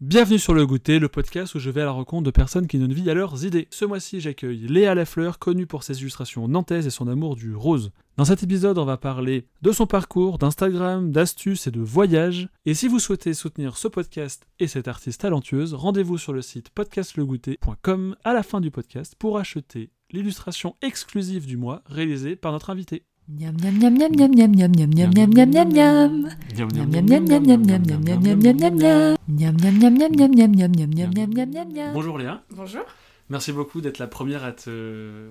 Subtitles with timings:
[0.00, 2.78] Bienvenue sur Le Goûter, le podcast où je vais à la rencontre de personnes qui
[2.78, 3.68] donnent vie à leurs idées.
[3.68, 7.92] Ce mois-ci, j'accueille Léa Lafleur, connue pour ses illustrations nantaises et son amour du rose.
[8.16, 12.48] Dans cet épisode, on va parler de son parcours, d'Instagram, d'astuces et de voyages.
[12.64, 16.70] Et si vous souhaitez soutenir ce podcast et cette artiste talentueuse, rendez-vous sur le site
[16.70, 22.70] podcastlegoûter.com à la fin du podcast pour acheter l'illustration exclusive du mois réalisée par notre
[22.70, 23.04] invité.
[23.38, 26.12] Miam miam miam miam miam miam miam miam miam miam miam miam miam.
[26.56, 29.16] Miam miam miam miam miam miam miam miam miam miam miam miam.
[29.28, 31.92] Miam miam miam miam miam miam miam miam miam miam miam miam miam.
[31.92, 32.82] Bonjour Léa, Bonjour.
[33.28, 35.30] merci beaucoup d'être la première à te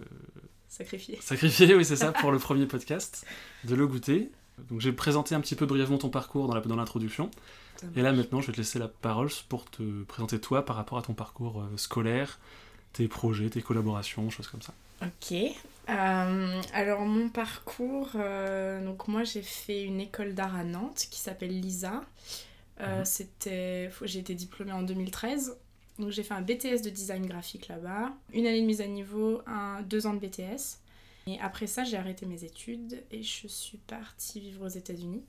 [0.69, 1.17] Sacrifié.
[1.21, 3.25] sacrifier, oui c'est ça, pour le premier podcast
[3.65, 4.31] de Le Goûter.
[4.69, 7.29] Donc j'ai présenté un petit peu brièvement ton parcours dans l'introduction.
[7.95, 10.97] Et là maintenant, je vais te laisser la parole pour te présenter toi par rapport
[10.97, 12.39] à ton parcours euh, scolaire,
[12.93, 14.73] tes projets, tes collaborations, choses comme ça.
[15.01, 15.33] Ok.
[15.89, 21.19] Euh, alors mon parcours, euh, donc moi j'ai fait une école d'art à Nantes qui
[21.19, 22.01] s'appelle Lisa.
[22.81, 23.05] Euh, Mhm.
[23.05, 25.57] C'était, j'ai été diplômée en 2013.
[25.97, 29.41] Donc j'ai fait un BTS de design graphique là-bas, une année de mise à niveau,
[29.47, 30.79] un, deux ans de BTS.
[31.27, 35.23] Et après ça j'ai arrêté mes études et je suis partie vivre aux États-Unis.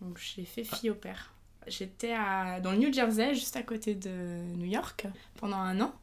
[0.00, 1.32] Donc j'ai fait fille au père.
[1.68, 4.10] J'étais à- dans le New Jersey, juste à côté de
[4.56, 5.94] New York, pendant un an.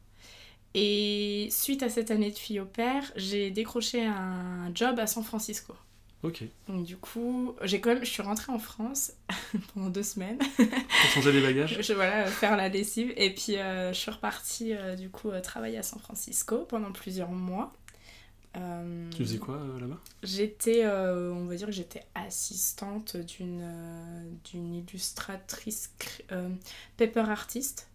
[0.76, 5.24] Et suite à cette année de fille au père, j'ai décroché un job à San
[5.24, 5.74] Francisco.
[6.24, 9.12] Ok, Donc du coup, j'ai quand même, je suis rentrée en France
[9.74, 10.38] pendant deux semaines.
[10.38, 11.78] pour changer les bagages.
[11.82, 15.42] je voilà faire la lessive et puis euh, je suis repartie euh, du coup euh,
[15.42, 17.74] travailler à San Francisco pendant plusieurs mois.
[18.56, 20.00] Euh, Tu faisais quoi là-bas?
[20.24, 23.70] J'étais, on va dire que j'étais assistante d'une
[24.46, 25.92] d'une illustratrice
[26.96, 27.90] paper artiste.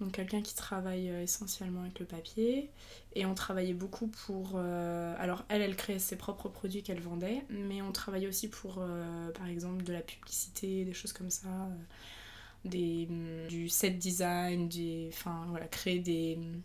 [0.00, 2.70] Donc quelqu'un qui travaille euh, essentiellement avec le papier.
[3.14, 4.52] Et on travaillait beaucoup pour...
[4.56, 8.76] euh, alors elle, elle créait ses propres produits qu'elle vendait, mais on travaillait aussi pour,
[8.78, 11.48] euh, par exemple, de la publicité, des choses comme ça,
[13.08, 16.60] hum, du set design, des, enfin voilà, créer des, hum,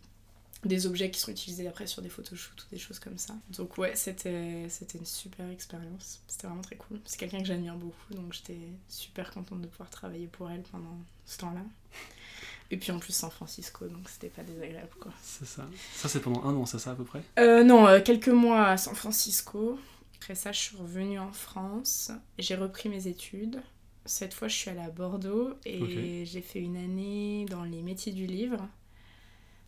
[0.64, 3.34] des objets qui sont utilisés après sur des photoshoots ou des choses comme ça.
[3.50, 6.20] Donc ouais, c'était une super expérience.
[6.26, 7.00] C'était vraiment très cool.
[7.04, 8.58] C'est quelqu'un que j'admire beaucoup, donc j'étais
[8.88, 11.64] super contente de pouvoir travailler pour elle pendant ce temps-là.
[12.70, 15.12] Et puis en plus San Francisco, donc c'était pas désagréable quoi.
[15.22, 15.66] c'est ça.
[15.94, 17.20] Ça c'est pendant un an, c'est ça à peu près?
[17.38, 19.78] Euh, non, euh, quelques mois à San Francisco.
[20.20, 22.12] Après ça, je suis revenue en France.
[22.38, 23.62] J'ai repris mes études.
[24.04, 28.12] Cette fois, je suis allée à Bordeaux et j'ai fait une année dans les métiers
[28.12, 28.68] du livre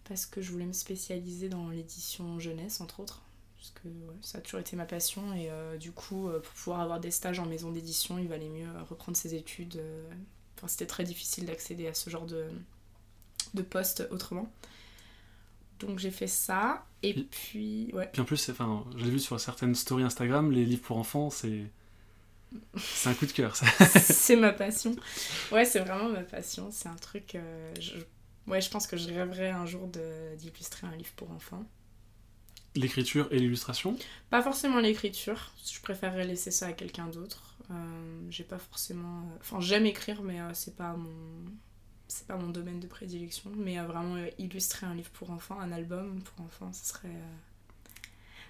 [0.04, 3.22] parce que je voulais me spécialiser dans l'édition jeunesse, entre autres.
[3.56, 6.52] Parce que ouais, ça a toujours été ma passion et euh, du coup, euh, pour
[6.52, 9.82] pouvoir avoir des stages en maison d'édition, il valait mieux reprendre ses études.
[10.58, 12.46] Enfin, c'était très difficile d'accéder à ce genre de,
[13.54, 14.52] de poste autrement.
[15.80, 18.08] Donc j'ai fait ça et Et- puis ouais.
[18.12, 21.30] Puis en plus, enfin, je l'ai vu sur certaines stories Instagram, les livres pour enfants,
[21.30, 21.64] c'est
[22.76, 23.56] c'est un coup de cœur.
[23.56, 23.66] ça.
[24.00, 24.94] c'est ma passion.
[25.52, 26.68] Ouais, c'est vraiment ma passion.
[26.70, 27.34] C'est un truc.
[27.34, 27.94] euh, je...
[28.46, 29.88] Ouais, je pense que je rêverais un jour
[30.38, 31.64] d'illustrer un livre pour enfants.
[32.74, 33.96] L'écriture et l'illustration?
[34.30, 35.52] Pas forcément l'écriture.
[35.70, 37.56] Je préférerais laisser ça à quelqu'un d'autre.
[37.70, 37.74] Euh,
[38.30, 39.22] J'ai pas forcément.
[39.40, 41.10] Enfin, j'aime écrire, mais euh, c'est pas mon.
[42.12, 43.50] C'est pas mon domaine de prédilection.
[43.56, 47.08] Mais euh, vraiment euh, illustrer un livre pour enfants, un album pour enfants, ça serait.
[47.08, 47.36] euh,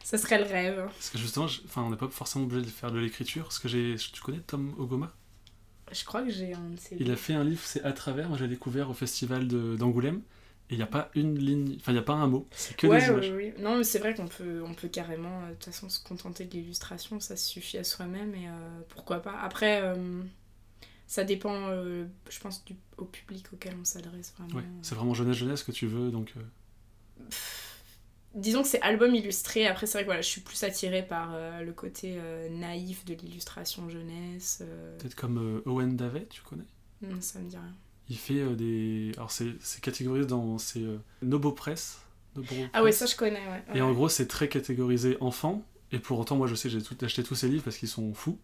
[0.03, 0.89] Ça serait le rêve.
[0.97, 3.45] Parce que justement, je- enfin, on n'est pas forcément obligé de faire de l'écriture.
[3.45, 5.13] Parce que j'ai, tu connais Tom Ogoma?
[5.93, 8.29] Je crois que j'ai un de ces Il a fait un livre, c'est À travers.
[8.29, 10.23] Moi, j'ai découvert au festival de- d'Angoulême.
[10.71, 12.47] Et il n'y a pas une ligne, enfin, il n'y a pas un mot.
[12.53, 13.37] C'est que ouais, des images.
[13.37, 13.63] oui, oui.
[13.63, 16.45] Non, mais c'est vrai qu'on peut, on peut carrément, euh, de toute façon, se contenter
[16.45, 19.39] de l'illustration, ça suffit à soi-même, et euh, pourquoi pas.
[19.41, 20.23] Après, euh,
[21.13, 24.55] ça dépend, euh, je pense, du, au public auquel on s'adresse vraiment.
[24.57, 26.11] Ouais, c'est vraiment jeunesse-jeunesse que tu veux.
[26.11, 26.41] Donc, euh,
[28.35, 31.33] Disons que c'est album illustré, après, c'est vrai que voilà, je suis plus attirée par
[31.35, 32.19] euh, le côté
[32.51, 34.63] naïf de l'illustration jeunesse.
[34.99, 36.65] peut-être comme Owen Davet, tu connais?
[37.03, 37.75] Non, ça me dit rien.
[38.09, 39.13] Il fait des.
[39.19, 40.57] Alors, c'est catégorisé dans.
[40.57, 40.83] C'est
[41.21, 42.01] Nobo Press.
[42.37, 43.63] Nobo Ah ouais, ça je connais, ouais.
[43.75, 45.63] Et en gros, c'est très catégorisé enfant.
[45.91, 48.15] Et pour autant, moi, je sais, j'ai tout- acheté tous ses livres parce qu'ils sont
[48.15, 48.39] fous.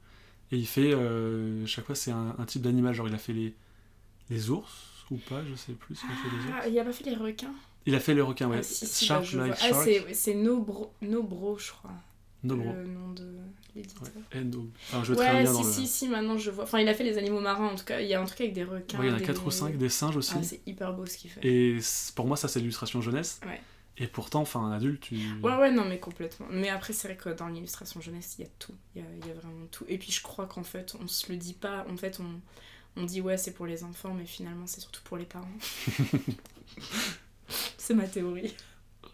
[0.52, 2.94] Et il fait, euh, chaque fois, c'est un, un type d'animal.
[2.94, 3.54] Genre, il a fait les,
[4.30, 5.96] les ours ou pas, je sais plus.
[6.60, 7.52] Ah, il a pas fait les requins?
[7.86, 8.58] Il a fait les requins, ouais.
[8.60, 9.46] Ah, si, si, Shark bah.
[9.62, 11.90] Ah, c'est- Nobro, Nobro, je crois,
[12.44, 12.72] Nobro.
[12.72, 13.26] le nom de
[13.74, 14.02] l'éditeur.
[14.34, 14.40] Ouais.
[14.40, 14.66] N-O.
[14.88, 15.72] Enfin, je Ouais, bien si, dans le.
[15.72, 16.64] si, si, maintenant je vois.
[16.64, 18.00] Enfin, il a fait les animaux marins en tout cas.
[18.00, 18.98] Il y a un truc avec des requins.
[18.98, 20.34] Ouais, il y en a des- 4 ou 5, des singes aussi.
[20.36, 21.40] Ah, c'est hyper beau ce qu'il fait.
[21.46, 21.78] et
[22.14, 23.40] pour moi, ça, c'est l'illustration jeunesse.
[23.46, 23.60] Ouais.
[24.00, 25.16] Et pourtant, enfin, un adulte, tu.
[25.42, 26.46] Ouais, ouais, non, mais complètement.
[26.50, 28.74] Mais après, c'est vrai que dans l'illustration jeunesse, il y a tout.
[28.94, 29.84] Il y a, y a vraiment tout.
[29.88, 31.84] Et puis, je crois qu'en fait, on se le dit pas.
[31.90, 32.40] En fait, on,
[33.00, 35.48] on dit ouais, c'est pour les enfants, mais finalement, c'est surtout pour les parents.
[37.76, 38.54] c'est ma théorie.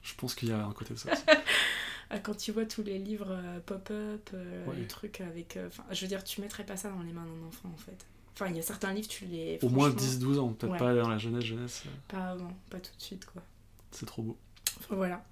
[0.02, 1.22] Je pense qu'il y a un côté de ça aussi.
[2.22, 4.76] Quand tu vois tous les livres euh, pop-up, euh, Ouais.
[4.76, 5.56] les trucs avec.
[5.56, 8.06] euh, je veux dire, tu mettrais pas ça dans les mains d'un enfant en fait.
[8.34, 9.58] Enfin, il y a certains livres, tu les.
[9.62, 10.78] Au moins franchement, 10-12 ans, peut-être Ouais.
[10.78, 11.82] pas dans la jeunesse, jeunesse.
[12.08, 13.42] Pas avant, pas tout de suite, quoi.
[13.90, 14.36] C'est trop beau.
[14.80, 15.24] Enfin, voilà.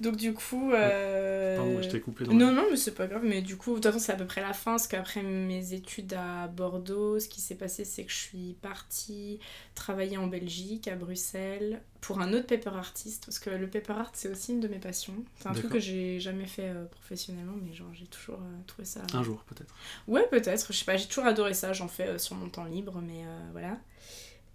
[0.00, 0.72] Donc, du coup.
[0.72, 3.22] euh, Pardon, je t'ai coupé dans Non, non, mais c'est pas grave.
[3.24, 4.72] Mais du coup, de toute façon, c'est à peu près la fin.
[4.72, 9.40] Parce qu'après mes études à Bordeaux, ce qui s'est passé, c'est que je suis partie
[9.74, 13.24] travailler en Belgique, à Bruxelles, pour un autre paper artiste.
[13.26, 15.24] Parce que le paper art, c'est aussi une de mes passions.
[15.40, 18.84] C'est un truc que j'ai jamais fait euh, professionnellement, mais genre, j'ai toujours euh, trouvé
[18.84, 19.00] ça.
[19.14, 19.74] Un jour, peut-être.
[20.06, 20.72] Ouais, peut-être.
[20.72, 21.72] Je sais pas, j'ai toujours adoré ça.
[21.72, 23.78] J'en fais euh, sur mon temps libre, mais voilà.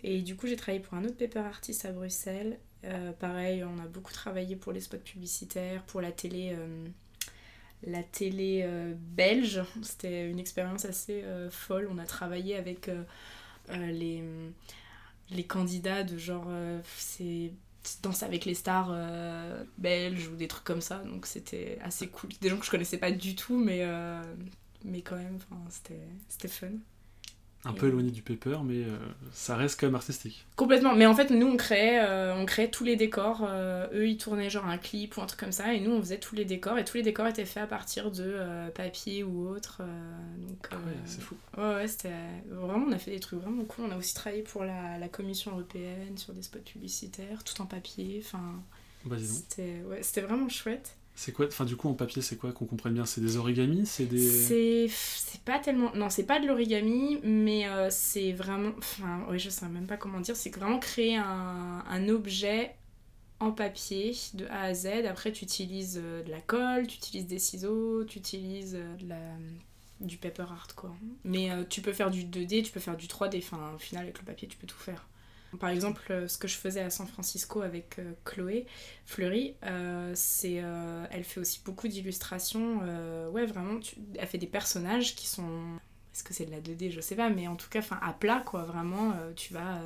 [0.03, 2.59] Et du coup, j'ai travaillé pour un autre paper artiste à Bruxelles.
[2.83, 6.87] Euh, pareil, on a beaucoup travaillé pour les spots publicitaires, pour la télé, euh,
[7.83, 9.61] la télé euh, belge.
[9.83, 11.87] C'était une expérience assez folle.
[11.91, 12.89] On a travaillé avec
[13.69, 14.23] les,
[15.29, 16.47] les candidats de genre.
[16.97, 17.51] c'est
[18.03, 18.95] danse avec les stars
[19.77, 20.99] belges ou des trucs comme ça.
[20.99, 22.29] Donc c'était assez cool.
[22.41, 23.85] Des gens que je connaissais pas du tout, mais,
[24.83, 25.37] mais quand même,
[26.29, 26.69] c'était fun.
[27.63, 28.97] Un peu éloigné du paper, mais euh,
[29.31, 30.47] ça reste quand même artistique.
[30.55, 30.95] Complètement.
[30.95, 33.45] Mais en fait, nous, on créait, euh, on créait tous les décors.
[33.47, 35.71] Euh, eux, ils tournaient genre un clip ou un truc comme ça.
[35.73, 36.79] Et nous, on faisait tous les décors.
[36.79, 38.35] Et tous les décors étaient faits à partir de
[38.73, 39.83] papier ou autre.
[40.39, 41.35] donc, Ah ouais, c'est fou.
[41.55, 42.09] Ouais, ouais, c'était.
[42.49, 43.85] Vraiment, on a fait des trucs vraiment cool.
[43.87, 47.67] On a aussi travaillé pour la, la Commission européenne sur des spots publicitaires, tout en
[47.67, 48.23] papier.
[48.25, 48.63] Enfin,
[49.05, 50.97] Bah c'était ouais, c'était vraiment chouette.
[51.23, 53.05] C'est quoi Enfin, du coup, en papier, c'est quoi qu'on comprenne bien?
[53.05, 53.85] C'est des origamis?
[53.85, 54.87] C'est des.
[54.89, 55.93] C'est pas tellement.
[55.93, 58.71] Non, c'est pas de l'origami, mais euh, c'est vraiment.
[58.79, 60.35] Enfin, ouais, je sais même pas comment dire.
[60.35, 62.73] C'est vraiment créer un, objet
[63.39, 64.87] en papier de A à Z.
[65.07, 69.37] Après, tu utilises euh, de la colle, tu utilises des ciseaux, tu utilises euh,
[69.99, 70.91] du paper art quoi.
[71.23, 73.37] Mais tu peux faire du 2D, tu peux faire du 3D.
[73.37, 75.05] Enfin, au final, avec le papier, tu peux tout faire.
[75.59, 78.65] Par exemple, euh, ce que je faisais à San Francisco avec euh, Chloé
[79.05, 80.63] Fleury, euh, c'est,
[81.11, 82.79] elle fait aussi beaucoup d'illustrations.
[83.31, 83.79] ouais, vraiment,
[84.17, 85.79] elle fait des personnages qui sont.
[86.13, 88.11] Est-ce que c'est de la 2D Je sais pas, mais en tout cas, enfin, à
[88.11, 88.63] plat, quoi.
[88.63, 89.79] Vraiment, tu vas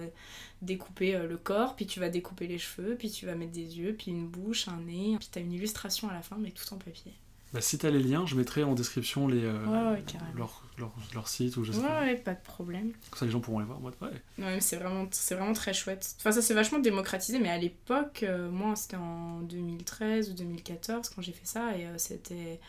[0.62, 3.96] découper le corps, puis tu vas découper les cheveux, puis tu vas mettre des yeux,
[3.96, 6.78] puis une bouche, un nez, puis t'as une illustration à la fin, mais tout en
[6.78, 7.14] papier.
[7.56, 10.34] Bah, si t'as les liens, je mettrai en description les, euh, Ouais, ouais, carrément.
[10.36, 12.02] leur, leur, leur site ou je sais Ouais, pas.
[12.02, 12.92] ouais, pas de problème.
[13.10, 13.80] Comme ça, les gens pourront les voir.
[13.80, 14.60] mode, ouais.
[14.62, 16.16] C'est vraiment, c'est vraiment très chouette.
[16.20, 21.10] Enfin, ça s'est vachement démocratisé, mais à l'époque, euh, moi, c'était en 2013 ou 2014
[21.10, 22.60] quand j'ai fait ça, et euh, c'était.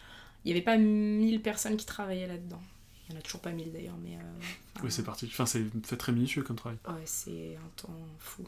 [0.44, 2.62] Il n'y avait pas 1000 personnes qui travaillaient là-dedans.
[3.08, 4.16] Il n'y en a toujours pas 1000 d'ailleurs, mais.
[4.16, 5.26] enfin, Oui, c'est parti.
[5.26, 6.78] Enfin, c'est fait très minutieux comme travail.
[6.86, 7.90] Ouais, c'est un temps
[8.20, 8.44] fou.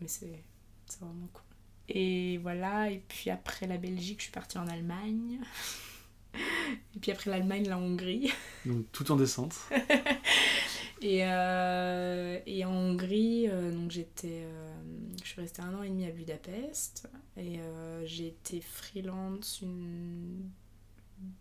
[0.00, 0.42] Mais c'est
[0.88, 1.42] c'est vraiment cool.
[1.88, 5.40] Et voilà, et puis après la Belgique, je suis partie en Allemagne.
[6.94, 8.30] Et puis après l'Allemagne, la Hongrie.
[8.66, 9.54] Donc, tout en descente.
[11.02, 14.74] Et, euh, et en Hongrie, euh, donc j'étais, euh,
[15.22, 17.06] je suis restée un an et demi à Budapest
[17.36, 17.60] et
[18.04, 20.48] j'ai été freelance une...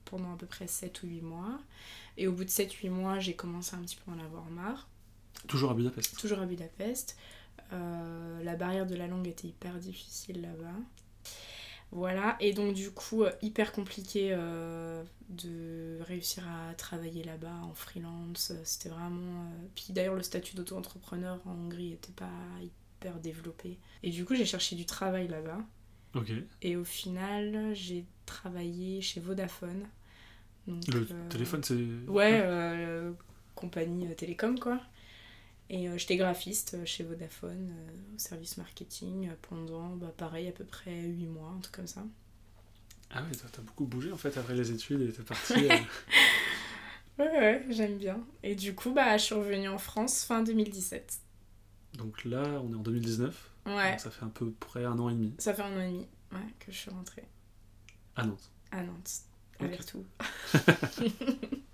[0.04, 1.60] pendant à peu près 7 ou 8 mois.
[2.18, 4.90] Et au bout de 7-8 mois, j'ai commencé un petit peu à en avoir marre,
[5.48, 6.20] Toujours à Budapest.
[6.20, 7.18] toujours à Budapest.
[7.74, 10.76] Euh, la barrière de la langue était hyper difficile là-bas.
[11.92, 17.74] Voilà, et donc du coup, euh, hyper compliqué euh, de réussir à travailler là-bas en
[17.74, 18.52] freelance.
[18.64, 19.44] C'était vraiment.
[19.44, 22.30] euh, Puis d'ailleurs, le statut d'auto-entrepreneur en Hongrie était pas
[22.62, 23.78] hyper développé.
[24.04, 25.60] Et du coup, j'ai cherché du travail là-bas.
[26.16, 26.32] Ok.
[26.62, 29.86] Et au final, j'ai travaillé chez Vodafone.
[30.68, 31.86] Donc, Le euh, téléphone, c'est.
[32.08, 32.44] Ouais,
[33.54, 34.82] compagnie télécom quoi.
[35.70, 40.52] Et euh, j'étais graphiste euh, chez Vodafone, euh, au service marketing, pendant, bah, pareil, à
[40.52, 42.04] peu près 8 mois, un truc comme ça.
[43.12, 45.54] Ah toi, t'as beaucoup bougé en fait après les études et t'es parti.
[45.72, 45.78] euh,
[47.18, 48.20] Ouais, ouais, j'aime bien.
[48.44, 51.20] Et du coup, bah, je suis revenue en France fin 2017.
[51.98, 53.52] Donc là, on est en 2019.
[53.68, 55.82] Ouais, Donc ça fait à peu près un an et demi ça fait un an
[55.82, 57.24] et demi ouais, que je suis rentrée
[58.16, 58.52] à Nantes.
[58.72, 59.12] à Nantes,
[59.60, 59.66] Ok.
[59.66, 60.06] avec tout.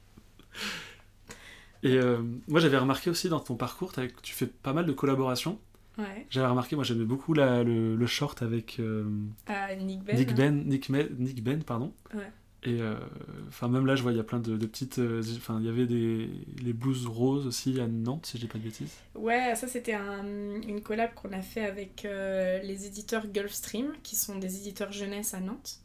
[1.84, 5.60] Et euh, moi, j'avais remarqué aussi dans ton parcours, tu fais pas mal de collaborations.
[5.98, 6.26] Ouais.
[6.30, 9.04] J'avais remarqué, moi j'aimais beaucoup la- le, le short avec euh,
[9.48, 10.16] Ah, Nick Ben.
[10.16, 11.94] Nick Ben, Nick, Me- Nick Ben, pardon.
[12.14, 12.32] Ouais.
[12.64, 12.96] Et euh,
[13.50, 15.66] enfin même là, je vois il y a plein de, de petites, euh, enfin il
[15.66, 16.30] y avait des
[16.64, 18.94] les blues roses aussi à Nantes, si je dis pas de bêtises.
[19.16, 24.16] Ouais, ça c'était un- une collab qu'on a fait avec euh, les éditeurs Gulfstream, qui
[24.16, 25.81] sont des éditeurs jeunesse à Nantes,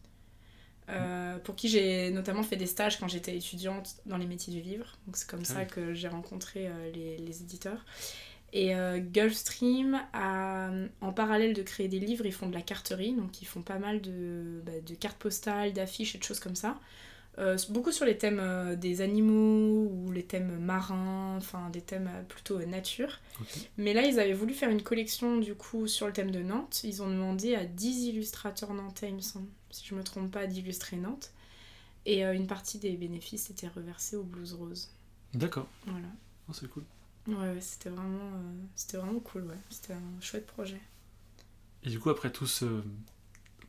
[0.88, 4.60] euh, pour qui j'ai notamment fait des stages quand j'étais étudiante dans les métiers du
[4.60, 4.96] livre.
[5.06, 7.84] Donc c'est comme Ah ça que j'ai rencontré euh, les, les éditeurs.
[8.52, 13.12] Et euh, Gulfstream, a, en parallèle de créer des livres, ils font de la carterie,
[13.12, 16.56] donc ils font pas mal de, bah, de cartes postales, d'affiches et de choses comme
[16.56, 16.78] ça.
[17.68, 23.20] Beaucoup sur les thèmes des animaux ou les thèmes marins, enfin des thèmes plutôt nature.
[23.76, 26.82] Mais là, ils avaient voulu faire une collection du coup sur le thème de Nantes.
[26.82, 30.46] Ils ont demandé à 10 illustrateurs nantais, il me semble, si je me trompe pas,
[30.46, 31.32] d'illustrer Nantes.
[32.04, 34.90] Et euh, une partie des bénéfices était reversée au Blues Rose.
[35.34, 36.06] D'accord, Voilà.
[36.48, 36.84] Oh, c'est cool.
[37.26, 39.58] Ouais, ouais, c'était vraiment, euh, c'était vraiment cool, ouais.
[39.70, 40.80] C'était un chouette projet.
[41.82, 42.82] Et du coup, après tout ce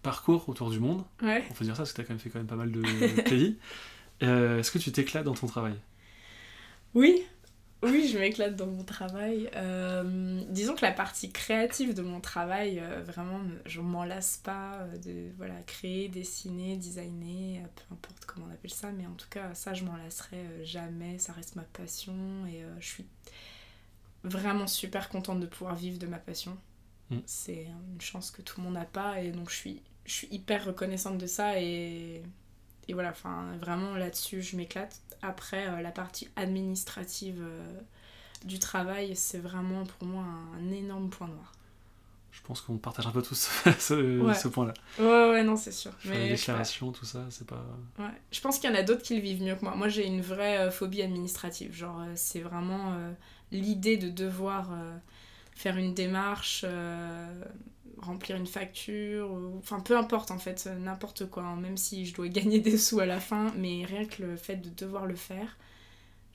[0.03, 1.43] parcours autour du monde, Ouais.
[1.49, 2.71] on peut dire ça parce que tu as quand même fait quand même pas mal
[2.71, 2.81] de
[3.23, 3.57] pays,
[4.23, 5.75] euh, est-ce que tu t'éclates dans ton travail?
[6.93, 7.23] Oui,
[7.83, 9.49] oui, je m'éclate dans mon travail.
[9.55, 14.79] Euh, disons que la partie créative de mon travail, euh, vraiment, je m'en lasse pas
[14.79, 19.29] euh, de voilà, créer, dessiner, designer, peu importe comment on appelle ça, mais en tout
[19.29, 21.19] cas, ça, je m'en lasserai jamais.
[21.19, 22.15] Ça reste ma passion
[22.47, 23.05] et euh, je suis
[24.23, 26.57] vraiment super contente de pouvoir vivre de ma passion.
[27.11, 27.17] Mm.
[27.27, 30.27] C'est une chance que tout le monde n'a pas et donc je suis, je suis
[30.31, 32.23] hyper reconnaissante de ça et,
[32.87, 35.01] et voilà, enfin, vraiment là-dessus, je m'éclate.
[35.21, 37.79] Après, euh, la partie administrative euh,
[38.45, 40.23] du travail, c'est vraiment pour moi
[40.57, 41.53] un, énorme point noir.
[42.31, 44.33] Je pense qu'on partage un peu tous ce, Ouais.
[44.35, 44.73] ce point-là.
[44.99, 45.91] Ouais, ouais, non, c'est sûr.
[45.99, 47.65] Faire les Mais je, déclarations, tout ça, c'est pas.
[47.99, 48.05] ouais.
[48.31, 49.75] je pense qu'il y en a d'autres qui le vivent mieux que moi.
[49.75, 51.73] Moi, j'ai une vraie euh, phobie administrative.
[51.73, 52.93] Genre, c'est vraiment
[53.51, 54.69] l'idée de devoir
[55.57, 57.43] faire une démarche, euh,
[57.97, 59.57] remplir une facture, ou...
[59.59, 61.43] enfin, peu importe en fait, n'importe quoi.
[61.43, 61.57] hein.
[61.57, 64.57] Même si je dois gagner des sous à la fin, mais rien que le fait
[64.57, 65.57] de devoir le faire,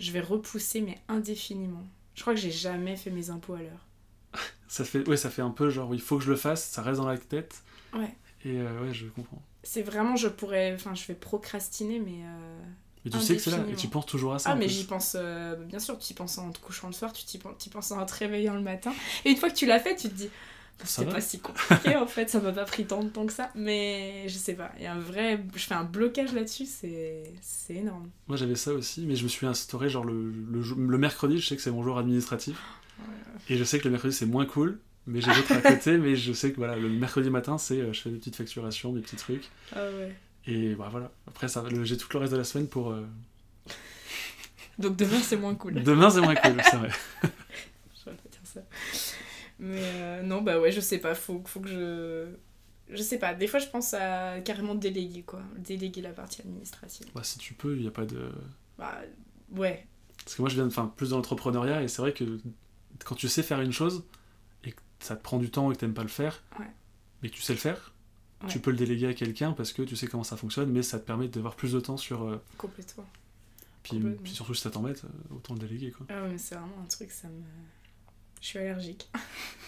[0.00, 1.86] je vais repousser, mais indéfiniment.
[2.14, 3.86] Je crois que j'ai jamais fait mes impôts à l'heure.
[4.68, 6.82] Ça fait, ouais, ça fait un peu genre, il faut que je le fasse, ça
[6.82, 7.62] reste dans la tête.
[7.92, 8.16] Ouais.
[8.44, 9.42] Et euh, ouais, je comprends.
[9.62, 12.22] C'est vraiment, je pourrais, enfin, je vais procrastiner, mais.
[12.24, 12.62] euh,
[13.04, 14.50] Mais tu sais que c'est là, et tu penses toujours à ça.
[14.50, 17.12] Ah, mais j'y pense, euh, bien sûr, tu y penses en te couchant le soir,
[17.12, 18.92] tu t'y penses, tu y penses en te réveillant le matin.
[19.24, 20.28] Et une fois que tu l'as fait, tu te dis,
[20.84, 23.50] c'est pas si compliqué en fait, ça m'a pas pris tant de temps que ça.
[23.54, 25.44] Mais je sais pas, il y a un vrai.
[25.54, 27.32] Je fais un blocage là-dessus, c'est
[27.70, 28.08] énorme.
[28.28, 31.56] Moi j'avais ça aussi, mais je me suis instauré genre le, le mercredi, je sais
[31.56, 32.56] que c'est mon jour administratif.
[33.48, 36.14] Et je sais que le mercredi c'est moins cool, mais j'ai d'autres à côté, mais
[36.14, 39.00] je sais que voilà, le mercredi matin c'est euh, je fais des petites facturations, des
[39.00, 39.50] petits trucs.
[39.74, 40.14] Ah ouais.
[40.46, 42.90] Et bah, voilà, après ça, j'ai tout le reste de la semaine pour.
[42.90, 43.06] euh,
[44.78, 45.82] Donc demain, c'est moins cool.
[45.82, 46.90] Demain c'est moins cool, c'est vrai.
[47.22, 48.60] Je vais pas dire ça.
[49.58, 52.26] Mais euh, non, bah ouais, je sais pas, faut, faut que je.
[52.88, 57.06] Je sais pas, des fois je pense à carrément déléguer quoi, déléguer la partie administrative.
[57.14, 58.30] Bah, si tu peux, il n'y a pas de.
[58.76, 59.00] Bah
[59.56, 59.86] ouais,
[60.24, 62.38] Parce que moi je viens de, enfin, plus dans l'entrepreneuriat et c'est vrai que
[63.04, 64.04] quand tu sais faire une chose
[64.64, 66.66] et que ça te prend du temps et que t'aimes pas le faire, Ouais.
[67.22, 67.91] mais que tu sais le faire,
[68.42, 68.48] Ouais.
[68.48, 70.98] tu peux le déléguer à quelqu'un parce que tu sais comment ça fonctionne, mais ça
[70.98, 72.22] te permet d'avoir plus de temps sur.
[72.24, 73.06] euh, complètement.
[73.82, 74.22] puis, Complètement.
[74.22, 76.06] puis surtout si ça t'embête, euh, autant le déléguer quoi.
[76.10, 77.42] Ah ouais, mais c'est vraiment un truc, ça me.
[78.40, 79.08] Je suis allergique.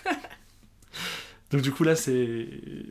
[1.51, 2.49] Donc du coup là c'est.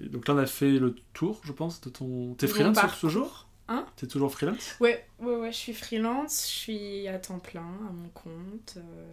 [0.09, 2.33] Donc là on a fait le tour, je pense, de ton.
[2.35, 2.99] T'es freelance parcours.
[2.99, 3.85] toujours Hein?
[3.95, 4.75] T'es toujours freelance?
[4.81, 8.75] Ouais, ouais, ouais, je suis freelance, je suis à temps plein, à mon compte.
[8.77, 9.05] euh,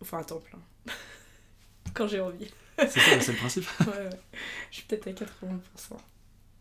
[0.00, 0.60] Enfin, à temps plein.
[1.94, 2.46] Quand j'ai envie.
[2.78, 3.64] C'est ça, c'est le principe.
[3.80, 4.10] Ouais, ouais.
[4.70, 5.96] Je suis peut-être à 80%.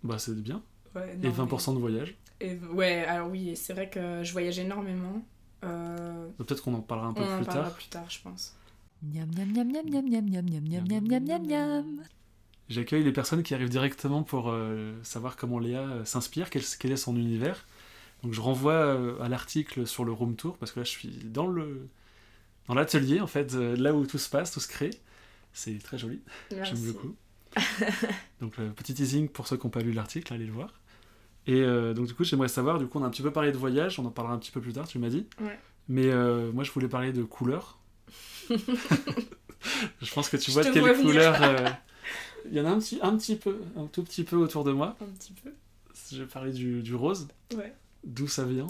[0.03, 0.62] Bah c'est bien.
[0.96, 2.15] Ouais, Et non, 20% de voyage.
[2.39, 5.22] et- ouais, alors oui, c'est vrai que je voyage énormément.
[5.63, 7.75] Euh, Peut-être qu'on en parlera un peu on en plus parlera tard.
[7.75, 8.55] plus tard, je pense.
[9.03, 12.03] Miam miam miam miam miam miam miam miam miam miam miam miam miam.
[12.69, 16.91] J'accueille les personnes qui arrivent directement pour euh, savoir comment Léa euh, s'inspire, quel, quel
[16.91, 17.65] est son univers.
[18.24, 21.10] Donc je renvoie euh, à l'article sur le room tour parce que là je suis
[21.10, 21.88] dans le
[22.67, 24.89] dans l'atelier en fait, euh, là où tout se passe, tout se crée.
[25.54, 27.16] C'est très joli, j'aime beaucoup.
[28.42, 30.80] donc le petit teasing pour ceux qui n'ont pas lu l'article, allez le voir.
[31.48, 33.51] Et euh, donc du coup j'aimerais savoir, du coup on a un petit peu parlé
[33.51, 35.25] de voyage, on en parlera un petit peu plus tard, tu m'as dit.
[35.42, 35.58] Ouais.
[35.88, 37.80] Mais euh, moi je voulais parler de couleurs.
[38.50, 41.42] je pense que tu vois de quelle couleur.
[41.42, 41.70] euh,
[42.50, 44.72] Il y en a un petit, un petit peu, un tout petit peu autour de
[44.72, 44.96] moi.
[45.01, 45.51] Un petit peu.
[46.12, 47.27] Je vais parler du, du rose.
[47.56, 47.74] Ouais.
[48.04, 48.68] D'où ça vient?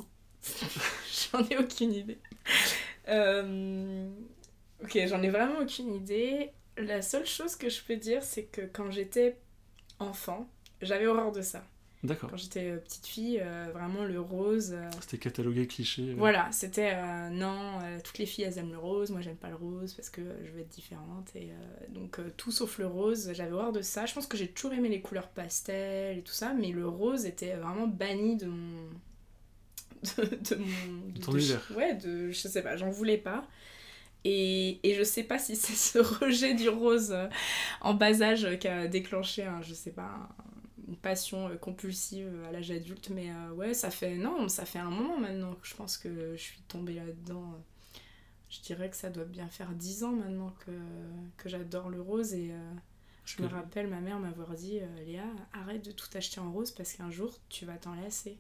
[1.32, 2.18] J'en ai aucune idée.
[3.08, 4.10] Euh,
[4.84, 6.52] Ok, j'en ai vraiment aucune idée.
[6.78, 9.38] La seule chose que je peux dire, c'est que quand j'étais
[10.00, 10.48] enfant,
[10.82, 11.64] j'avais horreur de ça.
[12.04, 12.30] D'accord.
[12.30, 14.74] Quand j'étais euh, petite fille, euh, vraiment le rose.
[14.74, 16.04] euh, C'était catalogué cliché.
[16.12, 16.16] euh.
[16.16, 16.96] Voilà, c'était
[17.32, 20.22] non, toutes les filles elles aiment le rose, moi j'aime pas le rose parce que
[20.46, 21.36] je veux être différente.
[21.36, 21.50] Et
[21.90, 24.06] donc tout sauf le rose, j'avais horreur de ça.
[24.06, 27.26] Je pense que j'ai toujours aimé les couleurs pastel et tout ça, mais le rose
[27.26, 28.90] était vraiment banni de mon.
[30.18, 31.10] de, de mon.
[31.16, 31.66] De ton univers.
[31.76, 32.30] Ouais, de.
[32.30, 33.48] Je sais pas, j'en voulais pas.
[34.30, 37.30] Et, et je sais pas si c'est ce rejet du rose euh,
[37.82, 40.30] en bas âge euh, qui a déclenché, un, je sais pas, un-
[40.90, 44.18] une passion euh, compulsive à l'âge adulte, mais euh, ouais, ça fait.
[44.18, 47.54] Non, ça fait un moment maintenant que je pense que je suis tombée là-dedans.
[48.50, 50.72] Je dirais que ça doit bien faire 10 ans maintenant que,
[51.38, 52.74] que j'adore le rose et euh,
[53.26, 56.72] je me rappelle ma mère m'avoir dit euh, Léa, arrête de tout acheter en rose
[56.72, 58.38] parce qu'un jour tu vas t'en lasser.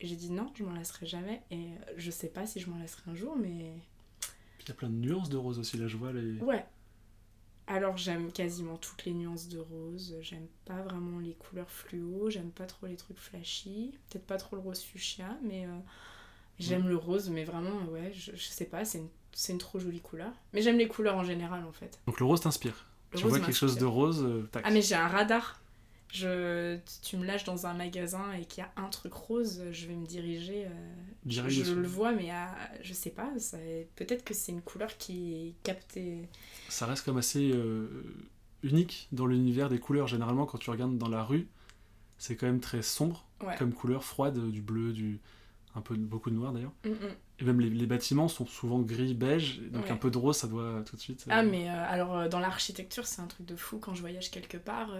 [0.00, 2.78] Et j'ai dit non, je m'en lasserai jamais et je sais pas si je m'en
[2.78, 3.76] lasserai un jour, mais
[4.64, 6.40] il y a plein de nuances de rose aussi, là je vois les.
[6.40, 6.64] Ouais.
[7.66, 10.16] Alors j'aime quasiment toutes les nuances de rose.
[10.20, 12.28] J'aime pas vraiment les couleurs fluo.
[12.28, 13.98] J'aime pas trop les trucs flashy.
[14.10, 15.78] Peut-être pas trop le rose fuchsia, mais euh,
[16.58, 17.30] j'aime le rose.
[17.30, 18.84] Mais vraiment, ouais, je, je sais pas.
[18.84, 20.32] C'est une c'est une trop jolie couleur.
[20.52, 21.98] Mais j'aime les couleurs en général en fait.
[22.06, 22.86] Donc le rose t'inspire.
[23.14, 24.62] Tu rose vois quelque chose de rose, euh, tac.
[24.66, 25.60] Ah mais j'ai un radar.
[26.14, 29.86] Je, tu me lâches dans un magasin et qu'il y a un truc rose, je
[29.88, 30.66] vais me diriger.
[30.66, 30.68] euh,
[31.26, 33.28] je, le vois, mais à- je sais pas.
[33.38, 33.58] ça-
[33.96, 36.28] Peut-être que c'est une couleur qui est captée.
[36.68, 37.88] Ça reste comme assez euh,
[38.62, 40.06] unique dans l'univers des couleurs.
[40.06, 41.48] Généralement, quand tu regardes dans la rue,
[42.16, 43.56] c'est quand même très sombre Ouais.
[43.58, 45.18] comme couleur, froide, du bleu, du
[45.74, 46.72] un peu beaucoup de noir d'ailleurs.
[46.84, 47.14] Mm, mm.
[47.40, 49.90] Et même les, les bâtiments sont souvent gris, beige, donc Ouais.
[49.90, 51.22] un peu de rose, ça doit tout de suite.
[51.26, 54.00] euh, Ah mais euh, alors euh, dans l'architecture c'est un truc de fou quand je
[54.00, 54.90] voyage quelque part.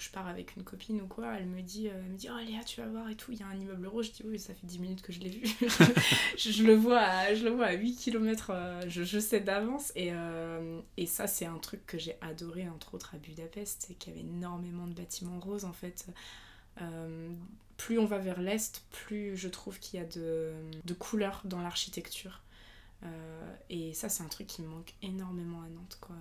[0.00, 2.28] Euh, je pars avec une copine ou quoi, elle me dit, euh, elle me dit
[2.30, 4.22] oh Léa tu vas voir et tout, il y a un immeuble rose, je dis
[4.24, 5.42] oui ça fait 10 minutes que je l'ai vu,
[6.36, 8.52] je, le vois à, je le vois à 8 km,
[8.88, 12.94] je, je sais d'avance et, euh, et ça c'est un truc que j'ai adoré entre
[12.94, 16.06] autres à Budapest, c'est qu'il y avait énormément de bâtiments roses en fait.
[16.80, 17.30] Euh,
[17.76, 22.42] plus on va vers l'est, plus je trouve qu'il y a de, couleurs dans l'architecture.
[23.02, 25.96] Euh, et ça, c'est un truc qui me manque énormément à Nantes.
[26.00, 26.16] Quoi.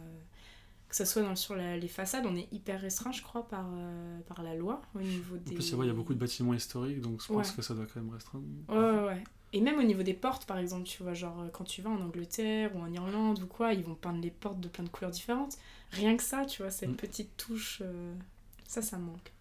[0.90, 3.68] Que ce soit dans, sur la- les façades, on est hyper restreint, je crois, par,
[3.72, 5.52] euh, par la loi au niveau des.
[5.52, 7.56] En plus, il y a beaucoup de bâtiments historiques, donc je pense Ouais.
[7.56, 8.46] que ça doit quand même restreindre.
[8.68, 9.24] Ouais, ouais, ouais.
[9.54, 11.92] Et même au niveau des portes, par exemple, tu vois, genre euh, quand tu vas
[11.92, 14.90] en Angleterre ou en Irlande ou quoi, ils vont peindre les portes de plein de
[14.90, 15.58] couleurs différentes.
[15.92, 16.96] Rien que ça, tu vois, cette Mm.
[16.96, 18.14] petite touche, euh,
[18.68, 19.32] ça, ça manque.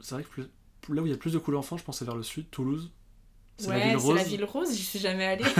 [0.00, 0.48] C'est vrai que plus-
[0.94, 2.50] là où il y a plus de couleurs enfants, je pense c'est vers le sud,
[2.50, 2.90] Toulouse.
[3.56, 4.16] C'est ouais, la ville c'est rose.
[4.16, 5.44] la ville rose, j'y suis jamais allée.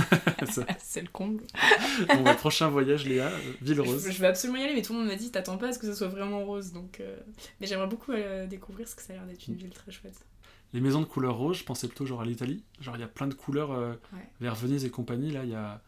[0.78, 1.42] C'est le comble.
[2.08, 4.04] bon, bah, prochain voyage, Léa, euh, ville rose.
[4.06, 5.72] Je, je vais absolument y aller, mais tout le monde m'a dit t'attends pas à
[5.72, 6.72] ce que ce soit vraiment rose.
[6.72, 7.16] Donc, euh,
[7.60, 10.26] Mais j'aimerais beaucoup euh, découvrir parce que ça a l'air d'être une ville très chouette.
[10.72, 12.64] Les maisons de couleur rose, je pensais plutôt genre à l'Italie.
[12.80, 14.26] Genre il y a plein de couleurs euh, Ouais.
[14.40, 15.30] vers Venise et compagnie.
[15.30, 15.80] Là, il y a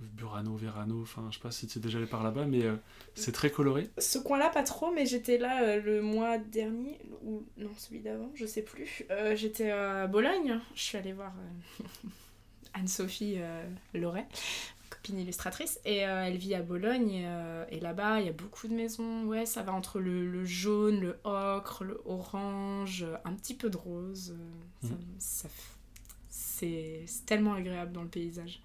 [0.00, 2.76] Burano, Verano, enfin je sais pas si tu es déjà allé par là-bas, mais euh,
[3.14, 3.90] c'est très coloré.
[3.98, 8.30] Ce coin-là, pas trop, mais j'étais là euh, le mois dernier, ou non, celui d'avant,
[8.34, 9.04] je sais plus.
[9.10, 11.32] Euh, j'étais à Bologne, je suis allée voir
[12.74, 13.38] Anne-Sophie
[13.94, 14.26] Loret,
[14.90, 18.74] copine illustratrice, et elle vit à Bologne, et, et là-bas, il y a beaucoup de
[18.74, 23.70] maisons, ouais, ça va entre le, le jaune, le ocre, le orange, un petit peu
[23.70, 24.34] de rose.
[25.18, 25.48] ça-
[26.28, 28.60] c'est c'est tellement agréable dans le paysage.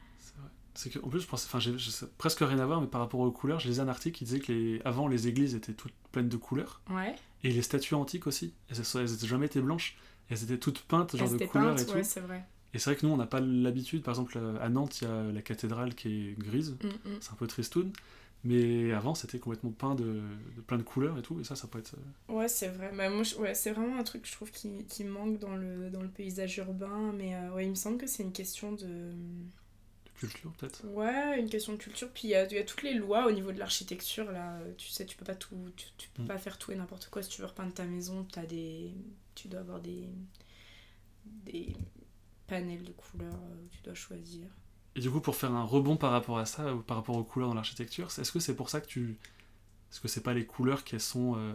[0.80, 0.94] C'est vrai.
[0.94, 1.76] C'est que, en plus, je pensais, enfin, j'ai
[2.18, 4.40] presque rien à voir, mais par rapport aux couleurs, j'ai lisé un article qui disait
[4.40, 8.28] que les, avant les églises étaient toutes pleines de couleurs, Ouais, et les statues antiques
[8.28, 8.54] aussi.
[8.70, 8.80] Elles,
[9.14, 9.98] étaient jamais été blanches,
[10.30, 12.10] elles étaient toutes peintes, genre elles de couleurs peintes, et ouais, tout.
[12.10, 12.46] c'est vrai.
[12.74, 14.04] Et c'est vrai que nous, on n'a pas l'habitude.
[14.04, 17.18] Par exemple, euh, à Nantes, il y a la cathédrale qui est grise, Mm, mm.
[17.20, 17.92] c'est un peu tristoun.
[18.46, 20.22] Mais avant, c'était complètement peint de,
[20.56, 21.96] de plein de couleurs et tout, et ça, ça peut être.
[22.30, 22.92] euh, Ouais, c'est vrai.
[22.96, 25.90] Bah, moi, je- ouais, c'est vraiment un truc, je trouve, qui, qui manque dans le,
[25.90, 27.12] dans le paysage urbain.
[27.18, 29.12] Mais euh, ouais, il me semble que c'est une question de...
[30.20, 30.84] culture, peut-être.
[30.86, 32.10] Ouais, une question de culture.
[32.14, 34.60] Puis il y a, il y a toutes les lois au niveau de l'architecture, là.
[34.78, 35.56] Tu sais, tu peux pas tout...
[35.76, 36.28] Tu, tu peux Mm.
[36.28, 37.24] pas faire tout et n'importe quoi.
[37.24, 38.94] Si tu veux repeindre ta maison, t'as des...
[39.36, 40.10] Tu dois avoir des...
[41.46, 41.76] Des
[42.48, 44.48] panels de couleurs euh, où tu dois choisir.
[44.96, 47.24] Et du coup, pour faire un rebond par rapport à ça, ou par rapport aux
[47.24, 49.18] couleurs dans l'architecture, est-ce que c'est pour ça que tu.
[49.92, 51.54] Est-ce que c'est pas les couleurs qui sont euh,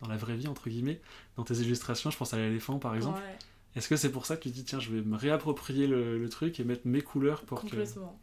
[0.00, 1.00] dans la vraie vie, entre guillemets,
[1.36, 3.18] dans tes illustrations Je pense à l'éléphant, par exemple.
[3.20, 3.38] Ouais,
[3.76, 6.28] Est-ce que c'est pour ça que tu dis, tiens, je vais me réapproprier le, le
[6.28, 7.88] truc et mettre mes couleurs pour que.
[7.88, 8.18] complètement.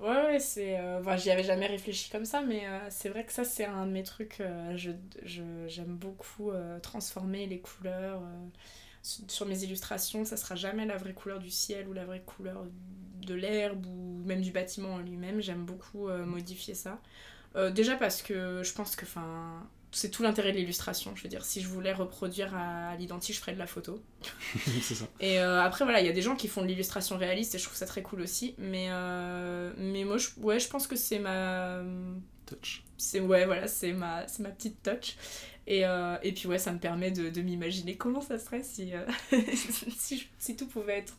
[0.00, 0.78] Ouais, ouais, c'est.
[0.80, 3.64] euh, Enfin, j'y avais jamais réfléchi comme ça, mais euh, c'est vrai que ça, c'est
[3.66, 4.40] un de mes trucs.
[4.40, 4.90] euh, je,
[5.68, 8.22] j'aime beaucoup euh, transformer les couleurs.
[9.02, 12.64] sur- mes illustrations, ça sera jamais la vraie couleur du ciel ou la vraie couleur
[13.22, 15.40] de l'herbe ou même du bâtiment en lui-même.
[15.42, 17.00] J'aime beaucoup modifier ça.
[17.74, 21.14] Déjà parce que je pense que enfin, c'est tout l'intérêt de l'illustration.
[21.16, 24.02] Je veux dire, si je voulais reproduire à, à l'identique, je ferais de la photo.
[24.82, 25.06] c'est ça.
[25.20, 27.58] Et euh, après, voilà, il y a des gens qui font de l'illustration réaliste et
[27.58, 28.54] je trouve ça très cool aussi.
[28.58, 31.82] Mais, euh, mais moi, je, ouais, je pense que c'est ma.
[32.46, 32.84] Touch.
[32.96, 35.16] C'est, ouais, voilà, c'est ma, c'est ma petite touch.
[35.66, 38.92] Et, euh, et puis, ouais, ça me permet de, de m'imaginer comment ça serait si,
[39.98, 41.16] si, je- si tout pouvait être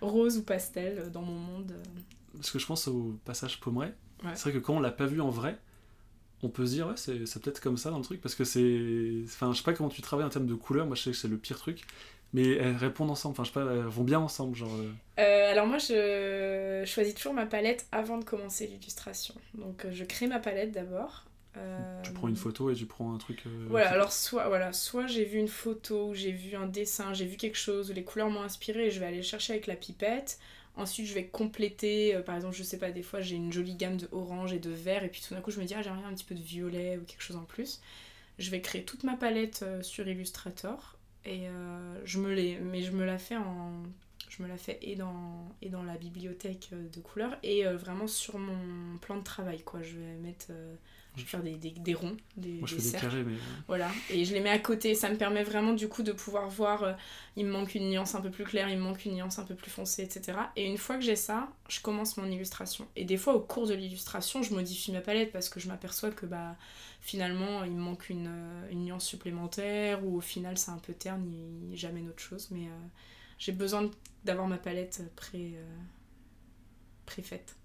[0.00, 1.74] rose ou pastel dans mon monde.
[2.34, 3.60] Parce que je pense au passage.
[3.66, 3.92] Ouais.
[4.34, 5.58] C'est vrai que quand on l'a pas vu en vrai,
[6.42, 8.44] on peut se dire, ouais, c'est c'est peut-être comme ça dans le truc, parce que
[8.44, 9.22] c'est.
[9.24, 11.16] Enfin, je sais pas comment tu travailles en termes de couleurs, moi je sais que
[11.16, 11.86] c'est le pire truc,
[12.32, 14.74] mais elles répondent ensemble, enfin, je sais pas, elles vont bien ensemble, genre.
[14.74, 19.34] euh, Euh, alors moi, je choisis toujours ma palette avant de commencer l'illustration.
[19.54, 21.24] Donc, euh, je crée ma palette d'abord.
[21.56, 23.42] Euh, Tu prends une photo et tu prends un truc.
[23.46, 27.14] euh, Voilà, alors soit, voilà, soit j'ai vu une photo, ou j'ai vu un dessin,
[27.14, 29.54] j'ai vu quelque chose, où les couleurs m'ont inspiré et je vais aller le chercher
[29.54, 30.38] avec la pipette.
[30.78, 33.74] Ensuite, je vais compléter, euh, par exemple, je sais pas, des fois j'ai une jolie
[33.74, 35.82] gamme de orange et de vert, et puis tout d'un coup je me dis, ah,
[35.82, 37.80] j'aimerais un petit peu de violet ou quelque chose en plus.
[38.38, 42.82] Je vais créer toute ma palette euh, sur Illustrator, et euh, je me l'ai, mais
[42.82, 43.82] je me la fais en.
[44.28, 48.38] Je me la fais et dans, et dans la bibliothèque de couleurs et vraiment sur
[48.38, 49.82] mon plan de travail, quoi.
[49.82, 50.52] Je vais mettre.
[51.18, 53.06] Je vais faire des, des, des ronds, des, Moi, je des fais des cercles.
[53.08, 53.34] carrés, mais.
[53.34, 54.94] euh, Voilà, et je les mets à côté.
[54.94, 56.92] Ça me permet vraiment du coup de pouvoir voir, euh,
[57.36, 59.44] il me manque une nuance un peu plus claire, il me manque une nuance un
[59.44, 60.52] peu plus foncée, etc.
[60.56, 62.86] Et une fois que j'ai ça, je commence mon illustration.
[62.96, 66.10] Et des fois, au cours de l'illustration, je modifie ma palette parce que je m'aperçois
[66.10, 66.56] que bah,
[67.00, 70.94] finalement, il me manque une, euh, une nuance supplémentaire ou au final, c'est un peu
[70.94, 72.48] terne, il- j'amène autre chose.
[72.50, 72.70] Mais euh,
[73.38, 73.90] j'ai besoin
[74.24, 75.64] d'avoir ma palette pré, euh,
[77.06, 77.56] préfaite.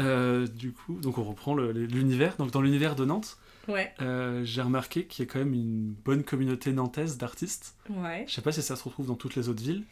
[0.00, 2.36] Euh, du coup, donc on reprend l'univers.
[2.36, 5.94] Donc dans l'univers de Nantes, Ouais, euh, j'ai remarqué qu'il y a quand même une
[6.04, 7.76] bonne communauté nantaise d'artistes.
[7.88, 8.24] ouais.
[8.28, 9.84] Je sais pas si ça se retrouve dans toutes les autres villes,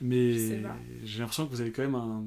[0.00, 0.60] mais
[1.04, 2.24] j'ai l'impression que vous avez quand même un,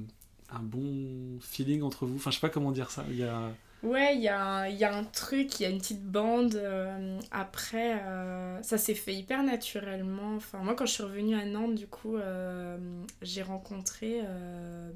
[0.52, 2.16] un bon feeling entre vous.
[2.16, 3.06] Enfin, je sais pas comment dire ça.
[3.12, 3.52] Il y a...
[3.84, 6.54] Ouais, il y, a un- y a un truc, il y a une petite bande.
[6.56, 10.36] euh, après, euh, ça s'est fait hyper naturellement.
[10.36, 12.78] Enfin, moi, quand je suis revenue à Nantes, du coup, euh,
[13.24, 14.22] j'ai rencontré,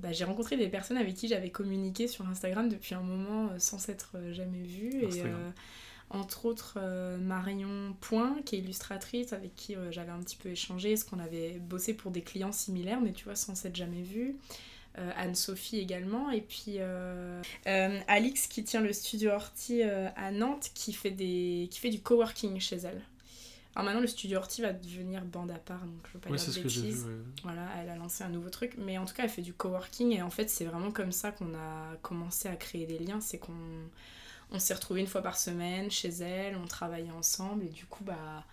[0.01, 3.79] bah, j'ai rencontré des personnes avec qui j'avais communiqué sur Instagram depuis un moment sans
[3.79, 5.03] s'être jamais vue.
[5.03, 5.23] Et,
[6.11, 6.77] entre autres,
[7.19, 11.57] Marion Point, qui est illustratrice, avec qui j'avais un petit peu échangé, parce qu'on avait
[11.59, 14.35] bossé pour des clients similaires, mais tu vois, sans s'être jamais vus.
[14.97, 20.71] Euh, Anne-Sophie également, et puis euh, euh, Alix qui tient le studio Horty à Nantes,
[20.73, 23.01] qui fait, des, qui fait du coworking chez elle.
[23.75, 26.37] Alors maintenant, le studio Horty va devenir bande à part, donc je veux pas Ouais,
[26.37, 26.63] dire de vu.
[26.63, 27.03] bêtises.
[27.05, 27.11] ouais.
[27.43, 30.13] Voilà, elle a lancé un nouveau truc, mais en tout cas, elle fait du coworking
[30.13, 33.19] et en fait, c'est vraiment comme ça qu'on a commencé à créer des liens.
[33.19, 33.51] C'est qu'on
[34.51, 38.05] on s'est retrouvés une fois par semaine chez elle, on travaillait ensemble et du coup,
[38.05, 38.45] bah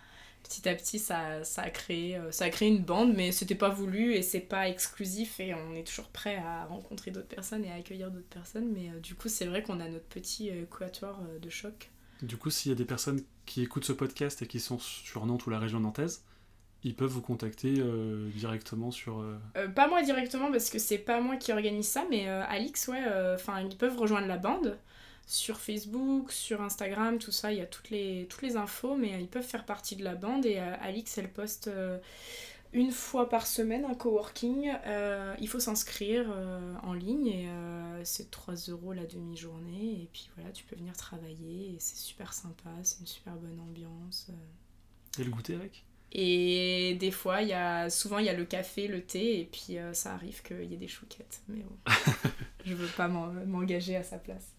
[0.43, 3.55] petit à petit, ça, ça, a, créé, euh, ça a créé une bande, mais c'était
[3.55, 7.65] pas voulu et c'est pas exclusif et on est toujours prêt à rencontrer d'autres personnes
[7.65, 8.69] et à accueillir d'autres personnes.
[8.71, 11.89] Mais euh, du coup, c'est vrai qu'on a notre petit euh, quatuor euh, de choc.
[12.21, 15.25] Du coup, s'il y a des personnes qui écoutent ce podcast et qui sont sur
[15.25, 16.23] Nantes ou la région nantaise,
[16.83, 19.25] ils peuvent vous contacter euh, directement sur.
[19.75, 23.01] pas moi directement parce que c'est pas moi qui organise ça, mais Alix, ouais,
[23.35, 24.77] enfin ils peuvent rejoindre la bande
[25.25, 29.13] sur Facebook, sur Instagram, tout ça, il y a toutes les, toutes les infos, mais
[29.13, 31.97] euh, ils peuvent faire partie de la bande et euh, Alix elle poste euh,
[32.73, 34.71] une fois par semaine un coworking.
[34.85, 40.09] Euh, il faut s'inscrire euh, en ligne et euh, c'est 3 euros la demi-journée et
[40.11, 44.27] puis voilà, tu peux venir travailler et c'est super sympa, c'est une super bonne ambiance.
[45.19, 45.85] Et le goûter avec?
[46.11, 49.45] Et des fois, il y a, souvent, il y a le café, le thé, et
[49.45, 51.41] puis ça arrive qu'il y ait des chouquettes.
[51.47, 51.75] Mais bon,
[52.65, 54.53] je veux pas m'en- m'engager à sa place.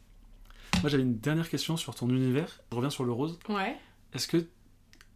[0.82, 2.60] Moi, j'avais une dernière question sur ton univers.
[2.70, 3.38] Je reviens sur le rose.
[3.48, 3.76] Ouais.
[4.12, 4.46] Est-ce que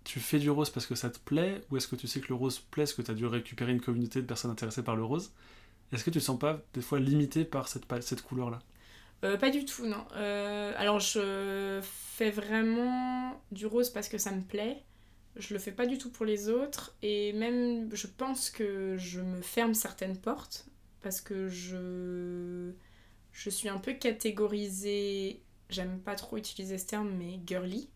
[0.05, 2.29] tu fais du rose parce que ça te plaît ou est-ce que tu sais que
[2.29, 4.97] le rose plaît parce que tu as dû récupérer une communauté de personnes intéressées par
[4.97, 5.33] le rose?
[5.93, 8.61] Est-ce que tu te sens pas des fois limité par cette, pa- cette couleur-là?
[9.25, 10.05] Euh, pas du tout, non.
[10.17, 14.83] Euh, alors, je fais vraiment du rose parce que ça me plaît.
[15.37, 16.95] Je le fais pas du tout pour les autres.
[17.03, 20.67] Et même, je pense que je me ferme certaines portes
[21.03, 22.71] parce que je,
[23.33, 25.43] je suis un peu catégorisée.
[25.71, 27.89] J'aime pas trop utiliser ce terme, mais girly.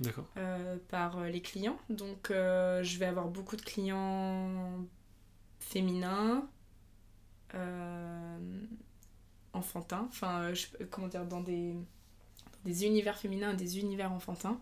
[0.00, 0.26] D'accord.
[0.36, 1.78] euh, par euh, les clients.
[1.90, 4.84] Donc euh, je vais avoir beaucoup de clients
[5.60, 6.48] féminins,
[7.54, 8.38] euh,
[9.52, 11.80] enfantins, enfin je- comment dire, dans des, dans
[12.64, 14.60] des univers féminins et des univers enfantins.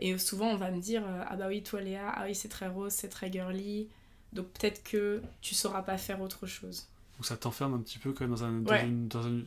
[0.00, 2.66] Et souvent on va me dire ah bah oui toi Léa, ah oui c'est très
[2.66, 3.88] rose, c'est très girly,
[4.32, 6.88] donc peut-être que tu sauras pas faire autre chose.
[7.16, 8.52] Donc ça t'enferme un petit peu quand même dans un.
[8.60, 9.42] Dans une, dans un-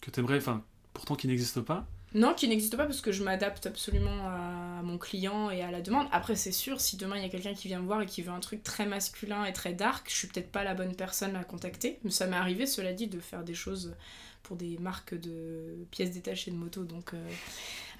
[0.00, 1.86] que t'aimerais, enfin, pourtant qui n'existe pas.
[2.12, 5.80] Non, qui n'existe pas parce que je m'adapte absolument à mon client et à la
[5.80, 6.08] demande.
[6.10, 8.20] Après, c'est sûr, si demain il y a quelqu'un qui vient me voir et qui
[8.22, 11.36] veut un truc très masculin et très dark, je suis peut-être pas la bonne personne
[11.36, 12.00] à contacter.
[12.02, 13.94] Mais ça m'est arrivé, cela dit, de faire des choses
[14.42, 17.28] pour des marques de pièces détachées de moto, donc euh,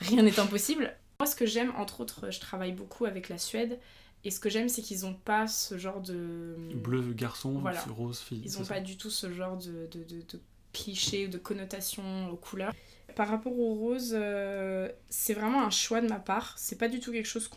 [0.00, 0.92] rien n'est impossible.
[1.20, 3.78] Moi, ce que j'aime, entre autres, je travaille beaucoup avec la Suède.
[4.24, 6.56] Et ce que j'aime, c'est qu'ils ont pas ce genre de.
[6.74, 7.80] Bleu garçon, Voilà.
[7.96, 8.42] rose fille.
[8.44, 10.40] Ils n'ont ça pas du tout ce genre de, de, de, de
[10.72, 12.74] clichés ou de connotations aux couleurs.
[13.16, 16.54] Par rapport au rose, euh, c'est vraiment un choix de ma part.
[16.56, 17.50] C'est pas du tout quelque chose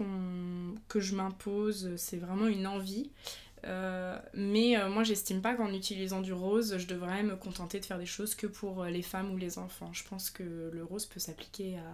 [0.87, 3.11] que je m'impose, c'est vraiment une envie.
[3.65, 7.85] Euh, mais euh, moi, j'estime pas qu'en utilisant du rose, je devrais me contenter de
[7.85, 9.91] faire des choses que pour euh, les femmes ou les enfants.
[9.93, 11.93] Je pense que le rose peut s'appliquer à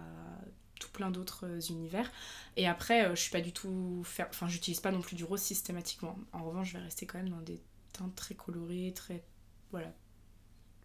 [0.80, 2.10] tout plein d'autres univers.
[2.56, 4.02] Et après, je suis pas du tout.
[4.04, 4.26] Faire...
[4.30, 6.18] Enfin, j'utilise pas non plus du rose systématiquement.
[6.32, 7.60] En revanche, je vais rester quand même dans des
[7.92, 9.22] teintes très colorées, très.
[9.70, 9.92] Voilà,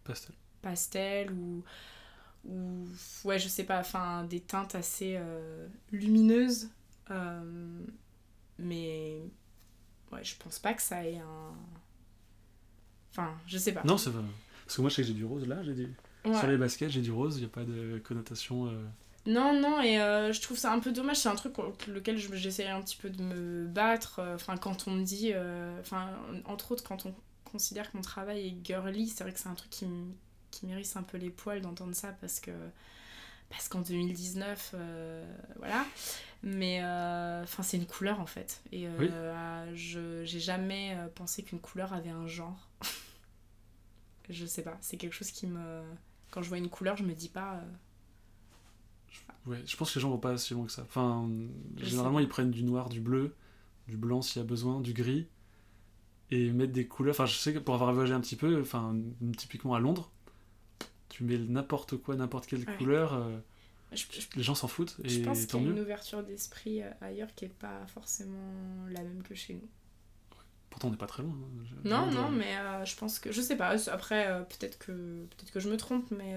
[0.06, 0.34] Pastel.
[0.62, 1.62] pastel ou.
[2.44, 2.86] ou
[3.24, 6.70] ouais, je sais pas, enfin, des teintes assez euh, lumineuses.
[7.10, 7.80] Euh,
[8.58, 9.20] mais.
[10.12, 11.54] Ouais, je pense pas que ça ait un.
[13.10, 13.82] Enfin, je sais pas.
[13.84, 14.22] Non, c'est vrai.
[14.64, 15.94] Parce que moi, je sais que j'ai du rose là, j'ai du...
[16.24, 16.36] Ouais.
[16.36, 18.66] sur les baskets, j'ai du rose, il n'y a pas de connotation.
[18.66, 18.84] euh,
[19.26, 21.18] Non, non, et euh, je trouve ça un peu dommage.
[21.18, 24.20] C'est un truc contre lequel je- j'essaie un petit peu de me battre.
[24.34, 25.30] Enfin, quand on me dit.
[25.34, 26.10] euh, Enfin,
[26.46, 27.14] entre autres, quand on
[27.50, 29.86] considère que mon travail est girly, c'est vrai que c'est un truc qui,
[30.50, 32.52] qui m'érisse un peu les poils d'entendre ça parce que
[33.48, 35.84] parce qu'en 2019, euh, voilà.
[36.42, 38.60] Mais euh, enfin, c'est une couleur en fait.
[38.72, 42.68] Et euh, je j'ai jamais pensé qu'une couleur avait un genre.
[44.30, 45.82] je sais pas, c'est quelque chose qui me.
[46.30, 47.60] Quand je vois une couleur, je me dis pas.
[49.46, 50.82] Ouais, je pense que les gens vont pas si loin que ça.
[50.82, 51.28] Enfin,
[51.76, 53.34] généralement, ils prennent du noir, du bleu,
[53.86, 55.28] du blanc s'il y a besoin, du gris,
[56.30, 57.14] et mettre des couleurs.
[57.14, 58.96] Enfin, je sais que pour avoir voyagé un petit peu, enfin,
[59.36, 60.10] typiquement à Londres,
[61.08, 63.38] tu mets n'importe quoi, n'importe quelle couleur, euh,
[64.34, 64.96] les gens s'en foutent.
[65.04, 68.52] Et je pense qu'il y a une ouverture d'esprit euh, ailleurs qui est pas forcément
[68.90, 69.68] la même que chez nous.
[70.68, 71.32] Pourtant, on n'est pas très loin.
[71.32, 71.76] Hein.
[71.84, 73.32] Non, non, mais euh, je pense que.
[73.32, 76.34] Je sais pas, après, peut-être que, peut que je me trompe, mais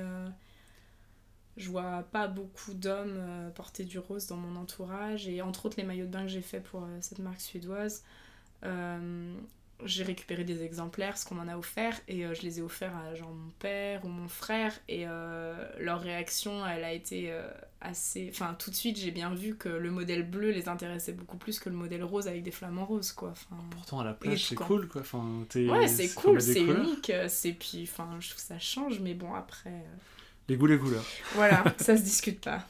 [1.57, 5.27] je vois pas beaucoup d'hommes porter du rose dans mon entourage.
[5.27, 8.05] Et entre autres, les maillots de bain que j'ai fait pour cette marque suédoise,
[9.85, 12.95] j'ai récupéré des exemplaires, ce qu'on m'en a offert, et euh, je les ai offerts
[12.97, 17.47] à genre mon père ou mon frère, et euh, leur réaction, elle a été euh,
[17.81, 18.29] assez...
[18.33, 21.59] Enfin, tout de suite, j'ai bien vu que le modèle bleu les intéressait beaucoup plus
[21.59, 23.29] que le modèle rose avec des flamants roses, quoi.
[23.29, 25.01] Enfin, Pourtant, à la plage, c'est cool, quoi.
[25.01, 27.53] Enfin, ouais, c'est cool, c'est unique, c'est...
[27.53, 29.83] Puis, enfin, je trouve ça change, mais bon, après...
[30.49, 31.05] Les goûts, les couleurs.
[31.35, 32.65] Voilà, ça se discute pas.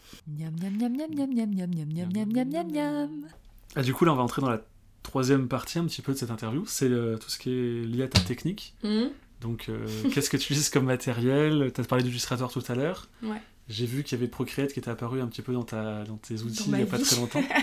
[3.75, 4.61] Ah, du coup, là, on va entrer dans la
[5.09, 8.03] troisième partie un petit peu de cette interview, c'est euh, tout ce qui est lié
[8.03, 8.75] à ta technique.
[8.83, 9.09] Mhm.
[9.41, 11.71] Donc, euh, qu'est-ce que tu utilises comme matériel?
[11.73, 13.09] Tu as parlé d'Illustrator tout à l'heure.
[13.23, 13.41] Ouais.
[13.67, 16.17] J'ai vu qu'il y avait Procreate qui était apparu un petit peu dans, ta, dans
[16.17, 17.43] tes outils il n'y a pas très longtemps.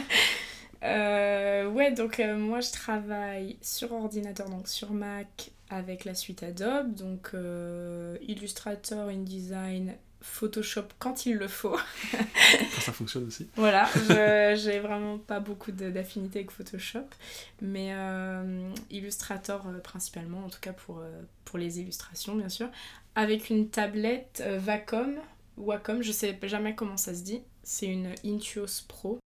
[0.82, 6.94] Euh, ouais, donc moi je travaille sur ordinateur, donc sur Mac avec la suite Adobe,
[6.94, 7.32] donc
[8.20, 11.76] Illustrator, InDesign Photoshop quand il le faut.
[12.80, 13.48] ça fonctionne aussi.
[13.56, 13.88] Voilà,
[14.56, 17.06] j'ai vraiment pas beaucoup d'affinité avec Photoshop,
[17.60, 22.68] mais euh, Illustrator euh, principalement, en tout cas pour, euh, pour les illustrations bien sûr,
[23.14, 25.16] avec une tablette Wacom,
[25.56, 29.18] Wacom, je sais jamais comment ça se dit, c'est une Intuos Pro.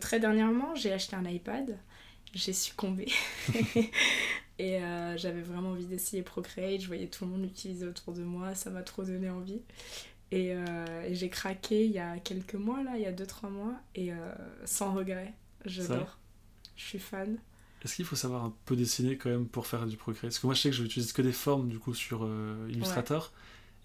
[0.00, 1.78] Très dernièrement, j'ai acheté un iPad,
[2.34, 3.06] j'ai succombé.
[4.60, 4.78] Et
[5.16, 8.70] j'avais vraiment envie d'essayer Procreate, je voyais tout le monde l'utiliser autour de moi, ça
[8.70, 9.62] m'a trop donné envie.
[10.34, 13.74] Euh, et, j'ai craqué il y a quelques mois, là, il y a 2-3 mois,
[13.94, 14.16] et euh,
[14.64, 15.32] sans regret.
[15.64, 16.18] J'adore.
[16.76, 17.38] Je suis fan.
[17.84, 20.30] Est-ce qu'il faut savoir un peu dessiner quand même pour faire du Procreate?
[20.30, 22.66] Parce que moi je sais que je n'utilise que des formes du coup sur euh,
[22.70, 23.32] Illustrator.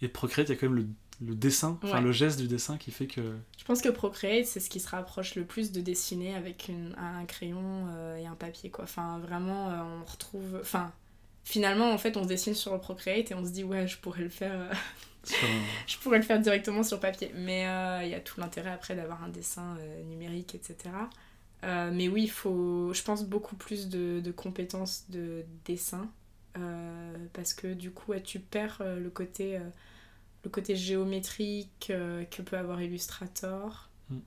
[0.01, 2.91] Et Procreate, il y a quand même le, dessin, enfin le geste du dessin qui
[2.91, 3.35] fait que.
[3.57, 6.95] Je pense que Procreate, c'est ce qui se rapproche le plus de dessiner avec une,
[6.97, 8.85] un crayon et un papier quoi.
[8.85, 10.57] Enfin vraiment, on retrouve.
[10.61, 10.93] Enfin
[11.43, 14.21] finalement en fait on dessine sur le Procreate et on se dit ouais je pourrais
[14.21, 14.71] le faire
[15.87, 17.31] je pourrais le faire directement sur papier.
[17.35, 20.77] Mais euh, il y a tout l'intérêt après d'avoir un dessin euh, numérique, etc.
[21.63, 26.09] Euh, mais oui, il faut, je pense, beaucoup plus de, de compétences de dessin.
[27.33, 29.59] parce que du coup, tu perds le, côté,
[30.43, 33.89] le côté géométrique que peut avoir Illustrator.
[34.09, 34.17] Mm.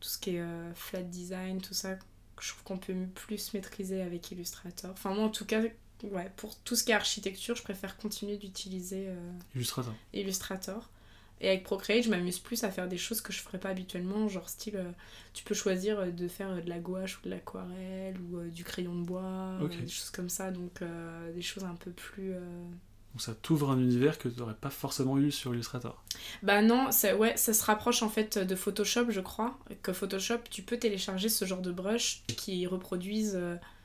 [0.00, 1.96] Tout ce qui est flat design, tout ça,
[2.40, 4.90] je trouve qu'on peut plus maîtriser avec Illustrator.
[4.92, 5.60] Enfin, moi, en tout cas,
[6.04, 9.94] ouais, pour tout ce qui est architecture, je préfère continuer d'utiliser euh, Illustrator.
[10.12, 10.88] Illustrator.
[11.42, 14.28] Et avec Procreate, je m'amuse plus à faire des choses que je ferais pas habituellement,
[14.28, 14.90] genre style, euh,
[15.32, 18.94] tu peux choisir euh, de faire de la gouache ou de l'aquarelle ou du crayon
[18.94, 20.82] de bois, des choses comme ça, donc
[21.34, 22.34] des choses un peu plus...
[23.12, 26.04] Donc ça t'ouvre un univers que tu n'aurais pas forcément eu sur Illustrator.
[26.44, 30.38] Bah non, ça, ouais, ça se rapproche en fait de Photoshop, je crois, que Photoshop,
[30.48, 33.40] tu peux télécharger ce genre de brush qui reproduisent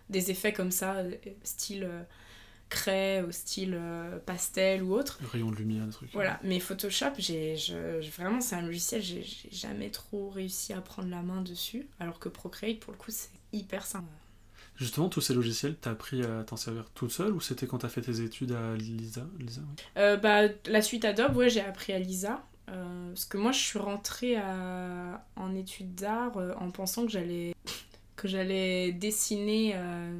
[0.10, 2.04] des effets comme ça, euh, style euh,
[2.70, 5.20] craie style euh, pastel ou autre.
[5.22, 6.12] Le rayon de lumière, des trucs.
[6.13, 7.56] Voilà, mais Photoshop, j'ai,
[8.18, 12.30] vraiment, c'est un logiciel, j'ai, jamais trop réussi à prendre la main dessus, alors que
[12.30, 14.08] Procreate, pour le coup, c'est hyper simple.
[14.78, 17.88] Justement, tous ces logiciels, t'as appris à t'en servir toute seule ou c'était quand t'as
[17.88, 19.62] fait tes études à Lisa, Lisa
[20.18, 22.44] bah, La suite Adobe, ouais, j'ai appris à Lisa.
[22.65, 25.26] parce que moi, je suis rentrée à...
[25.38, 27.56] en études d'art en pensant que j'allais
[28.26, 30.20] que j'allais dessiner euh,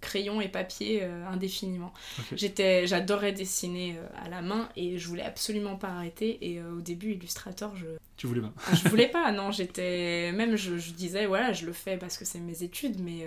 [0.00, 1.92] crayon et papier euh, indéfiniment.
[2.34, 6.38] J'étais, j'adorais dessiner euh, à la main et je voulais absolument pas arrêter.
[6.40, 7.86] Et au début, Illustrator, je.
[8.16, 9.50] Tu voulais pas ah, Je voulais pas, non.
[9.50, 10.32] J'étais.
[10.32, 13.26] Même, je, disais, voilà, je le fais parce que c'est mes études, mais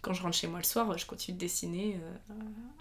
[0.00, 2.00] quand je rentre chez moi le soir, je continue de dessiner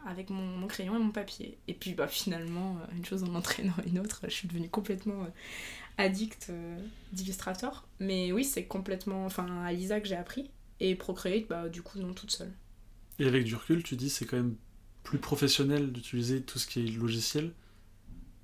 [0.08, 1.58] avec mon, mon, crayon et mon papier.
[1.68, 5.28] Et puis, bah, finalement, une chose en entraînant une autre, je suis devenue complètement
[5.98, 6.78] addict euh,
[7.14, 7.88] d'Illustrator.
[8.00, 9.26] Mais oui, c'est complètement.
[9.26, 10.50] Enfin, à Lisa que j'ai appris.
[10.80, 12.52] Et Procreate, bah, du coup, non, toute seule.
[13.20, 14.56] Et avec du recul, tu dis c'est quand même
[15.04, 17.52] plus professionnel d'utiliser tout ce qui est logiciel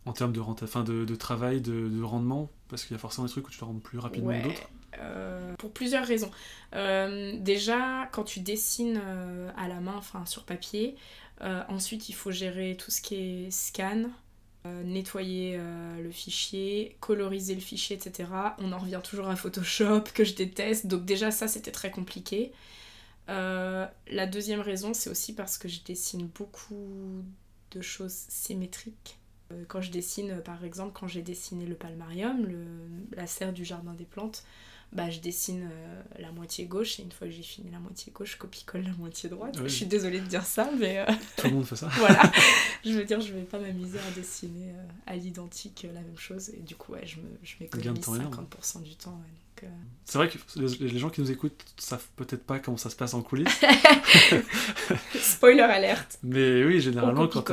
[0.06, 3.26] en termes de, enfin, de, de travail, de, de rendement, parce qu'il y a forcément
[3.26, 4.70] des trucs où tu te rends plus rapidement que d'autres.
[5.00, 6.32] Euh, pour plusieurs raisons.
[6.74, 9.02] Euh, déjà, quand tu dessines
[9.58, 10.96] à la main, enfin sur papier,
[11.42, 14.10] ensuite il faut gérer tout ce qui est scan, euh,
[14.66, 18.30] nettoyer euh, le fichier, coloriser le fichier, etc.
[18.60, 20.88] On en revient toujours à Photoshop que je déteste.
[20.88, 22.52] Donc déjà ça c'était très compliqué.
[23.30, 27.24] Euh, la deuxième raison c'est aussi parce que je dessine beaucoup
[27.72, 29.20] de choses symétriques.
[29.52, 32.48] Euh, Quand je dessine, par exemple, quand j'ai dessiné le palmarium,
[33.16, 34.44] la serre du jardin des plantes,
[34.94, 38.12] bah, je dessine euh, la moitié gauche et une fois que j'ai fini la moitié
[38.14, 39.56] gauche, je copie-colle la moitié droite.
[39.58, 39.64] Oui.
[39.70, 41.06] Je suis désolée de dire ça, mais euh,
[41.38, 41.88] Tout le monde fait ça.
[41.98, 42.32] voilà.
[42.86, 46.50] je veux dire, je vais pas m'amuser à dessiner euh, à l'identique la même chose
[46.50, 48.48] et du coup, ouais, je me- je m'économise temps énorme.
[48.62, 49.12] 50% du temps.
[49.12, 49.72] ouais, donc,
[50.06, 52.96] C'est vrai que les, les gens qui nous écoutent savent peut-être pas comment ça se
[52.96, 53.60] passe en coulisses.
[55.20, 56.20] Spoiler alerte.
[56.24, 57.50] Mais oui, généralement, quand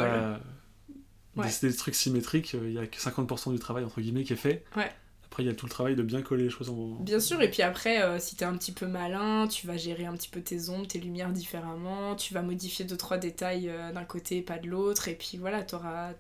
[1.37, 1.49] Ouais.
[1.61, 4.37] des, des trucs symétriques, il y a que 50% du travail, entre guillemets, qui est
[4.37, 4.63] fait.
[4.77, 4.89] Ouais.
[5.35, 6.91] Après, il y a tout le travail de bien coller les choses en...
[7.01, 10.07] Bien sûr, et puis après, euh, si t'es un petit peu malin, tu vas gérer
[10.07, 13.91] un petit peu tes ombres, tes lumières différemment, tu vas modifier deux trois détails euh,
[13.91, 16.13] d'un côté et pas de l'autre, et puis voilà, t'auras,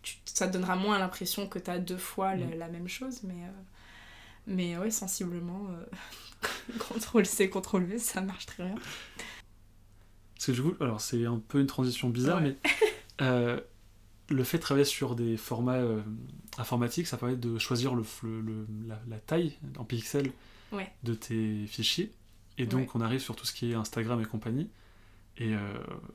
[0.00, 2.54] tu- ça te donnera moins l'impression que t'as deux fois le- Mm.
[2.58, 3.50] la même chose, mais, euh,
[4.46, 5.84] mais ouais, sensiblement, euh,
[6.78, 8.76] CTRL C, CTRL V, ça marche très bien.
[10.34, 12.56] Parce que du coup, alors c'est un peu une transition bizarre, Ouais.
[13.20, 13.22] mais
[14.28, 16.00] le fait de travailler sur des formats euh,
[16.58, 20.32] informatiques, ça permet de choisir le, le- le- la, la taille en pixels
[20.72, 20.90] Ouais.
[21.04, 22.10] de tes fichiers.
[22.58, 24.68] Et donc, on arrive sur tout ce qui est Instagram et compagnie.
[25.38, 25.58] Et euh,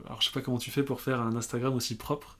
[0.05, 2.37] alors, je sais pas comment tu fais pour faire un Instagram aussi propre.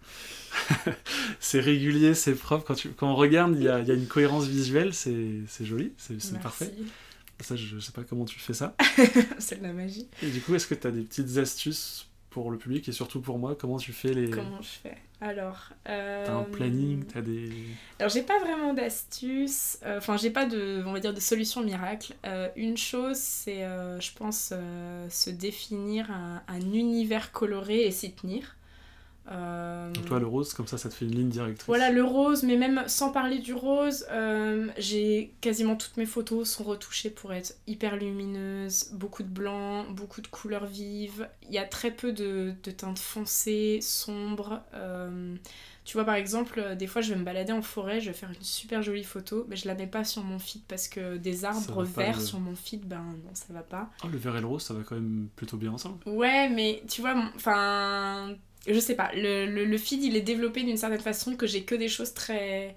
[1.39, 2.65] c'est régulier, c'est propre.
[2.65, 5.41] Quand, tu, quand on regarde, il y a, il y a une cohérence visuelle, c'est
[5.47, 6.73] c'est joli, c'est c'est parfait.
[7.39, 8.75] Ça, je, je sais pas comment tu fais ça.
[9.39, 10.07] C'est de la magie.
[10.21, 13.21] Et du coup, est-ce que tu as des petites astuces pour le public et surtout
[13.21, 14.29] pour moi Comment tu fais les.
[14.31, 14.97] Comment je fais?
[15.19, 15.69] Alors.
[15.87, 17.51] euh, T'as un planning, t'as des.
[17.99, 21.61] Alors j'ai pas vraiment d'astuces, euh, enfin j'ai pas de, on va dire, de solution
[21.61, 22.15] miracle.
[22.25, 27.91] Euh, une chose c'est, euh, je pense, euh, se définir un, un univers coloré et
[27.91, 28.55] s'y tenir.
[29.29, 31.65] Euh, Donc, toi, le rose, comme ça, ça te fait une ligne directrice.
[31.67, 36.49] voilà le rose, mais même sans parler du rose, euh, j'ai quasiment toutes mes photos
[36.49, 41.29] sont retouchées pour être hyper lumineuses, beaucoup de blanc, beaucoup de couleurs vives.
[41.47, 44.61] Il y a très peu de, de teintes foncées, sombres.
[44.73, 45.35] euh,
[45.83, 48.13] tu vois, par exemple, euh, des fois je vais me balader en forêt, je vais
[48.15, 51.17] faire une super jolie photo, mais je la mets pas sur mon feed parce que
[51.17, 53.89] des arbres verts le- sur mon feed, ben non, ça va pas.
[54.03, 55.97] Oh, le vert et le rose, ça va quand même plutôt bien ensemble.
[56.05, 58.35] Ouais, mais tu vois, enfin,
[58.67, 61.63] je sais pas, le, le, le feed il est développé d'une certaine façon que j'ai
[61.63, 62.75] que des choses très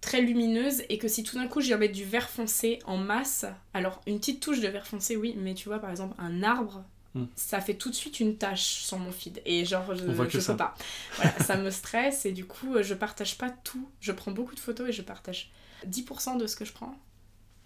[0.00, 2.96] très lumineuses et que si tout d'un coup je viens mettre du vert foncé en
[2.96, 6.42] masse, alors une petite touche de vert foncé oui, mais tu vois par exemple un
[6.42, 7.24] arbre, Hmm.
[7.34, 10.52] ça fait tout de suite une tache sur mon feed et genre je, je ça.
[10.52, 10.76] peux pas.
[11.16, 14.60] Voilà, ça me stresse et du coup je partage pas tout, je prends beaucoup de
[14.60, 15.50] photos et je partage
[15.88, 16.94] 10% de ce que je prends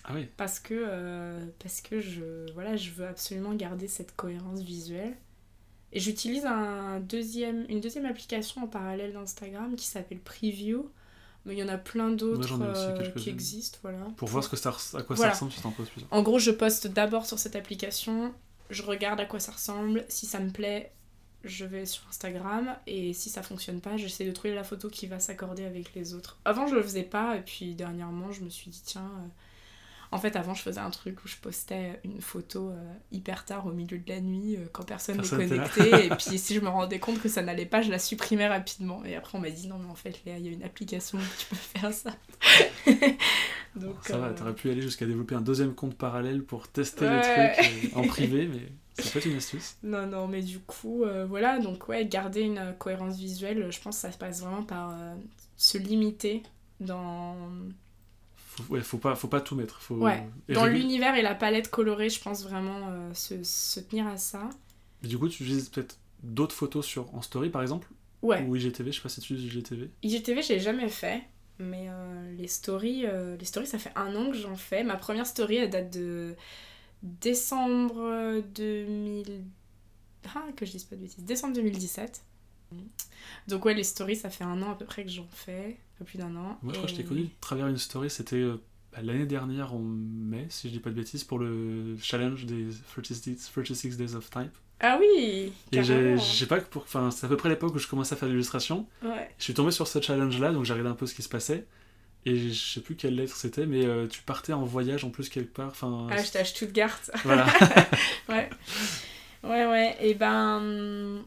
[0.05, 0.29] Ah oui.
[0.39, 5.15] parce que euh, parce que je voilà je veux absolument garder cette cohérence visuelle
[5.95, 10.91] et j'utilise un deuxième une deuxième application en parallèle d'Instagram qui s'appelle Preview
[11.47, 14.57] mais il y en a plein d'autres euh, qui existent voilà Pour voir ce que
[14.57, 15.31] ça, à quoi Voilà.
[15.33, 16.13] ça ressemble, tu t'en poses plusieurs.
[16.13, 18.35] en gros je poste d'abord sur cette application
[18.71, 20.93] je regarde à quoi ça ressemble si ça me plaît
[21.45, 25.07] je vais sur Instagram et si ça fonctionne pas j'essaie de trouver la photo qui
[25.07, 28.49] va s'accorder avec les autres avant je le faisais pas et puis dernièrement je me
[28.49, 29.29] suis dit tiens euh,
[30.15, 33.67] en fait avant je faisais un truc où je postais une photo euh, hyper tard
[33.67, 36.69] au milieu de la nuit euh, quand personne n'est connecté et puis si je me
[36.69, 39.67] rendais compte que ça n'allait pas je la supprimais rapidement et après on m'a dit
[39.67, 42.13] non mais en fait Léa il y a une application où tu peux faire ça
[43.77, 47.05] donc Ça va, euh, t'aurais pu aller jusqu'à développer un deuxième compte parallèle pour tester
[47.07, 47.57] Ouais.
[47.61, 48.61] les trucs en privé, mais
[48.97, 49.77] peut être une astuce.
[49.83, 53.97] Non, non, mais du coup, euh, voilà, donc ouais, garder une cohérence visuelle, je pense
[53.97, 55.15] que ça se passe vraiment par euh,
[55.57, 56.43] se limiter
[56.81, 57.35] dans,
[58.55, 59.81] Faut, ouais, faut pas, faut pas tout mettre.
[59.81, 59.97] Faut...
[59.97, 64.17] Ouais, dans l'univers et la palette colorée, je pense vraiment euh, se, se tenir à
[64.17, 64.49] ça.
[65.03, 67.89] Du coup, tu utilises peut-être d'autres photos sur, en story, par exemple?
[68.23, 69.91] Ouais, Ou IGTV, je sais pas si tu utilises IGTV.
[70.03, 71.23] IGTV, j'ai jamais fait,
[71.59, 74.85] mais euh, les, stories, euh, les stories, ça fait un an que j'en fais.
[74.85, 76.37] Ma première story, elle date de
[77.03, 79.43] décembre 2000...
[80.35, 81.25] Ah, que je dise pas de bêtises.
[81.25, 82.23] Décembre 2017.
[83.49, 86.05] Donc ouais, les stories, ça fait un an à peu près que j'en fais, peu
[86.05, 86.59] plus d'un an.
[86.63, 88.61] Moi, je crois que je t'ai connu à travers une story, c'était euh,
[88.93, 92.69] bah, l'année dernière en mai, si je dis pas de bêtises, pour le challenge des
[92.93, 94.53] 36, 36 Days of Type.
[94.81, 97.79] Ah oui Et j'ai sais pas, que pour, enfin, c'est à peu près l'époque où
[97.79, 98.87] je commençais à faire l'illustration.
[99.03, 99.31] Ouais.
[99.39, 101.67] Je suis tombé sur ce challenge-là, donc j'ai regardé un peu ce qui se passait.
[102.27, 105.29] Et je sais plus quelle lettre c'était, mais euh, tu partais en voyage en plus
[105.29, 105.69] quelque part.
[105.69, 106.99] Enfin, Ah, j'étais à Stuttgart.
[107.25, 107.47] voilà.
[108.29, 108.51] ouais.
[109.43, 109.97] Ouais, ouais.
[110.01, 111.23] Et ben.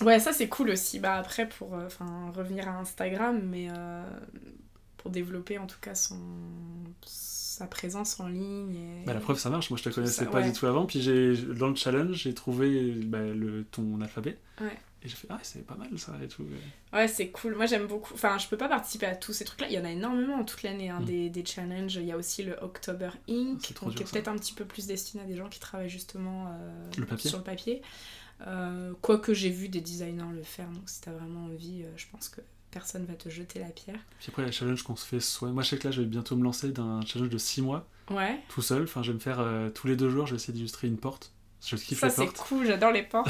[0.00, 0.98] Ouais, ça c'est cool aussi.
[0.98, 1.88] Bah après, pour euh,
[2.34, 4.02] revenir à Instagram, mais euh,
[4.96, 6.18] pour développer en tout cas son
[7.52, 8.74] sa présence en ligne.
[8.74, 9.04] Et...
[9.06, 9.70] Bah, la preuve, ça marche.
[9.70, 10.50] Moi, je te connaissais Ça, pas ouais.
[10.50, 10.86] du tout avant.
[10.86, 11.04] Puis
[11.58, 14.38] dans le challenge, j'ai trouvé bah, le, ton alphabet.
[14.60, 14.76] Ouais.
[15.04, 16.44] Et j'ai fait, ah, c'est pas mal ça et tout.
[16.92, 17.56] Ouais, c'est cool.
[17.56, 18.14] Moi, j'aime beaucoup.
[18.14, 19.66] Enfin, je peux pas participer à tous ces trucs-là.
[19.68, 21.04] Il y en a énormément toute l'année, hein, Mm.
[21.04, 21.96] des, des challenges.
[21.96, 23.74] Il y a aussi le October Inc.
[23.82, 24.12] Donc, qui est ça.
[24.12, 27.28] peut-être un petit peu plus destiné à des gens qui travaillent justement euh, Le papier.
[27.30, 27.82] sur le papier.
[28.46, 32.06] Euh, Quoique j'ai vu des designers le faire, donc si t'as vraiment envie, euh, je
[32.10, 32.40] pense que
[32.72, 34.00] personne va te jeter la pierre.
[34.18, 35.50] Puis après, les challenges qu'on se fait, soit.
[35.50, 37.86] Moi, je sais que là, je vais bientôt me lancer d'un challenge de 6 mois,
[38.10, 38.82] Ouais, tout seul.
[38.82, 40.96] Enfin, je vais me faire euh, tous les deux jours, je vais essayer d'illustrer une
[40.98, 41.30] porte.
[41.64, 42.38] Je kiffe ça les c'est portes.
[42.38, 43.28] cool, j'adore les portes.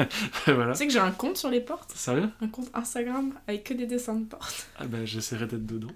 [0.46, 0.72] voilà.
[0.72, 2.30] tu sais que j'ai un compte sur les portes, Sérieux?
[2.40, 4.66] Un compte Instagram avec que des dessins de portes.
[4.78, 5.92] Ah bah, j'essaierai d'être dedans.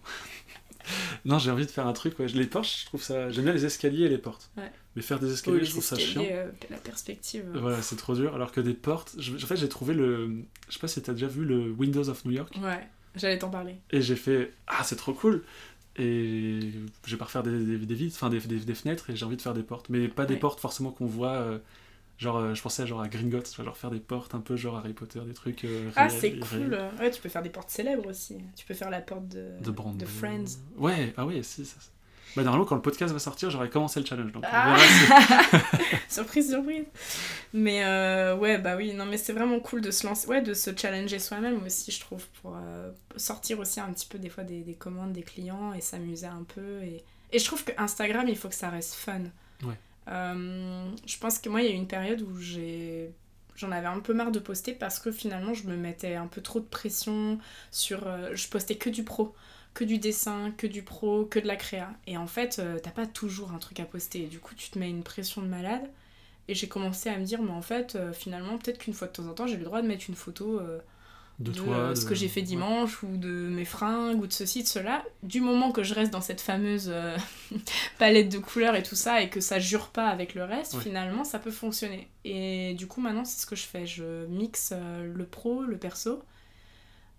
[1.25, 2.27] Non, j'ai envie de faire un truc, ouais.
[2.29, 3.31] Les portes, je trouve ça.
[3.31, 4.51] J'aime bien les escaliers et les portes.
[4.57, 4.71] Ouais.
[4.97, 6.25] Mais faire des escaliers, Oui, je trouve ça chiant.
[6.31, 7.45] euh, la perspective.
[7.55, 8.35] Voilà, c'est trop dur.
[8.35, 10.43] Alors que des portes, je- en fait, j'ai trouvé le.
[10.69, 12.53] Je sais pas si t'as déjà vu le Windows of New York.
[12.63, 13.77] Ouais, j'allais t'en parler.
[13.91, 15.45] Et j'ai fait Ah, c'est trop cool.
[16.01, 16.61] Et
[17.07, 19.37] je vais pas refaire des, des, des vitres, enfin des, des, fenêtres, et j'ai envie
[19.37, 19.89] de faire des portes.
[19.89, 21.35] Mais pas des portes forcément qu'on voit.
[21.37, 21.59] euh,
[22.19, 24.93] genre, euh, je pensais genre à Gringotts, genre faire des portes un peu genre Harry
[24.93, 25.65] Potter, des trucs.
[25.65, 26.41] euh, Ah, c'est réels.
[26.41, 26.79] cool.
[27.01, 28.37] Ouais, tu peux faire des portes célèbres aussi.
[28.57, 30.05] Tu peux faire la porte de, De Brando.
[30.07, 30.59] Friends.
[30.77, 31.65] Ouais, ah ouais, si.
[31.65, 31.77] Ça...
[32.37, 34.33] Bah, normalement, quand le podcast va sortir, j'aurai commencé le challenge.
[34.33, 34.77] Donc, on Ah.
[34.77, 35.63] verra
[36.09, 36.85] surprise, surprise.
[37.55, 40.53] Mais euh, ouais, bah oui, non, mais c'est vraiment cool de se lancer, ouais, de
[40.55, 44.45] se challenger soi-même aussi, je trouve, pour euh, sortir aussi un petit peu des fois
[44.45, 46.83] des, des commandes des clients et s'amuser un peu.
[46.83, 47.03] Et,
[47.33, 49.21] et je trouve que Instagram, il faut que ça reste fun.
[49.65, 49.75] Ouais.
[50.09, 52.39] Euh, je pense que moi, il y a eu une période où.
[53.57, 56.41] J'en avais un peu marre de poster parce que finalement je me mettais un peu
[56.41, 57.39] trop de pression
[57.73, 58.07] sur.
[58.07, 59.35] euh, je postais que du pro,
[59.75, 61.93] que du dessin, que du pro, que de la créa.
[62.07, 64.27] Et en fait, euh, t'as pas toujours un truc à poster.
[64.29, 65.91] Du coup, tu te mets une pression de malade.
[66.49, 69.27] Et j'ai commencé à me dire, mais en fait, finalement, peut-être qu'une fois de temps
[69.29, 70.61] en temps, j'ai le droit de mettre une photo
[71.39, 71.91] de, de, toi.
[71.91, 72.47] de- ce que j'ai fait ouais.
[72.47, 75.05] dimanche ou de mes fringues ou de ceci, de cela.
[75.23, 77.17] Du moment que je reste dans cette fameuse euh,
[77.99, 80.83] palette de couleurs et tout ça et que ça jure pas avec le reste, Ouais.
[80.83, 82.09] finalement, ça peut fonctionner.
[82.25, 83.87] Et du coup, maintenant, c'est ce que je fais.
[83.87, 86.23] Je mixe euh, le pro, le perso.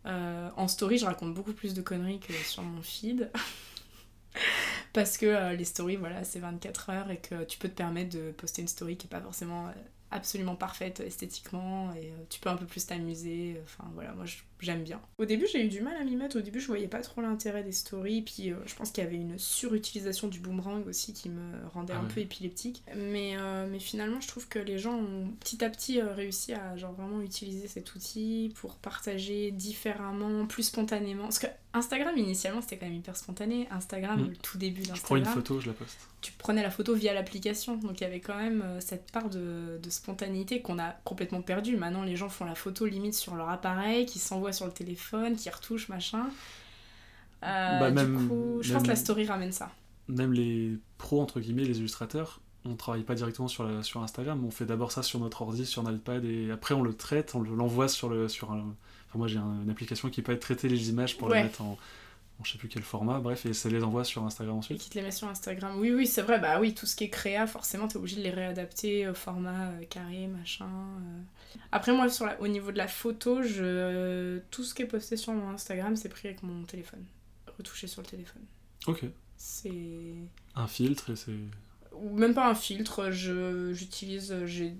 [0.05, 3.29] Euh, en story, je raconte beaucoup plus de conneries que sur mon feed.
[4.93, 8.31] Parce que les stories, voilà, c'est 24 heures et que tu peux te permettre de
[8.31, 9.71] poster une story qui est pas forcément
[10.11, 13.61] absolument parfaite esthétiquement et euh, tu peux un peu plus t'amuser.
[13.63, 14.25] Enfin voilà, moi
[14.59, 14.99] j'aime bien.
[15.17, 16.37] Au début, j'ai eu du mal à m'y mettre.
[16.37, 18.21] Au début, je voyais pas trop l'intérêt des stories.
[18.21, 21.93] Puis euh, je pense qu'il y avait une surutilisation du boomerang aussi qui me rendait
[21.95, 22.13] Ah un ouais.
[22.13, 22.83] peu épileptique.
[22.95, 26.53] Mais, euh, mais finalement, je trouve que les gens ont petit à petit euh, réussi
[26.53, 31.23] à genre vraiment utiliser cet outil pour partager différemment, plus spontanément.
[31.23, 33.67] Parce que Instagram, initialement, c'était quand même hyper spontané.
[33.71, 34.29] Instagram, Mm.
[34.29, 35.97] le tout début Je prends une d'Instagram photo, je la poste.
[36.21, 37.75] tu prenais la photo via l'application.
[37.77, 41.77] Donc il y avait quand même cette part de, de spontanéité qu'on a complètement perdue.
[41.77, 45.35] Maintenant, les gens font la photo limite sur leur appareil, qui s'envoient sur le téléphone,
[45.35, 46.25] qui retouchent, machin.
[47.43, 49.71] Euh, Bah, du coup, je pense que la story ramène ça.
[50.07, 54.43] Même les pros, entre guillemets, les illustrateurs, on travaille pas directement sur, la, sur Instagram,
[54.43, 57.33] on fait d'abord ça sur notre ordi, sur notre iPad, et après on le traite,
[57.35, 58.75] on le- l'envoie sur, le, sur un...
[59.07, 61.37] Enfin moi j'ai un- une application qui peut traiter les images pour Ouais.
[61.37, 61.77] les mettre en,
[62.39, 64.81] en je sais plus quel format, bref, et ça les envoie sur Instagram Et ensuite.
[64.81, 65.77] qui te les met sur Instagram.
[65.77, 66.39] Oui, oui, c'est vrai.
[66.39, 69.71] Bah oui, tout ce qui est créa, forcément, t'es obligé de les réadapter au format
[69.71, 70.65] euh, carré, machin.
[70.69, 71.57] euh.
[71.73, 74.39] Après, moi, sur la- au niveau de la photo, je...
[74.51, 77.03] tout ce qui est posté sur mon Instagram, c'est pris avec mon téléphone.
[77.57, 78.43] Retouché sur le téléphone.
[78.87, 79.03] Ok.
[79.35, 80.13] C'est...
[80.55, 81.31] Un filtre, et c'est...
[81.93, 84.75] ou même pas un filtre, je, j'utilise, j'ai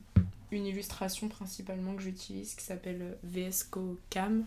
[0.51, 4.45] une illustration principalement que j'utilise qui s'appelle VSCO Cam,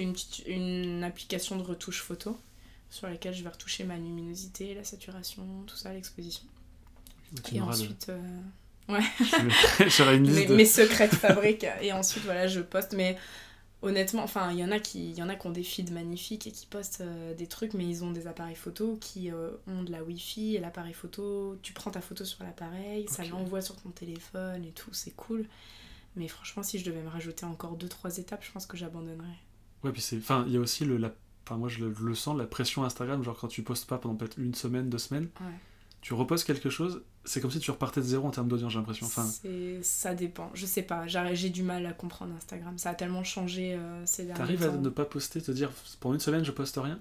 [0.00, 2.38] une, petite- une application de retouche photo
[2.90, 6.44] sur laquelle je vais retoucher ma luminosité, la saturation, tout ça, l'exposition.
[7.52, 8.40] Et ensuite, euh,
[8.88, 10.54] une mes, liste de...
[10.54, 11.66] mes secrets de fabrique.
[11.80, 12.92] Et ensuite, voilà, je poste.
[12.92, 13.16] Mais
[13.82, 16.46] honnêtement, enfin, il y en a qui, y en a qui ont des feeds magnifiques
[16.46, 19.82] et qui postent euh, des trucs, mais ils ont des appareils photo qui euh, ont
[19.82, 21.58] de la Wi-Fi et l'appareil photo.
[21.62, 25.46] Tu prends ta photo sur l'appareil, ça l'envoie sur ton téléphone et tout, c'est cool.
[26.16, 29.38] Mais franchement, si je devais me rajouter encore 2-3 étapes, je pense que j'abandonnerais.
[29.84, 30.16] Ouais, puis c'est...
[30.18, 30.96] Enfin, il y a aussi le...
[30.96, 31.12] La...
[31.46, 33.98] Enfin, moi je le, je le sens, la pression Instagram, genre quand tu postes pas
[33.98, 35.52] pendant peut-être une semaine, deux semaines, Ouais.
[36.00, 38.78] tu repostes quelque chose, c'est comme si tu repartais de zéro en termes d'audience, j'ai
[38.78, 39.04] l'impression.
[39.06, 39.28] Enfin,
[39.82, 42.78] Ça dépend, je sais pas, j'ai du mal à comprendre Instagram.
[42.78, 44.80] Ça a tellement changé euh, ces derniers t'arrives à temps.
[44.80, 45.70] ne pas poster, te dire,
[46.00, 46.98] pendant une semaine je poste rien?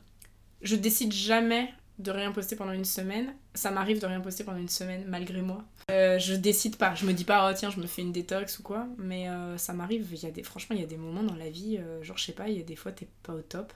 [0.61, 3.33] Je décide jamais de rien poster pendant une semaine.
[3.53, 5.63] Ça m'arrive de rien poster pendant une semaine malgré moi.
[5.91, 6.95] Euh, je décide pas.
[6.95, 8.87] Je me dis pas, oh tiens, je me fais une détox ou quoi.
[8.97, 10.07] Mais euh, ça m'arrive.
[10.11, 12.17] Il y a des, franchement, il y a des moments dans la vie, euh, genre,
[12.17, 13.73] je sais pas, il y a des fois, t'es pas au top.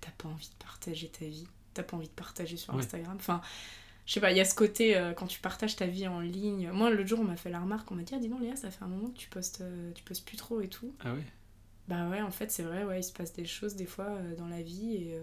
[0.00, 1.46] T'as pas envie de partager ta vie.
[1.74, 2.80] T'as pas envie de partager sur Ouais.
[2.80, 3.14] Instagram.
[3.16, 3.40] Enfin,
[4.06, 6.70] je sais pas, il y a ce côté, quand tu partages ta vie en ligne.
[6.72, 8.56] Moi, l'autre jour, on m'a fait la remarque, on m'a dit, ah, dis donc, Léa,
[8.56, 9.62] ça fait un moment que tu postes,
[9.94, 10.92] tu postes plus trop et tout.
[11.04, 11.22] Ah ouais?
[11.86, 14.08] Bah ouais, en fait, c'est vrai, ouais, il se passe des choses des fois
[14.38, 15.20] dans la vie et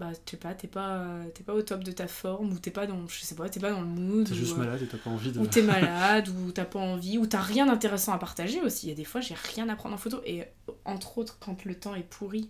[0.00, 2.70] euh, bah t'es pas t'es pas t'es pas au top de ta forme ou t'es
[2.70, 4.82] pas dans je sais pas t'es pas dans le mood T'es juste ou, euh, malade
[4.82, 5.40] et t'as pas envie de.
[5.40, 8.88] ou t'es malade ou t'as pas envie ou t'as rien d'intéressant à partager aussi il
[8.90, 10.44] y a des fois j'ai rien à prendre en photo et
[10.84, 12.48] entre autres quand le temps est pourri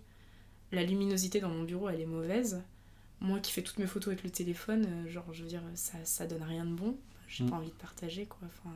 [0.71, 2.61] la luminosité dans mon bureau elle est mauvaise
[3.21, 5.93] moi qui fais toutes mes photos avec le téléphone euh, genre je veux dire ça,
[6.03, 6.95] ça donne rien de bon
[7.27, 7.49] j'ai Mm.
[7.49, 8.73] pas envie de partager quoi enfin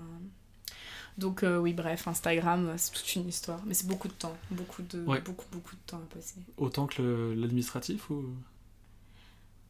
[1.18, 4.36] donc euh, oui bref Instagram euh, c'est toute une histoire mais c'est beaucoup de temps
[4.52, 5.22] beaucoup de Ouais.
[5.22, 8.26] beaucoup beaucoup de temps à passer Autant que l'administratif ou?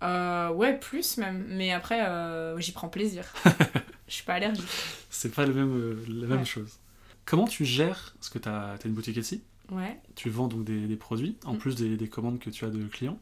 [0.03, 1.45] Euh, ouais, plus même.
[1.49, 3.25] Mais après, euh, j'y prends plaisir.
[4.07, 4.65] Je suis pas allergique.
[5.09, 6.45] C'est pas le même, euh, la même Ouais.
[6.45, 6.77] chose.
[7.25, 9.41] Comment tu gères Parce que tu as, une boutique Etsy,
[9.71, 9.97] Ouais.
[10.15, 11.57] tu vends donc des, des produits, en Mm.
[11.57, 13.17] plus des, des commandes que tu as de clients.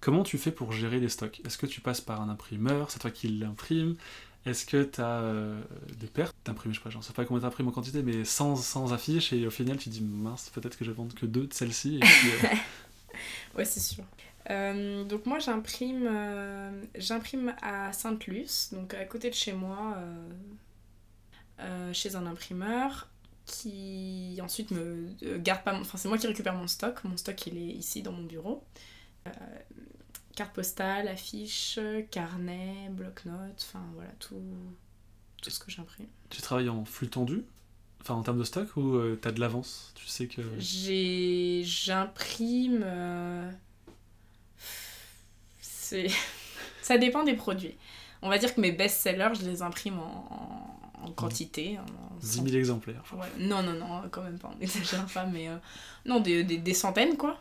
[0.00, 1.40] Comment tu fais pour gérer les stocks?
[1.44, 2.90] Est-ce que tu passes par un imprimeur?
[2.90, 3.96] C'est toi qui l'imprime
[4.46, 5.22] Est-ce que tu as
[5.98, 6.34] des pertes?
[6.44, 9.32] D'imprimer Je sais pas, j'en sais pas combien t'imprimes en quantité, mais sans, sans affiche,
[9.32, 12.00] et au final tu dis mince, peut-être que je vais vendre que deux de celles-ci.
[12.02, 12.46] euh,
[13.56, 14.04] Ouais, c'est sûr.
[14.50, 19.98] Euh, donc moi, j'imprime euh, j'imprime à Sainte-Luce, donc à côté de chez moi,
[21.60, 23.08] euh, chez un imprimeur
[23.44, 25.80] qui ensuite me garde pas mon...
[25.80, 27.02] Enfin, c'est moi qui récupère mon stock.
[27.04, 28.64] Mon stock, il est ici dans mon bureau.
[30.36, 31.78] Carte postale, affiche,
[32.10, 34.40] carnet, bloc-notes, enfin voilà, tout,
[35.42, 36.06] tout ce que j'imprime.
[36.30, 37.44] tu travailles en flux tendu?
[38.00, 39.92] Enfin, en termes de stock ou t'as de l'avance?
[39.94, 40.40] Tu sais que.
[40.58, 42.84] J'ai j'imprime
[45.88, 46.06] c'est
[46.82, 47.76] ça dépend des produits.
[48.22, 51.78] On va dire que mes best-sellers, je les imprime en, en quantité.
[51.78, 53.02] en 10 cent- 000 exemplaires.
[53.12, 55.56] Ouais, Non, non, non, quand même pas, on n'exagère pas, mais euh,
[56.04, 57.38] non, des, des, des centaines, quoi.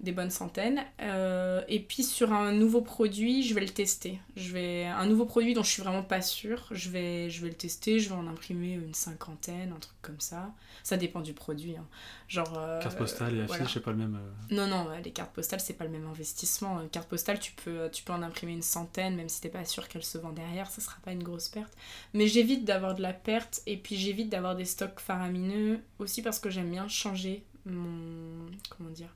[0.00, 0.80] Des bonnes centaines.
[1.02, 4.18] Euh, et puis sur un nouveau produit, je vais le tester.
[4.34, 7.48] Je vais, un nouveau produit dont je suis vraiment pas sûre, je vais, je vais
[7.48, 10.54] le tester, je vais en imprimer une cinquantaine, un truc comme ça.
[10.82, 11.76] Ça dépend du produit.
[11.76, 11.86] hein.
[12.28, 12.56] Genre.
[12.56, 13.68] euh, Carte postale et affiche, voilà.
[13.68, 14.14] c'est pas le même.
[14.18, 16.80] euh, Non, non, les cartes postales, c'est pas le même investissement.
[16.80, 19.66] Une carte postale, tu peux, tu peux en imprimer une centaine, même si t'es pas
[19.66, 21.76] sûr qu'elle se vend derrière, ça sera pas une grosse perte.
[22.14, 26.38] Mais j'évite d'avoir de la perte, et puis j'évite d'avoir des stocks faramineux, aussi parce
[26.40, 28.46] que j'aime bien changer mon...
[28.70, 29.14] Comment dire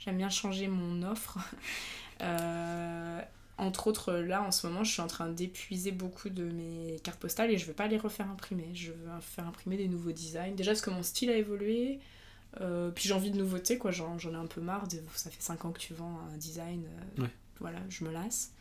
[0.00, 1.38] J'aime bien changer mon offre.
[2.22, 3.22] Euh,
[3.56, 7.18] entre autres, là, en ce moment, je suis en train d'épuiser beaucoup de mes cartes
[7.18, 8.68] postales, et je veux pas les refaire imprimer.
[8.74, 10.54] Je veux faire imprimer des nouveaux designs.
[10.54, 11.98] Déjà, parce que mon style a évolué,
[12.60, 13.90] euh, puis j'ai envie de nouveautés, quoi.
[13.90, 14.86] J'en, j'en ai un peu marre.
[14.86, 16.84] de- ça fait 5 ans que tu vends un design.
[17.18, 17.30] euh, Ouais.
[17.58, 18.52] Voilà, je me lasse.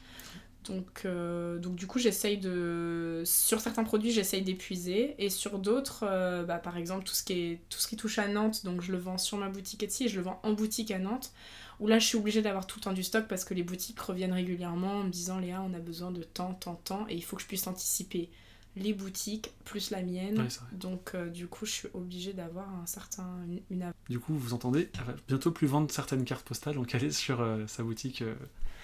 [0.70, 3.24] Donc, euh, donc du coup, j'essaye de...
[3.26, 5.16] Sur certains produits, j'essaye d'épuiser.
[5.18, 8.20] Et sur d'autres, euh, bah, par exemple, tout ce, qui est, tout ce qui touche
[8.20, 10.54] à Nantes, donc je le vends sur ma boutique Etsy et je le vends en
[10.54, 11.32] boutique à Nantes.
[11.80, 14.00] Où là, je suis obligée d'avoir tout le temps du stock parce que les boutiques
[14.00, 17.06] reviennent régulièrement en me disant Léa, on a besoin de tant, tant, tant.
[17.10, 18.30] Et il faut que je puisse anticiper
[18.76, 20.40] les boutiques plus la mienne.
[20.40, 20.48] Ouais.
[20.74, 23.28] Donc, euh, du coup, je suis obligée d'avoir un certain,
[23.70, 27.12] une, Du coup, vous entendez, elle va bientôt plus vendre certaines cartes postales, donc allez
[27.12, 28.22] sur euh, sa boutique.
[28.22, 28.36] euh,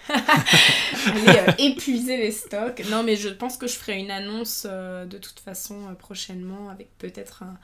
[1.06, 2.82] aller euh, épuiser les stocks.
[2.90, 6.68] Non, mais je pense que je ferai une annonce euh, de toute façon euh, prochainement
[6.68, 7.58] avec peut-être un-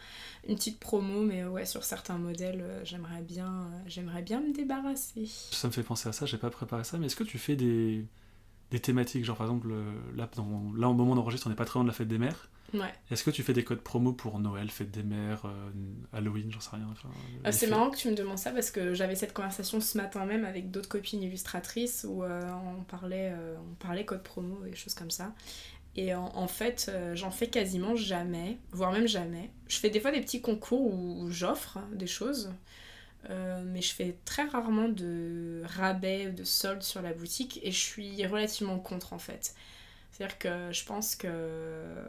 [0.48, 3.68] une petite promo, mais ouais, sur certains modèles, j'aimerais bien,
[4.24, 5.26] bien me débarrasser.
[5.26, 7.54] Ça me fait penser à ça, j'ai pas préparé ça, mais est-ce que tu fais
[7.56, 8.04] des,
[8.72, 9.24] des thématiques?
[9.24, 9.68] Genre par exemple,
[10.16, 12.18] là, dans, là au moment d'enregistrer, on n'est pas très loin de la fête des
[12.18, 12.50] mères.
[12.74, 12.92] Ouais.
[13.10, 15.70] Est-ce que tu fais des codes promo pour Noël, fête des mères, euh,
[16.12, 17.10] Halloween, j'en sais rien enfin,
[17.44, 19.98] Euh, les c'est marrant que tu me demandes ça parce que j'avais cette conversation ce
[19.98, 22.40] matin même avec d'autres copines illustratrices où euh,
[22.78, 25.34] on, parlait, euh, on parlait code promo et choses comme ça.
[25.96, 29.50] Et en, en fait, j'en fais quasiment jamais, voire même jamais.
[29.68, 32.50] Je fais des fois des petits concours où, où j'offre des choses,
[33.30, 37.70] euh, mais je fais très rarement de rabais ou de soldes sur la boutique et
[37.70, 39.54] je suis relativement contre en fait.
[40.12, 41.28] C'est-à-dire que je pense que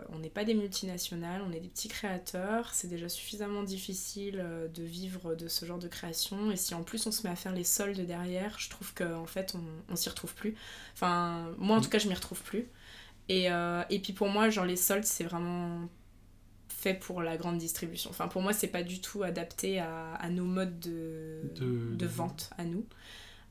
[0.09, 2.73] on n'est pas des multinationales, on est des petits créateurs.
[2.73, 6.51] C'est déjà suffisamment difficile euh, de vivre de ce genre de création.
[6.51, 9.25] Et si en plus on se met à faire les soldes derrière, je trouve qu'en
[9.25, 10.55] fait on, on s'y retrouve plus.
[10.93, 12.67] Enfin, moi en tout cas, je m'y retrouve plus.
[13.29, 15.89] Et, euh, et puis pour moi, genre les soldes, c'est vraiment
[16.69, 18.09] fait pour la grande distribution.
[18.09, 22.05] Enfin, pour moi, c'est pas du tout adapté à, à nos modes de, De- de
[22.07, 22.85] vente à nous.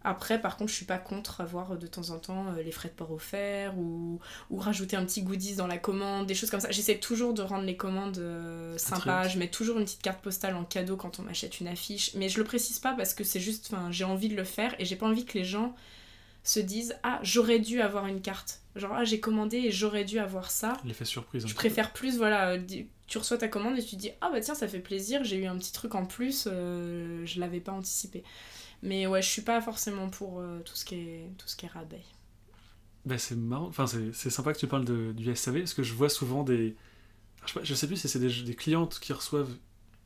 [0.05, 2.89] Après, par contre, je suis pas contre avoir de temps en temps euh, les frais
[2.89, 6.61] de port offerts ou, ou rajouter un petit goodies dans la commande, des choses comme
[6.61, 6.71] ça.
[6.71, 9.29] J'essaie toujours de rendre les commandes euh, sympas.
[9.29, 12.15] Je mets toujours une petite carte postale en cadeau quand on m'achète une affiche.
[12.15, 14.85] Mais je le précise pas parce que c'est juste, j'ai envie de le faire et
[14.85, 15.75] j'ai pas envie que les gens
[16.45, 18.61] se disent Ah, j'aurais dû avoir une carte.
[18.75, 20.77] Genre, ah, j'ai commandé et j'aurais dû avoir ça.
[20.85, 21.47] L'effet surprise.
[21.47, 22.59] Je préfère plus, voilà, euh,
[23.07, 25.37] tu reçois ta commande et tu te dis Ah bah tiens, ça fait plaisir, j'ai
[25.37, 28.25] eu un petit truc en plus, euh, je l'avais pas anticipé.
[28.83, 31.67] Mais ouais, je suis pas forcément pour euh, tout, ce qui est, tout ce qui
[31.67, 32.03] est rabais.
[33.05, 35.83] Bah, c'est marrant, enfin c'est c'est sympa que tu parles de, du SAV, parce que
[35.83, 36.77] je vois souvent des...
[37.47, 39.57] Je sais, pas- je sais plus si c'est des, des clientes qui reçoivent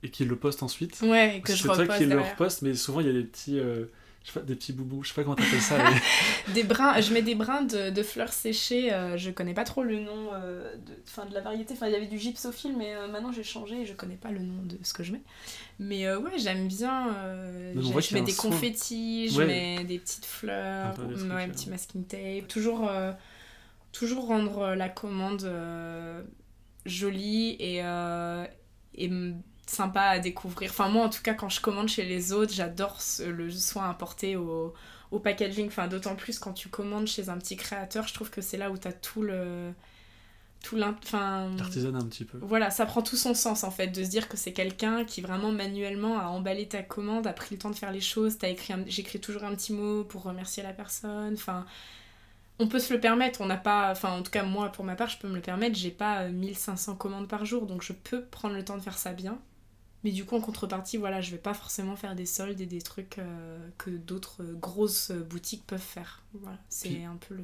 [0.03, 1.03] et qui le postent ensuite.
[1.03, 3.13] Ouais, et que c'est je toi reposte qui le reposte, mais souvent il y a
[3.15, 3.87] des petits, euh,
[4.27, 5.79] je sais pas, des petits boubous, je sais pas comment t'appelles ça.
[5.79, 9.63] mais- Des brins, je mets des brins de, de fleurs séchées, euh, je connais pas
[9.63, 11.75] trop le nom euh, de, de la variété.
[11.75, 14.33] Enfin, il y avait du gypsophile, mais euh, maintenant j'ai changé et je connais pas
[14.33, 15.23] le nom de ce que je mets.
[15.79, 17.15] Mais ouais, j'aime bien.
[17.75, 19.47] je mets des confettis, je Ouais.
[19.47, 22.49] mets des petites fleurs, Un des ouais, un petit masking tape.
[22.49, 22.91] Toujours,
[23.93, 25.49] toujours rendre la commande
[26.85, 27.81] jolie et,
[29.67, 30.71] sympa à découvrir.
[30.71, 34.37] Enfin, moi en tout cas, quand je commande chez les autres, j'adore le soin apporté
[34.37, 34.75] au,
[35.11, 35.67] au packaging.
[35.69, 38.71] Enfin, d'autant plus quand tu commandes chez un petit créateur, je trouve que c'est là
[38.71, 39.73] où tu as tout le.
[40.63, 40.77] Tout
[41.59, 42.39] L'artisanat un petit peu.
[42.39, 45.21] voilà, ça prend tout son sens en fait, de se dire que c'est quelqu'un qui
[45.21, 48.49] vraiment manuellement a emballé ta commande, a pris le temps de faire les choses, t'as
[48.49, 51.67] écrit un- j'écris toujours un petit mot pour remercier la personne, enfin...
[52.59, 53.91] On peut se le permettre, on n'a pas...
[53.93, 56.23] Enfin, en tout cas, moi, pour ma part, je peux me le permettre, j'ai pas
[56.23, 59.39] euh, 1500 commandes par jour, donc je peux prendre le temps de faire ça bien.
[60.07, 62.81] Mais du coup, en contrepartie, voilà, je vais pas forcément faire des soldes et des
[62.81, 66.23] trucs euh, que d'autres euh, grosses boutiques peuvent faire.
[66.33, 67.43] Voilà, c'est Puis- un peu le...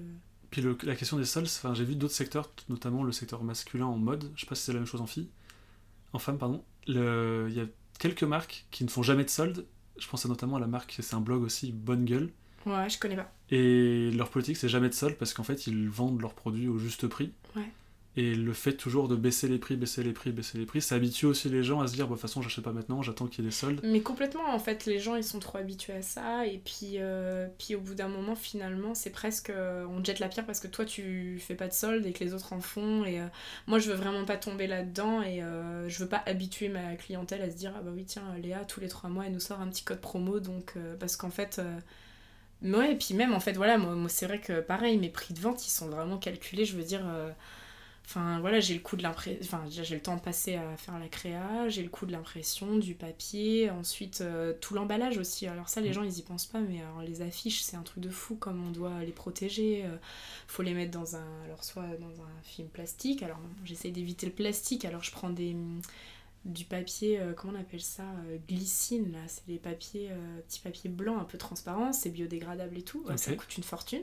[0.50, 3.86] Puis le- la question des soldes, enfin, j'ai vu d'autres secteurs, notamment le secteur masculin
[3.86, 5.28] en mode, je sais pas si c'est la même chose en fille,
[6.12, 6.62] en femme, pardon.
[6.86, 7.66] Il y a
[7.98, 9.66] quelques marques qui ne font jamais de soldes.
[9.98, 12.30] Je pense notamment à la marque, c'est un blog aussi, Bonne Gueule.
[12.64, 13.32] Ouais, je connais pas.
[13.50, 16.78] Et leur politique, c'est jamais de solde parce qu'en fait, ils vendent leurs produits au
[16.78, 17.32] juste prix.
[17.56, 17.68] Ouais.
[18.14, 20.96] Et le fait toujours de baisser les prix, baisser les prix, baisser les prix, ça
[20.96, 23.26] habitue aussi les gens à se dire, bah, de toute façon, j'achète pas maintenant, j'attends
[23.26, 23.80] qu'il y ait des soldes.
[23.82, 27.48] Mais complètement, en fait, les gens ils sont trop habitués à ça, et puis, euh,
[27.58, 29.48] puis au bout d'un moment, finalement, c'est presque.
[29.48, 32.12] euh, on te jette la pierre parce que toi tu fais pas de solde et
[32.12, 33.26] que les autres en font, et euh,
[33.66, 37.40] moi je veux vraiment pas tomber là-dedans, et euh, je veux pas habituer ma clientèle
[37.40, 39.60] à se dire, ah bah oui, tiens, Léa, tous les trois mois elle nous sort
[39.60, 40.74] un petit code promo, donc.
[41.00, 41.60] parce qu'en fait.
[42.62, 45.34] ouais, et puis même en fait, voilà, moi, moi, c'est vrai que pareil, mes prix
[45.34, 47.02] de vente ils sont vraiment calculés, je veux dire.
[48.03, 50.76] Euh, Enfin voilà, j'ai le coût de l'impression, enfin j'ai le temps de passer à
[50.76, 55.46] faire la créa, j'ai le coût de l'impression, du papier, ensuite euh, tout l'emballage aussi.
[55.46, 55.92] Alors ça, les Mm.
[55.92, 58.66] gens ils y pensent pas, mais alors les affiches c'est un truc de fou comme
[58.66, 59.84] on doit les protéger.
[59.86, 59.96] euh,
[60.46, 63.22] faut les mettre dans un, alors soit dans un film plastique.
[63.22, 65.57] Alors j'essaie d'éviter le plastique, alors je prends des
[66.44, 70.61] du papier, euh, comment on appelle ça, euh, glycine là, c'est les papiers, euh, petits
[70.61, 73.05] papiers blancs un peu transparents, c'est biodégradable et tout.
[73.09, 74.03] Euh, Ça coûte une fortune.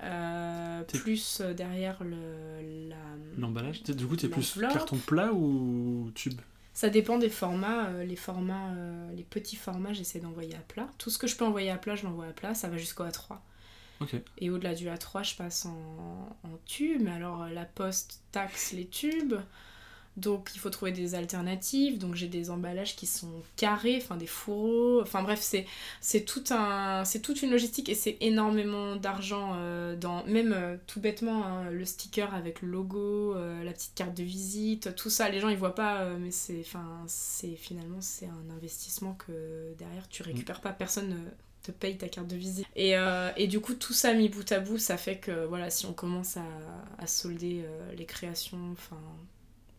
[0.00, 2.96] Euh, plus euh, derrière le, la,
[3.36, 6.40] L'emballage, du coup, t'es plus carton plat ou tube?
[6.72, 7.88] Ça dépend des formats.
[7.88, 8.72] euh, les formats,
[9.16, 10.88] les petits formats, j'essaie d'envoyer à plat.
[10.98, 12.54] Tout ce que je peux envoyer à plat, je l'envoie à plat.
[12.54, 13.38] Ça va jusqu'au A3.
[14.00, 14.14] Ok.
[14.38, 17.08] Et au-delà du A3, je passe en, en tube.
[17.08, 19.34] Alors, la poste taxe les tubes.
[20.18, 21.98] Donc, il faut trouver des alternatives.
[21.98, 25.00] Donc, j'ai des emballages qui sont carrés, enfin des fourreaux.
[25.02, 25.66] Enfin, bref, c'est,
[26.00, 29.54] c'est, tout un, c'est toute une logistique et c'est énormément d'argent.
[29.56, 33.94] euh, dans, même euh, tout bêtement, hein, le sticker avec le logo, euh, la petite
[33.94, 35.28] carte de visite, tout ça.
[35.28, 40.08] Les gens, ils voient pas, mais c'est, enfin, c'est, finalement, c'est un investissement que derrière,
[40.08, 40.72] tu récupères pas.
[40.72, 41.18] Personne ne
[41.62, 42.66] te paye ta carte de visite.
[42.76, 45.70] Et, euh, et du coup, tout ça mis bout à bout, ça fait que voilà,
[45.70, 46.44] si on commence à,
[46.98, 49.00] à solder euh, les créations, enfin.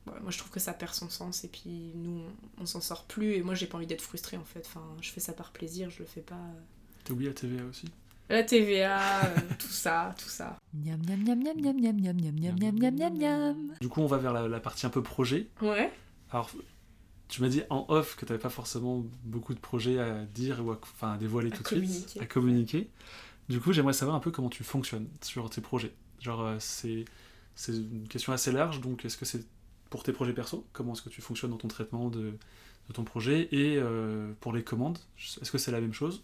[0.08, 2.22] Ouais, moi je trouve que ça perd son sens et puis nous
[2.58, 4.64] on, on s'en sort plus et moi j'ai pas envie d'être frustrée en fait.
[4.66, 6.36] Enfin, je fais ça par plaisir, je le fais pas.
[6.36, 6.62] euh.
[7.04, 7.86] T'as oublié la TVA aussi
[8.30, 10.58] La TVA, euh, tout ça, tout ça.
[10.74, 13.74] Miam miam miam miam miam miam miam miam miam miam miam miam miam.
[13.82, 15.48] Du coup, on va vers la, la partie un peu projet.
[15.62, 15.92] Ouais.
[16.32, 16.52] Alors,
[17.28, 20.72] tu m'as dit en off que t'avais pas forcément beaucoup de projets à dire ou
[20.72, 22.90] à, enfin, à dévoiler À tout de suite, à communiquer.
[23.50, 25.94] Du coup, j'aimerais savoir un peu comment tu fonctionnes sur tes projets.
[26.20, 27.06] Genre, euh, c'est
[27.56, 29.44] c'est une question assez large, donc est-ce que c'est
[29.90, 32.32] pour tes projets perso Comment est-ce que tu fonctionnes dans ton traitement de,
[32.88, 35.00] de ton projet Et euh, pour les commandes,
[35.42, 36.24] est-ce que c'est la même chose?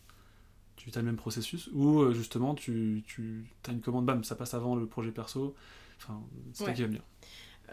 [0.76, 4.36] Tu as le même processus Ou euh, justement, tu, tu as une commande, bam, ça
[4.36, 5.56] passe avant le projet perso
[5.98, 6.22] Enfin,
[6.54, 6.74] c'est Ouais.
[6.74, 7.04] qui me dire.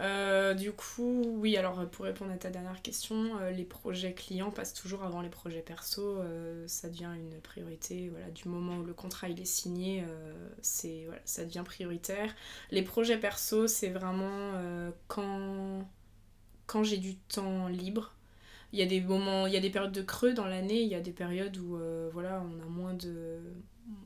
[0.01, 4.51] Euh, du coup, oui, alors pour répondre à ta dernière question, euh, les projets clients
[4.51, 6.19] passent toujours avant les projets perso.
[6.19, 8.09] euh, ça devient une priorité.
[8.09, 12.35] Voilà, du moment où le contrat il est signé, euh, c'est voilà, ça devient prioritaire.
[12.71, 15.87] Les projets perso, c'est vraiment euh, quand,
[16.67, 18.15] quand j'ai du temps libre.
[18.73, 20.89] Il y a des moments, il y a des périodes de creux dans l'année, il
[20.89, 23.39] y a des périodes où euh, voilà, on a moins de,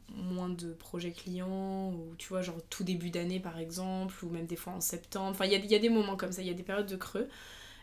[0.08, 4.46] moins de projets clients, ou tu vois, genre tout début d'année par exemple, ou même
[4.46, 5.30] des fois en septembre.
[5.30, 6.86] Enfin, il y a, y a des moments comme ça, il y a des périodes
[6.86, 7.28] de creux.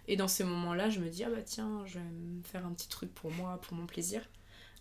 [0.07, 2.73] Et dans ces moments-là, je me dis, ah bah tiens, je vais me faire un
[2.73, 4.21] petit truc pour moi, pour mon plaisir.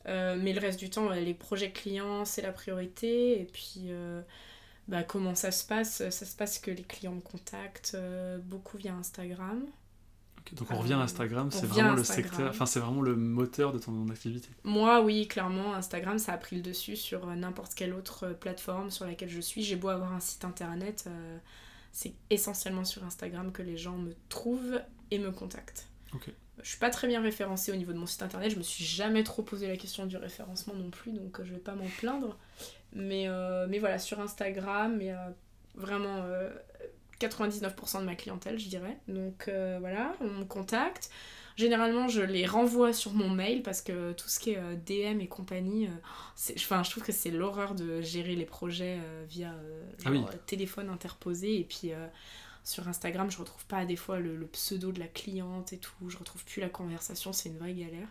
[0.07, 3.41] Euh, mais le reste du temps, les projets clients, c'est la priorité.
[3.41, 4.21] Et puis, euh,
[4.89, 6.09] bah, comment ça se passe?
[6.11, 9.65] Ça se passe que les clients me contactent euh, beaucoup via Instagram.
[10.53, 13.73] Donc on revient à Euh, Instagram, c'est vraiment le secteur, enfin c'est vraiment le moteur
[13.73, 14.49] de ton activité.
[14.65, 18.35] Moi, oui, clairement, Instagram, ça a pris le dessus sur euh, n'importe quelle autre euh,
[18.35, 19.63] plateforme sur laquelle je suis.
[19.63, 21.39] J'ai beau avoir un site internet, euh,
[21.93, 24.81] c'est essentiellement sur Instagram que les gens me trouvent
[25.11, 25.89] et me contactent.
[26.15, 26.31] Ok.
[26.63, 28.51] Je suis pas très bien référencée au niveau de mon site internet.
[28.51, 31.53] Je me suis jamais trop posé la question du référencement non plus, donc euh, je
[31.53, 32.39] vais pas m'en plaindre.
[32.95, 35.33] Mais, euh, mais voilà, sur Instagram, il y a
[35.75, 36.51] vraiment euh,
[37.27, 38.99] 99% de ma clientèle, je dirais.
[39.09, 41.11] Donc euh, voilà, on me contacte.
[41.57, 45.21] Généralement, je les renvoie sur mon mail parce que tout ce qui est euh, DM
[45.21, 48.99] et compagnie, euh, enfin, je trouve que c'est l'horreur de gérer les projets
[49.29, 49.55] via
[50.05, 50.23] Ah oui.
[50.47, 51.59] téléphone interposé.
[51.61, 51.93] Et puis
[52.65, 56.09] sur Instagram, je retrouve pas des fois le, le pseudo de la cliente et tout.
[56.09, 58.09] Je retrouve plus la conversation, c'est une vraie galère.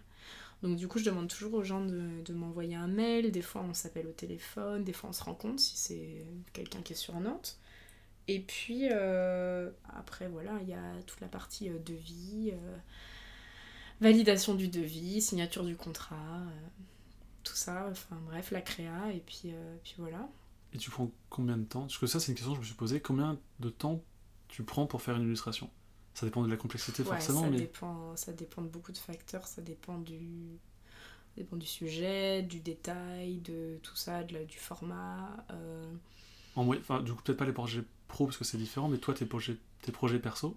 [0.61, 3.31] Donc du coup, je demande toujours aux gens de, de m'envoyer un mail.
[3.31, 4.83] Des fois, on s'appelle au téléphone.
[4.83, 7.57] Des fois, on se rencontre si c'est quelqu'un qui est sur Nantes.
[8.31, 12.77] Et puis, euh, après, voilà, il y a toute la partie euh, devis, euh,
[14.01, 16.41] validation du devis, signature du contrat,
[17.43, 19.53] tout ça, enfin bref, la créa, et puis,
[19.83, 20.27] puis voilà.
[20.73, 21.81] Et tu prends combien de temps?
[21.81, 23.01] Parce que ça, c'est une question que je me suis posée.
[23.01, 24.01] Combien de temps
[24.47, 25.69] tu prends pour faire une illustration?
[26.13, 28.97] Ça dépend de la complexité, Ouais, forcément, ça, mais dépend, ça dépend de beaucoup de
[28.97, 30.59] facteurs, ça dépend du,
[31.35, 35.45] ça dépend du sujet, du détail, de tout ça, de la- du format.
[35.51, 35.93] euh,
[36.55, 38.97] en moyenne- enfin, du coup, peut-être pas les projets pro parce que c'est différent, mais
[38.97, 40.55] toi, tes projets, tes projets perso,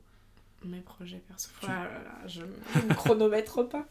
[0.65, 1.49] Mes projets perso.
[1.61, 3.87] Tu- Oh là là, je me chronomètre pas.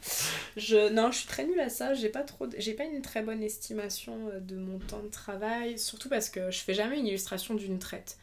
[0.57, 1.93] Je, non, je suis très nulle à ça.
[1.93, 5.78] J'ai pas trop, j'ai pas une très bonne estimation euh, de mon temps de travail,
[5.80, 8.18] surtout parce que je fais jamais une illustration d'une traite.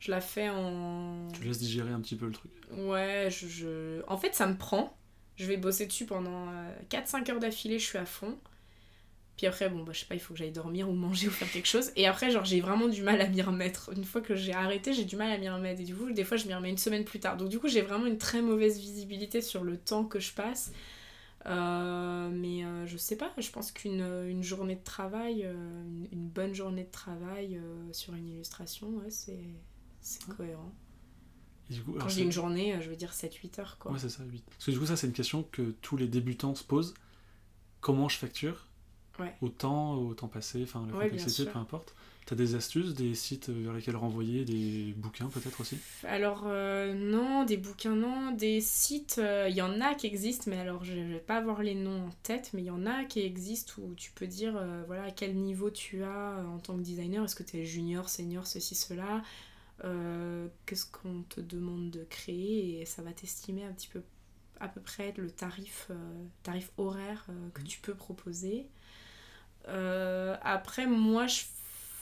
[0.00, 1.28] Je la fais en.
[1.32, 2.50] tu laisses digérer un petit peu le truc.
[2.72, 4.96] Ouais, je, je- en fait, ça me prend.
[5.36, 8.36] Je vais bosser dessus pendant euh, 4-5 heures d'affilée, je suis à fond.
[9.42, 11.32] Puis après, bon, bah, je sais pas, il faut que j'aille dormir ou manger ou
[11.32, 11.90] faire quelque chose.
[11.96, 13.90] Et après, genre, j'ai vraiment du mal à m'y remettre.
[13.92, 15.80] Une fois que j'ai arrêté, j'ai du mal à m'y remettre.
[15.80, 17.36] Et du coup, des fois, je m'y remets une semaine plus tard.
[17.36, 20.70] Donc, du coup, j'ai vraiment une très mauvaise visibilité sur le temps que je passe.
[21.46, 25.52] Euh, mais euh, je sais pas, je pense qu'une une journée de travail, euh,
[25.88, 29.40] une, une bonne journée de travail euh, sur une illustration, ouais, c'est
[30.00, 30.72] c'est cohérent.
[31.68, 33.90] Et du coup, Quand dis une journée, euh, je veux dire 7-8 heures, quoi.
[33.90, 34.44] Ouais, c'est ça, 8.
[34.50, 36.94] Parce que du coup, ça, c'est une question que tous les débutants se posent.
[37.80, 38.68] Comment je facture
[39.18, 39.34] Ouais.
[39.40, 41.94] Au temps, au temps passé, enfin, la Ouais, complexité, peu importe.
[42.24, 45.78] T'as des astuces, des sites vers lesquels renvoyer, des bouquins peut-être aussi?
[46.04, 48.30] Alors, euh, non, des bouquins, non.
[48.30, 51.62] Des sites, euh, il y en a qui existent, mais alors je vais pas avoir
[51.62, 54.56] les noms en tête, mais il y en a qui existent où tu peux dire
[54.56, 57.24] euh, voilà, à quel niveau tu as en tant que designer.
[57.24, 59.22] Est-ce que tu es junior, senior, ceci, cela?
[60.64, 62.80] Qu'est-ce qu'on te demande de créer?
[62.80, 64.00] Et ça va t'estimer un petit peu
[64.60, 65.90] à peu près le tarif,
[66.44, 68.68] tarif horaire que tu peux proposer.
[69.68, 71.42] Euh, après, moi, je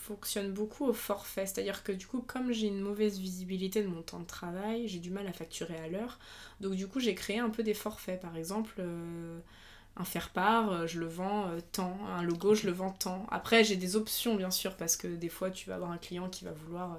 [0.02, 1.46] fonctionne beaucoup au forfait.
[1.46, 4.98] C'est-à-dire que du coup, comme j'ai une mauvaise visibilité de mon temps de travail, j'ai
[4.98, 6.18] du mal à facturer à l'heure.
[6.60, 8.20] Donc du coup, j'ai créé un peu des forfaits.
[8.20, 9.38] Par exemple, euh,
[9.96, 11.98] un faire-part, euh, je le vends euh, tant.
[12.08, 13.26] Un logo, je le vends tant.
[13.30, 16.28] Après, j'ai des options, bien sûr, parce que des fois, tu vas avoir un client
[16.30, 16.98] qui va vouloir...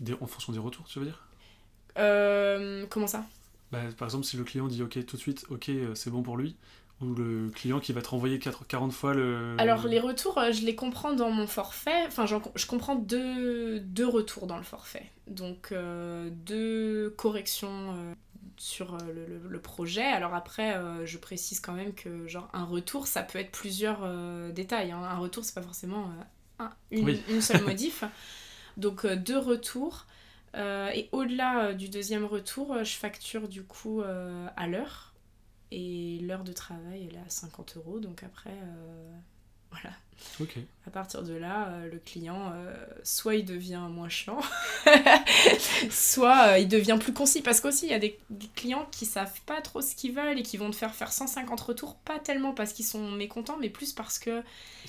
[0.00, 1.28] Des- En fonction des retours, tu veux dire?
[2.90, 3.24] Comment ça?
[3.70, 6.36] Bah, Par exemple, si le client dit OK tout de suite, OK, c'est bon pour
[6.36, 6.56] lui,
[7.00, 9.54] ou le client qui va te renvoyer 4, 40 fois le.
[9.58, 12.04] Alors les retours, euh, je les comprends dans mon forfait.
[12.06, 15.10] Enfin, je comprends deux, deux retours dans le forfait.
[15.26, 18.14] Donc euh, deux corrections euh,
[18.58, 20.02] sur le, le- le projet.
[20.04, 24.00] Alors après, euh, je précise quand même que genre un retour, ça peut être plusieurs
[24.52, 24.92] détails.
[24.92, 25.02] hein.
[25.02, 26.10] Un retour, c'est pas forcément
[26.58, 27.22] un- une, Oui.
[27.30, 28.04] une seule modif.
[28.76, 30.06] Donc deux retours.
[30.56, 35.09] Et au-delà du deuxième retour, je facture du coup à l'heure.
[35.72, 38.00] Et l'heure de travail, elle est à 50 euros.
[38.00, 39.18] Donc après, euh,
[39.70, 39.90] voilà.
[40.40, 40.56] Ok.
[40.86, 44.40] À partir de là, euh, le client, euh, soit il devient moins chiant,
[45.90, 47.42] soit euh, il devient plus concis.
[47.42, 50.38] Parce qu'aussi, il y a des, des clients qui savent pas trop ce qu'ils veulent
[50.38, 53.68] et qui vont te faire faire 150 retours, pas tellement parce qu'ils sont mécontents, mais
[53.68, 54.42] plus parce que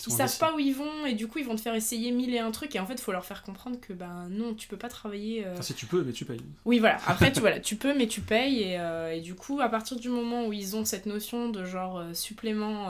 [0.07, 2.33] ils savent pas où ils vont et du coup, ils vont te faire essayer mille
[2.33, 2.75] et un trucs.
[2.75, 5.45] Et en fait, il faut leur faire comprendre que ben non, tu peux pas travailler.
[5.51, 6.41] Enfin, si tu peux, mais tu payes.
[6.65, 6.99] oui, voilà.
[7.07, 8.61] Après, tu, voilà, tu peux, mais tu payes.
[8.61, 8.79] Et,
[9.17, 12.87] et du coup, à partir du moment où ils ont cette notion de genre supplément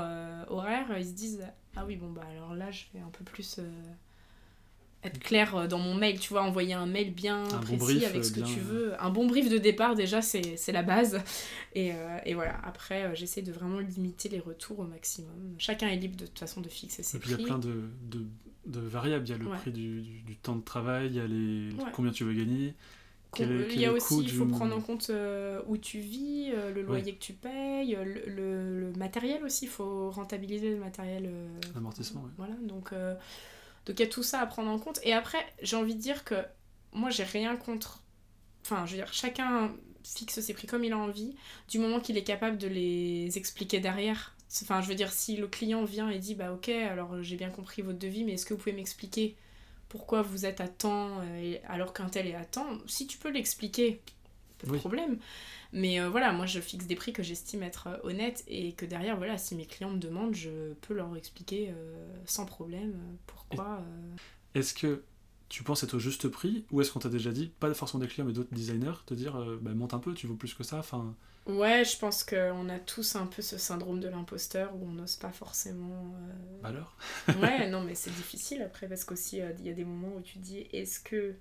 [0.49, 1.41] horaire, ils se disent
[1.75, 3.63] Ah oui, bon, bah alors là, je vais un peu plus euh,
[5.03, 6.19] être clair euh, dans mon mail.
[6.19, 8.63] Tu vois, envoyer un mail bien précis brief, avec euh, ce que bien, tu euh.
[8.63, 9.03] veux.
[9.03, 11.19] Un bon brief de départ, déjà, c'est la base.
[11.73, 12.59] Et, euh, et voilà.
[12.65, 15.55] Après, euh, j'essaie de vraiment limiter les retours au maximum.
[15.57, 17.45] Chacun est libre de toute façon de fixer ses Et puis il y a prix.
[17.45, 18.25] plein de, de,
[18.67, 19.25] de variables.
[19.25, 19.57] Il y a le Ouais.
[19.57, 21.89] prix du, du- du temps de travail, il y a les, Ouais.
[21.93, 22.75] combien tu veux gagner.
[23.33, 26.51] Quel Il y a aussi, il faut du- prendre en compte euh, où tu vis,
[26.53, 30.71] euh, le loyer que tu payes, euh, le, le- le matériel aussi, il faut rentabiliser
[30.71, 31.25] le matériel.
[31.27, 32.29] euh, L'amortissement, ouais.
[32.37, 32.91] Voilà, donc
[33.85, 34.99] donc il y a tout ça à prendre en compte.
[35.03, 36.35] Et après, j'ai envie de dire que
[36.93, 38.03] moi, j'ai rien contre.
[38.65, 39.73] Enfin, je veux dire, chacun
[40.03, 41.35] fixe ses prix comme il a envie,
[41.69, 44.35] du moment qu'il est capable de les expliquer derrière.
[44.63, 47.49] Enfin, je veux dire, si le client vient et dit, bah ok, alors j'ai bien
[47.49, 49.35] compris votre devis, mais est-ce que vous pouvez m'expliquer
[49.91, 53.29] pourquoi vous êtes à temps euh, alors qu'un tel est à temps Si tu peux
[53.29, 54.01] l'expliquer,
[54.59, 54.79] pas de Oui.
[54.79, 55.17] problème.
[55.73, 58.85] Mais euh, voilà, moi je fixe des prix que j'estime être euh, honnêtes et que
[58.85, 62.93] derrière, voilà, si mes clients me demandent, je peux leur expliquer euh, sans problème
[63.27, 63.79] pourquoi.
[63.81, 65.03] euh, Est-ce que
[65.51, 68.07] tu penses être au juste prix ou est-ce qu'on t'a déjà dit, pas forcément des
[68.07, 70.63] clients mais d'autres designers, te dire euh, bah, monte un peu, tu vaux plus que
[70.63, 71.15] ça enfin,
[71.47, 75.15] Ouais, je pense qu'on a tous un peu ce syndrome de l'imposteur où on n'ose
[75.15, 76.15] pas forcément.
[76.15, 76.95] euh, alors
[77.41, 80.21] Ouais, non, mais c'est difficile après parce qu'aussi euh, il y a des moments où
[80.21, 81.35] tu dis est-ce que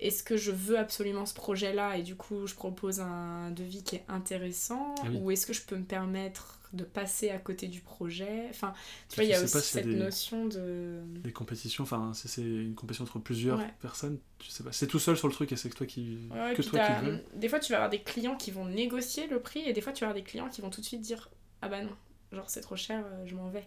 [0.00, 3.96] est-ce que je veux absolument ce projet-là et du coup je propose un devis qui
[3.96, 5.16] est intéressant Ah oui.
[5.20, 8.46] ou est-ce que je peux me permettre de passer à côté du projet?
[8.50, 8.74] Enfin,
[9.08, 12.74] tu vois, il y a aussi cette des- notion de Les compétitions, enfin, c'est une
[12.74, 13.74] compétition entre plusieurs Ouais.
[13.80, 14.70] personnes, tu sais pas.
[14.72, 16.92] C'est tout seul sur le truc et c'est que toi qui, Ouais, que toi qui
[17.04, 17.24] veux.
[17.34, 19.92] des fois tu vas avoir des clients qui vont négocier le prix et des fois
[19.92, 21.30] tu vas avoir des clients qui vont tout de suite dire
[21.62, 21.90] ah bah non,
[22.32, 23.66] genre c'est trop cher, euh, je m'en vais.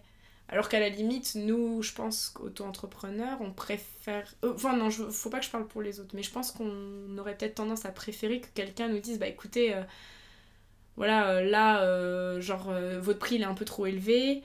[0.52, 4.32] Alors qu'à la limite, nous, je pense qu'auto-entrepreneurs, on préfère.
[4.44, 5.04] euh, Enfin, non, je...
[5.04, 7.86] faut pas que je parle pour les autres, mais je pense qu'on aurait peut-être tendance
[7.86, 9.82] à préférer que quelqu'un nous dise bah écoutez, euh,
[10.96, 14.42] voilà, euh, là, genre, votre prix il est un peu trop élevé.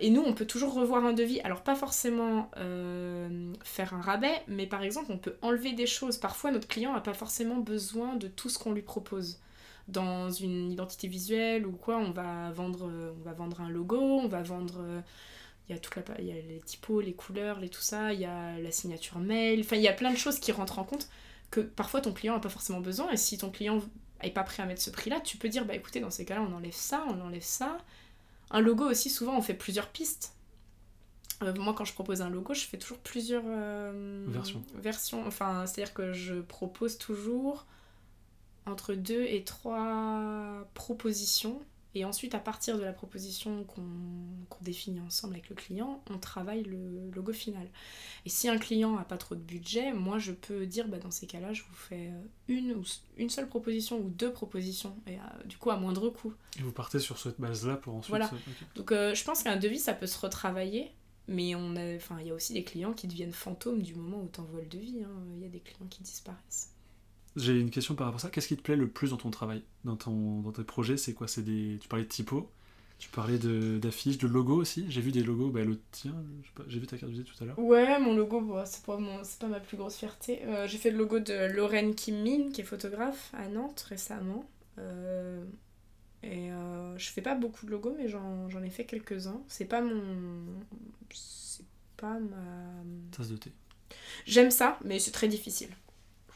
[0.00, 1.40] Et nous, on peut toujours revoir un devis.
[1.40, 2.50] Alors, pas forcément
[3.64, 6.16] faire un rabais, mais par exemple, on peut enlever des choses.
[6.18, 9.38] Parfois, notre client n'a pas forcément besoin de tout ce qu'on lui propose.
[9.90, 13.98] Dans une identité visuelle ou quoi, on va vendre, euh, on va vendre un logo,
[14.00, 14.78] on va vendre.
[14.80, 15.00] euh,
[15.68, 18.12] Il y a toute la, il y a les typos, les couleurs, les tout ça,
[18.12, 19.60] il y a la signature mail.
[19.60, 21.08] Enfin, il y a plein de choses qui rentrent en compte
[21.50, 23.10] que parfois ton client n'a pas forcément besoin.
[23.10, 23.80] Et si ton client
[24.22, 26.42] n'est pas prêt à mettre ce prix-là, tu peux dire bah écoutez, dans ces cas-là,
[26.42, 27.78] on enlève ça, on enlève ça.
[28.50, 30.34] Un logo aussi, souvent, on fait plusieurs pistes.
[31.42, 34.62] Euh, moi, quand je propose un logo, je fais toujours plusieurs euh, Versions.
[34.74, 35.26] versions.
[35.26, 37.64] Enfin, c'est-à-dire que je propose toujours
[38.70, 41.60] entre deux et trois propositions.
[41.96, 43.82] Et ensuite, à partir de la proposition qu'on
[44.48, 47.68] qu'on définit ensemble avec le client, on travaille le logo final.
[48.24, 51.10] Et si un client n'a pas trop de budget, moi je peux dire bah, dans
[51.10, 52.12] ces cas-là, je vous fais
[52.46, 52.84] une, ou
[53.16, 56.32] une seule proposition ou deux propositions, et euh, du coup à moindre coût.
[56.60, 58.10] Et vous partez sur cette base-là pour ensuite.
[58.10, 58.30] Voilà.
[58.76, 60.92] Donc euh, je pense qu'un devis ça peut se retravailler,
[61.26, 64.18] mais on a, enfin il y a aussi des clients qui deviennent fantômes du moment
[64.22, 65.02] où tu envoies le devis.
[65.02, 65.10] hein.
[65.36, 66.70] Il y a des clients qui disparaissent.
[67.36, 68.30] J'ai une question par rapport à ça.
[68.30, 71.14] Qu'est-ce qui te plaît le plus dans ton travail, dans, ton, dans tes projets C'est
[71.14, 71.28] quoi?
[71.28, 71.78] C'est des.
[71.80, 72.50] Tu parlais de typo,
[72.98, 74.86] tu parlais de- d'affiches, de, logos aussi.
[74.88, 76.14] J'ai vu des logos, bah, le tien,
[76.68, 77.58] j'ai vu ta carte visite tout à l'heure.
[77.58, 80.40] Ouais, mon logo, bon, c'est pas, mon- c'est pas ma plus grosse fierté.
[80.46, 84.44] Euh, j'ai fait le logo de Lorraine Kim Min, qui est photographe à Nantes récemment.
[84.78, 85.44] Euh,
[86.22, 89.40] et euh, je fais pas beaucoup de logos, mais j'en, j'en ai fait quelques-uns.
[89.48, 90.44] C'est pas mon.
[91.12, 91.64] C'est
[91.96, 92.36] pas ma.
[93.12, 93.52] Tasse de thé.
[94.26, 95.70] J'aime ça, mais c'est très difficile.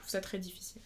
[0.05, 0.83] Trouve ça très difficile.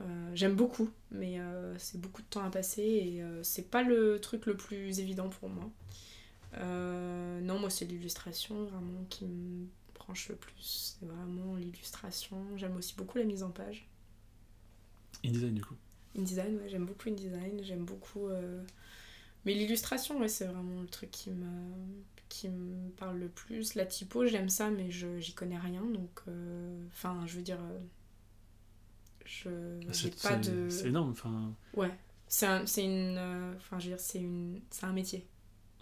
[0.00, 3.82] Euh, J'aime beaucoup, mais euh, c'est beaucoup de temps à passer et euh, c'est pas
[3.82, 5.70] le truc le plus évident pour moi.
[6.58, 10.96] Non, moi c'est l'illustration vraiment qui me branche le plus.
[10.98, 12.56] C'est vraiment l'illustration.
[12.56, 13.86] J'aime aussi beaucoup la mise en page.
[15.22, 15.76] InDesign du coup.
[16.16, 18.30] InDesign, ouais, j'aime beaucoup InDesign, j'aime beaucoup.
[19.44, 21.70] Mais l'illustration, ouais, c'est vraiment le truc qui me,
[22.30, 23.74] qui me parle le plus.
[23.74, 26.22] La typo, j'aime ça, mais je j'y connais rien, donc.
[26.94, 27.58] Enfin, je veux dire.
[29.24, 29.48] Je.
[29.88, 30.68] J'ai C'est pas c'est- de.
[30.68, 31.10] c'est énorme.
[31.10, 31.90] Enfin, Ouais.
[32.28, 33.16] C'est un, c'est une.
[33.18, 34.60] euh, Enfin, je veux dire, c'est une.
[34.70, 35.26] C'est un métier.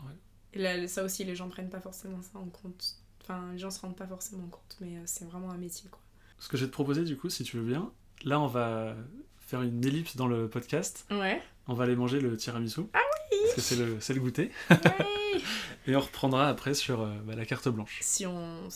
[0.01, 0.12] Ouais.
[0.55, 2.97] Et là, ça aussi, les gens prennent pas forcément ça en compte.
[3.22, 6.01] Enfin, les gens se rendent pas forcément compte, mais euh, c'est vraiment un métier, quoi.
[6.38, 7.93] ce que je vais te proposer du coup, si tu veux bien,
[8.24, 8.97] là on va
[9.38, 11.07] faire une ellipse dans le podcast.
[11.11, 11.41] Ouais.
[11.68, 12.80] On va aller manger le tiramisu.
[12.95, 12.99] Ah
[13.30, 14.51] oui Parce que c'est le, c'est le goûter.
[14.70, 14.76] Ouais.
[15.86, 17.99] Et on reprendra après sur euh, bah, la carte blanche.
[18.03, 18.68] si on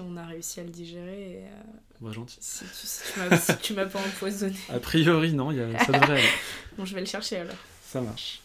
[0.00, 1.44] si on a réussi à le digérer et,
[2.06, 2.38] euh, gentil.
[2.40, 5.60] si tu si tu m'as si tu m'as pas empoisonné A priori, non, il y
[5.60, 6.28] a- ça devrait aller.
[6.76, 8.40] bon je vais le chercher alors Ça marche.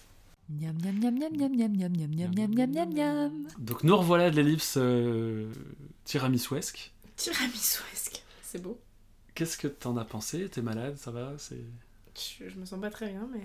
[0.49, 3.47] Miam miam miam miam miam miam miam miam miam miam miam miam miam.
[3.59, 5.51] Donc nous revoilà de l'ellipse euh,
[6.03, 6.91] tiramisuesque.
[7.15, 8.79] tiramisu-esque c'est beau
[9.33, 11.59] Qu'est-ce que t'en as pensé T'es malade Ça va C'est
[12.39, 13.41] je, je me sens pas très bien mais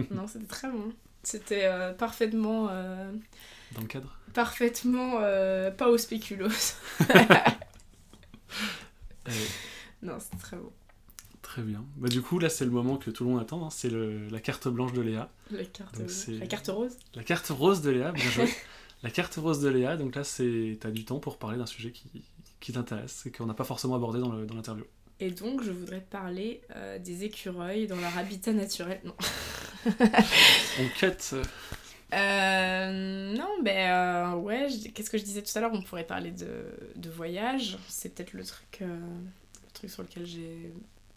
[0.00, 0.92] euh, non c'était très bon
[1.26, 3.12] c'était euh, parfaitement euh,
[3.74, 4.16] dans le cadre?
[4.32, 6.48] parfaitement euh, pas au spéculoos
[9.28, 9.32] Euh,
[10.02, 10.72] non c'était très beau
[11.42, 11.84] Très bien.
[11.96, 13.64] Bah, du coup, là, c'est le moment que tout le monde attend.
[13.64, 13.70] hein.
[13.70, 15.30] C'est la carte blanche de Léa.
[15.50, 18.48] la carte Donc, c'est- la carte rose La carte rose de Léa, bien joué.
[19.04, 21.92] la carte rose de Léa, donc là, c'est t'as du temps pour parler d'un sujet
[21.92, 22.10] qui,
[22.60, 24.84] qui t'intéresse et qu'on n'a pas forcément abordé dans le- dans l'interview.
[25.20, 29.14] Et donc je voudrais te parler euh, des écureuils dans leur habitat naturel non
[30.78, 31.36] On cut.
[32.12, 35.72] euh, non, ben euh, ouais, qu'est-ce que je disais tout à l'heure?
[35.72, 36.64] On pourrait parler de,
[36.96, 37.78] de voyage.
[37.88, 38.86] C'est peut-être le truc, euh,
[39.64, 40.72] le truc sur lequel j'ai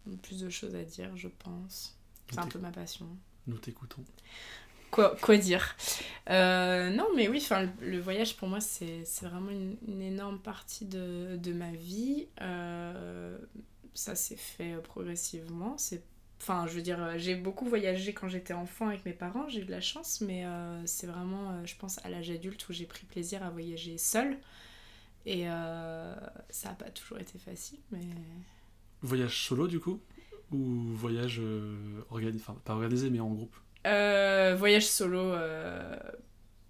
[0.07, 1.97] le plus de choses à dire, je pense.
[2.31, 3.07] C'est un peu ma passion.
[3.47, 4.03] Nous t'écoutons.
[4.91, 5.75] Quoi, quoi dire?
[6.27, 10.85] Non, mais oui, le, le voyage pour moi, c'est c'est vraiment une, une énorme partie
[10.85, 12.27] de, de ma vie.
[13.89, 15.77] Euh, ça s'est fait progressivement.
[15.77, 16.03] C'est
[16.41, 19.59] Enfin, je veux dire, euh, j'ai beaucoup voyagé quand j'étais enfant avec mes parents, j'ai
[19.61, 22.73] eu de la chance, mais euh, c'est vraiment, euh, je pense, à l'âge adulte où
[22.73, 24.37] j'ai pris plaisir à voyager seule.
[25.25, 27.99] Et ça n'a pas toujours été facile, mais.
[29.01, 30.01] Voyage solo, du coup?
[30.51, 30.57] Ou
[30.95, 31.41] voyage
[32.09, 33.55] organisé, enfin, pas organisé, mais en groupe?
[33.83, 35.35] Voyage solo,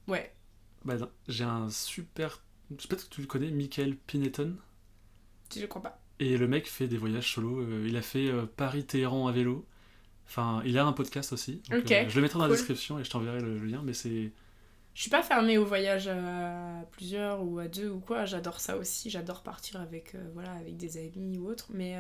[0.08, 0.34] ouais.
[0.84, 0.96] Bah,
[1.28, 2.44] j'ai un super.
[2.70, 4.58] Peut-être que tu le connais, Michael Pineton?
[5.56, 5.99] Je crois pas.
[6.20, 7.62] Et le mec fait des voyages solo.
[7.62, 9.66] Euh, il a fait euh, Paris-Téhéran à vélo.
[10.28, 11.62] Enfin, il a un podcast aussi.
[11.72, 14.32] Euh, je le mettrai dans la description et je t'enverrai le, lien, mais c'est.
[14.94, 18.26] Je suis pas fermée au voyage à plusieurs ou à deux ou quoi.
[18.26, 19.10] J'adore ça aussi.
[19.10, 21.68] J'adore partir avec, voilà, avec des amis ou autre.
[21.74, 21.96] Mais,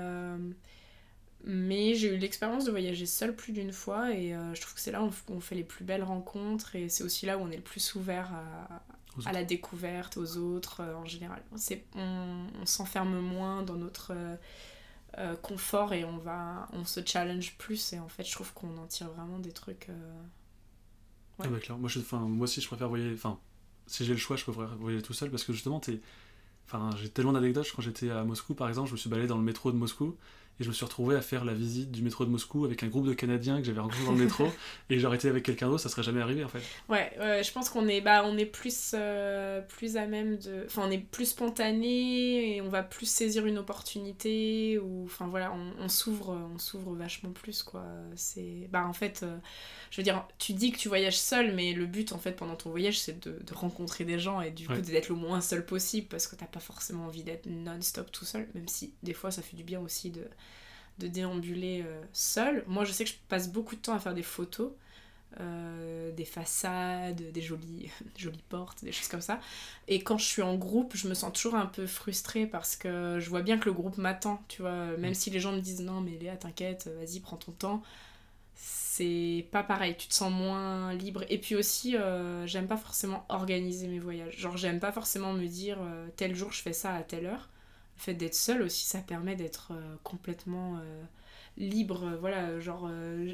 [1.45, 4.91] mais j'ai eu l'expérience de voyager seule plus d'une fois et je trouve que c'est
[4.91, 7.57] là où on fait les plus belles rencontres et c'est aussi là où on est
[7.57, 8.83] le plus ouvert à,
[9.25, 11.41] à la découverte, aux autres euh, en général.
[11.55, 14.35] C'est, on, s'enferme moins dans notre euh,
[15.17, 18.77] euh, confort et on, va, on se challenge plus et en fait je trouve qu'on
[18.77, 19.87] en tire vraiment des trucs...
[21.39, 21.45] Ouais.
[21.45, 23.13] Ah bah, moi, je, moi aussi je préfère voyager...
[23.13, 23.39] Enfin,
[23.87, 26.01] si j'ai le choix je préfère voyager tout seul parce que justement t'es...
[26.65, 27.71] Enfin, j'ai tellement d'anecdotes.
[27.75, 30.15] Quand j'étais à Moscou, par exemple, je me suis baladé dans le métro de Moscou
[30.59, 32.87] et je me suis retrouvé à faire la visite du métro de Moscou avec un
[32.87, 34.47] groupe de Canadiens que j'avais rencontré dans le métro.
[34.89, 36.59] Et j'aurais été avec quelqu'un d'autre ça serait jamais arrivé en fait.
[36.89, 37.11] Ouais,
[37.43, 40.91] je pense qu'on est bah on est plus euh, plus à même de enfin on
[40.91, 46.37] est plus spontané et on va plus saisir une opportunité ou enfin voilà on, s'ouvre
[46.53, 47.85] on s'ouvre vachement plus quoi.
[48.15, 49.37] C'est bah en fait euh,
[49.91, 52.55] je veux dire tu dis que tu voyages seul mais le but en fait pendant
[52.55, 56.07] ton voyage c'est de, rencontrer des gens et du coup d'être le moins seul possible
[56.07, 59.41] parce que t'as pas forcément envie d'être non-stop tout seul même si des fois ça
[59.41, 60.23] fait du bien aussi de
[60.99, 62.63] de déambuler euh, seul.
[62.67, 64.71] Moi, je sais que je passe beaucoup de temps à faire des photos,
[65.39, 69.39] euh, des façades, des jolies, jolies portes, des choses comme ça.
[69.87, 73.17] Et quand je suis en groupe, je me sens toujours un peu frustrée parce que
[73.19, 74.97] je vois bien que le groupe m'attend, tu vois.
[74.97, 75.15] Même mm.
[75.15, 77.81] si les gens me disent non, mais Léa, t'inquiète, vas-y, prends ton temps.
[78.55, 81.23] C'est pas pareil, tu te sens moins libre.
[81.29, 84.37] Et puis aussi, euh, j'aime pas forcément organiser mes voyages.
[84.37, 85.77] Genre, j'aime pas forcément me dire
[86.17, 87.49] tel jour je fais ça à telle heure
[87.99, 91.03] le fait d'être seul aussi, ça permet d'être euh, complètement euh,
[91.57, 92.05] libre.
[92.05, 92.89] Euh, voilà, genre,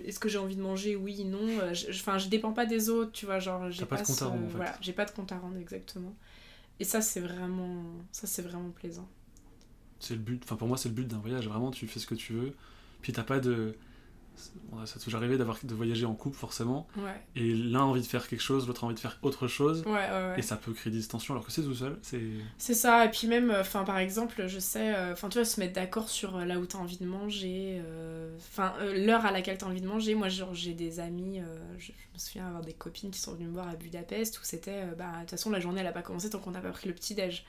[0.06, 1.48] est-ce que j'ai envie de manger Oui, non.
[1.90, 3.40] Enfin, je, dépends pas des autres, tu vois.
[3.40, 4.48] Genre, j'ai pas, de compte à rendre.
[4.50, 6.16] Voilà, j'ai pas de compte à rendre, exactement.
[6.80, 9.08] Et ça, c'est vraiment, ça, c'est vraiment plaisant.
[10.00, 10.42] C'est le but.
[10.44, 11.48] Enfin, pour moi, c'est le but d'un voyage.
[11.48, 12.54] Vraiment, tu fais ce que tu veux.
[13.02, 13.76] Puis t'as pas de
[14.86, 16.88] ça toujours arrivé d'avoir de voyager en couple forcément.
[17.36, 19.84] Et l'un a envie de faire quelque chose l'autre a envie de faire autre chose.
[20.38, 22.22] Et ça peut créer des distensions alors que c'est tout seul c'est
[22.58, 25.46] c'est ça et puis même euh, enfin par exemple je sais euh, enfin tu vois
[25.46, 27.82] se mettre d'accord sur euh, là où t'as envie de manger
[28.38, 30.16] enfin l'heure à laquelle t'as envie de manger.
[30.16, 31.42] Moi genre j'ai des amis
[31.78, 34.84] je, me souviens avoir des copines qui sont venues me voir à Budapest où c'était
[34.98, 36.88] bah de toute façon la journée elle a pas commencé tant qu'on n'a pas pris
[36.88, 37.46] le petit déj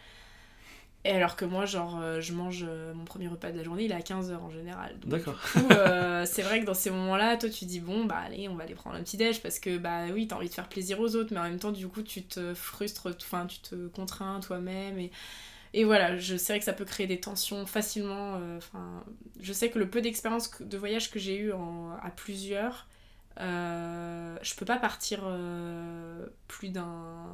[1.05, 3.85] et alors que moi, genre, euh, je mange euh, mon premier repas de la journée,
[3.85, 4.97] il est à 15h en général.
[5.05, 5.39] D'accord.
[5.71, 8.65] Euh, c'est vrai que dans ces moments-là, toi, tu dis, bon, bah allez, on va
[8.65, 11.15] aller prendre un petit déj parce que, bah oui, t'as envie de faire plaisir aux
[11.15, 14.99] autres, mais en même temps, du coup, tu te frustres, enfin, tu te contrains toi-même.
[14.99, 15.13] Et,
[15.75, 18.41] et voilà, je sais que ça peut créer des tensions facilement.
[18.57, 19.05] Enfin,
[19.41, 22.89] je sais que le peu d'expérience de voyage que j'ai eu à plusieurs,
[23.39, 27.27] euh, je peux pas partir euh, plus d'un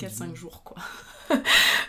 [0.00, 0.76] 4-5 jours quoi.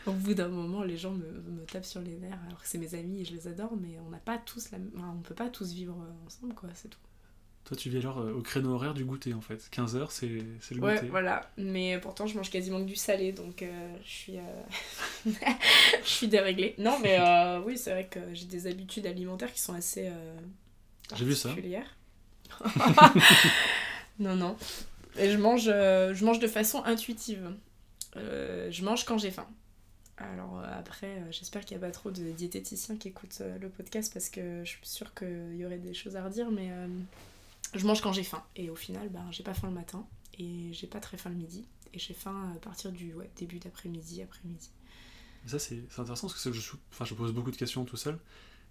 [0.06, 2.78] Au bout d'un moment, les gens me, me, tapent sur les nerfs alors que c'est
[2.78, 4.78] mes amis et je les adore, mais on n'a pas tous la...
[4.78, 5.96] on peut pas tous vivre
[6.26, 7.00] ensemble quoi, c'est tout.
[7.66, 9.70] Toi, tu vis alors euh, au créneau horaire du goûter en fait.
[9.72, 11.02] 15h, c'est le goûter.
[11.02, 11.50] Ouais, voilà.
[11.58, 13.64] Mais pourtant, je mange quasiment que du salé donc
[14.04, 14.38] je suis.
[15.26, 16.76] je suis déréglée.
[16.78, 17.20] Non, mais
[17.66, 20.12] oui, c'est vrai que j'ai des habitudes alimentaires qui sont assez.
[21.16, 21.50] j'ai vu ça.
[24.20, 24.58] non, non.
[25.18, 27.52] Et je mange, euh, je mange de façon intuitive.
[28.16, 29.48] Euh, je mange quand j'ai faim.
[30.18, 34.12] Alors euh, après, j'espère qu'il n'y a pas trop de diététiciens qui écoutent le podcast
[34.14, 36.70] parce que je suis sûre qu'il y aurait des choses à redire, mais
[37.74, 38.44] je mange quand j'ai faim.
[38.56, 40.06] Et au final, ben, j'ai pas faim le matin
[40.38, 41.66] et j'ai pas très faim le midi.
[41.94, 44.70] Et j'ai faim à partir du début d'après-midi, après-midi.
[45.48, 48.20] Ça, c'est intéressant parce que je pose beaucoup de questions tout seul.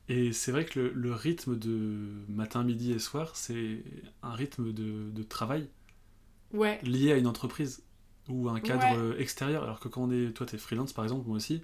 [0.09, 3.83] Et c'est vrai que le, rythme de matin, midi et soir, c'est
[4.23, 5.69] un rythme de, de, travail
[6.53, 6.81] ouais.
[6.83, 7.83] lié à une entreprise
[8.29, 9.65] ou à un cadre extérieur.
[9.65, 11.63] Alors que quand on est, toi, t'es freelance par exemple, moi aussi,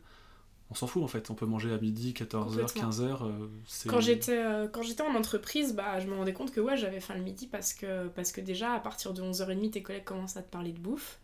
[0.70, 1.30] on s'en fout en fait.
[1.30, 3.49] On peut manger à midi, 14h, 15h.
[3.88, 7.01] quand j'étais euh, quand j'étais en entreprise, bah, je me rendais compte que ouais, j'avais
[7.01, 10.36] faim le midi parce que, parce que déjà, à partir de 11h30, tes collègues commencent
[10.36, 11.18] à te parler de bouffe.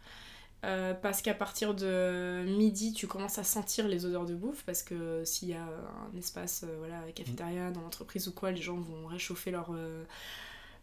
[0.62, 4.82] Euh, parce qu'à partir de midi, tu commences à sentir les odeurs de bouffe, parce
[4.82, 8.76] que s'il y a un espace, euh, voilà, cafétéria dans l'entreprise ou quoi, les gens
[8.76, 10.04] vont réchauffer leur, euh,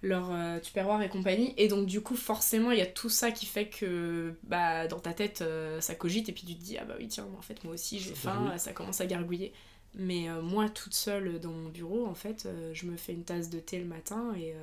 [0.02, 1.54] leur tupperware et compagnie.
[1.58, 5.00] Et donc, du coup, forcément, il y a tout ça qui fait que bah, dans
[5.00, 5.44] ta tête,
[5.80, 8.00] ça cogite, et puis tu te dis, ah bah oui, tiens, en fait, moi aussi,
[8.00, 9.54] j'ai faim, ça commence à gargouiller.
[9.94, 13.60] Mais moi, toute seule dans mon bureau, en fait, je me fais une tasse de
[13.60, 14.56] thé le matin et,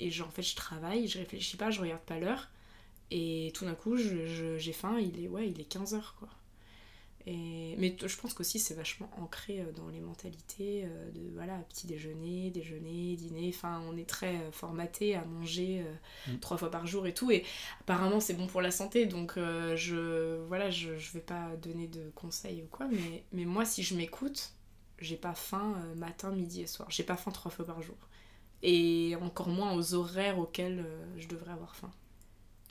[0.00, 2.48] et en fait, je travaille, je réfléchis pas, je regarde pas l'heure.
[3.10, 6.28] Et tout d'un coup, j'ai faim, il est, ouais, il est 15h, quoi.
[7.26, 11.54] Et, mais je pense qu'aussi c'est vachement ancré euh, dans les mentalités euh, de voilà
[11.70, 13.48] petit déjeuner, déjeuner, dîner.
[13.54, 15.94] Enfin, on est très euh, formaté à manger euh,
[16.26, 16.38] Mm.
[16.40, 17.30] trois fois par jour et tout.
[17.30, 17.44] Et
[17.80, 21.88] apparemment c'est bon pour la santé, donc euh, je voilà, je, je vais pas donner
[21.88, 22.88] de conseils ou quoi.
[22.88, 24.52] Mais, mais moi, si je m'écoute,
[24.98, 26.90] j'ai pas faim euh, matin, midi et soir.
[26.90, 27.96] J'ai pas faim trois fois par jour.
[28.62, 30.84] Et encore moins aux horaires auxquels
[31.18, 31.90] je devrais avoir faim.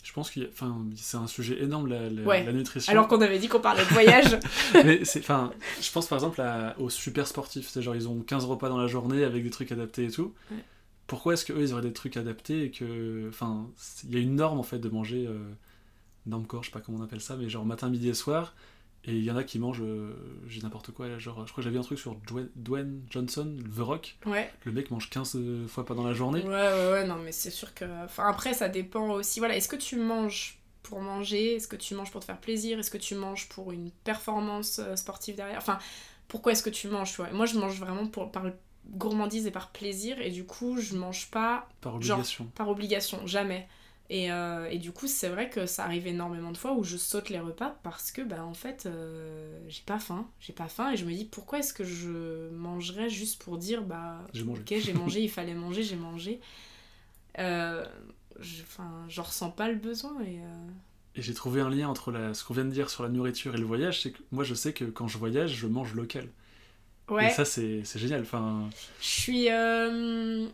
[0.04, 2.44] Je pense que enfin, c'est un sujet énorme, la, la- Ouais.
[2.44, 2.92] la nutrition.
[2.92, 4.38] Alors qu'on avait dit qu'on parlait de voyage.
[4.84, 5.52] Mais enfin,
[5.82, 8.78] je pense par exemple à- aux super sportifs, c'est genre ils ont 15 repas dans
[8.78, 10.34] la journée avec des trucs adaptés et tout.
[10.52, 10.58] Ouais.
[11.08, 13.68] Pourquoi est-ce qu'eux ils auraient des trucs adaptés et que, enfin,
[14.06, 15.38] il y a une norme en fait de manger, euh,
[16.26, 18.56] norme corps, je sais pas comment on appelle ça, mais genre matin, midi et soir.
[19.06, 20.16] Et il y en a qui mangent, euh,
[20.48, 23.58] j'ai n'importe quoi, là, genre, je crois que j'avais un truc sur Dwayne, Dwayne Johnson,
[23.76, 24.16] The Rock.
[24.26, 24.50] ouais.
[24.64, 25.38] Le mec mange 15
[25.68, 26.42] fois pas dans la journée.
[26.42, 27.84] Ouais, ouais, ouais, non, mais c'est sûr que.
[28.06, 29.40] Enfin, après, ça dépend aussi.
[29.40, 31.56] Voilà, est-ce que tu manges pour manger?
[31.56, 32.80] Est-ce que tu manges pour te faire plaisir?
[32.80, 35.58] Est-ce que tu manges pour une performance euh, sportive derrière?
[35.58, 35.80] Enfin,
[36.30, 37.30] pourquoi est-ce que tu manges, tu vois?
[37.30, 38.46] Et Moi, je mange vraiment pour, par
[38.90, 42.46] gourmandise et par plaisir, et du coup, je mange pas Par Genre- obligation.
[42.56, 43.68] par obligation, jamais.
[44.10, 46.98] Et, euh, et du coup, c'est vrai que ça arrive énormément de fois où je
[46.98, 50.30] saute les repas parce que, bah, en fait, euh, j'ai pas faim.
[50.40, 53.82] J'ai pas faim et je me dis pourquoi est-ce que je mangerais juste pour dire,
[53.84, 54.64] bah, J'ai mangé.
[54.64, 56.42] ok, j'ai mangé, il fallait manger, j'ai mangé.
[57.40, 57.86] Euh,
[58.40, 60.40] je- Enfin, j'en ressens pas le besoin et.
[61.16, 63.54] Et j'ai trouvé un lien entre la, ce qu'on vient de dire sur la nourriture
[63.56, 66.28] et le voyage, c'est que moi je sais que quand je voyage, je mange local.
[67.10, 68.22] Ouais, Et ça c'est c'est génial.
[68.24, 69.50] Enfin, je suis.
[69.50, 70.48] euh,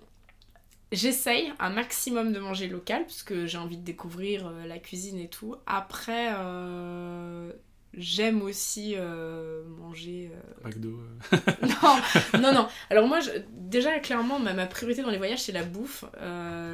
[0.92, 5.20] J'essaye un maximum de manger local parce que j'ai envie de découvrir euh, la cuisine
[5.20, 5.56] et tout.
[5.68, 7.54] Après, euh,
[7.94, 10.32] j'aime aussi euh, manger.
[10.66, 11.00] McDo.
[11.62, 12.68] non, non, non.
[12.90, 16.06] Alors moi, je- déjà, clairement, ma, ma priorité dans les voyages, c'est la bouffe.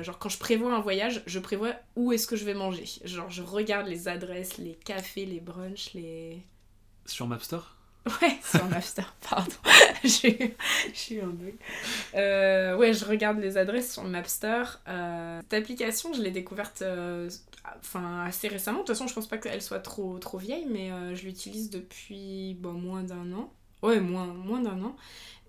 [0.02, 2.86] Genre, quand je prévois un voyage, je prévois où est-ce que je vais manger.
[3.04, 6.42] Genre, je regarde les adresses, les cafés, les brunchs, les...
[7.06, 7.60] sur Mapster.
[8.22, 9.56] Ouais, sur Napster, pardon.
[10.04, 10.56] J'ai
[11.12, 11.56] eu un bug.
[12.14, 14.64] Euh, ouais, je regarde les adresses sur Mapster.
[14.88, 17.30] Euh, cette application, je l'ai découverte euh,
[17.80, 18.80] enfin, assez récemment.
[18.80, 22.56] De toute façon, je pense pas qu'elle soit trop, trop vieille, mais je l'utilise depuis
[22.60, 23.52] bon, moins d'un an.
[23.82, 24.96] Ouais, moins, moins d'un an.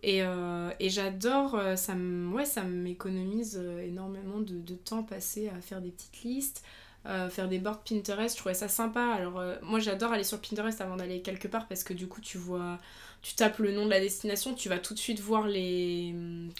[0.02, 5.90] Et, et j'adore, ça ouais, m'économise euh, énormément de, de temps passé à faire des
[5.90, 6.62] petites listes,
[7.08, 9.00] euh, faire des boards Pinterest, je trouvais ça sympa.
[9.00, 12.20] Alors euh, moi j'adore aller sur Pinterest avant d'aller quelque part parce que du coup
[12.20, 12.78] tu vois,
[13.22, 16.50] tu tapes le nom de la destination, tu vas tout de suite voir les, hum,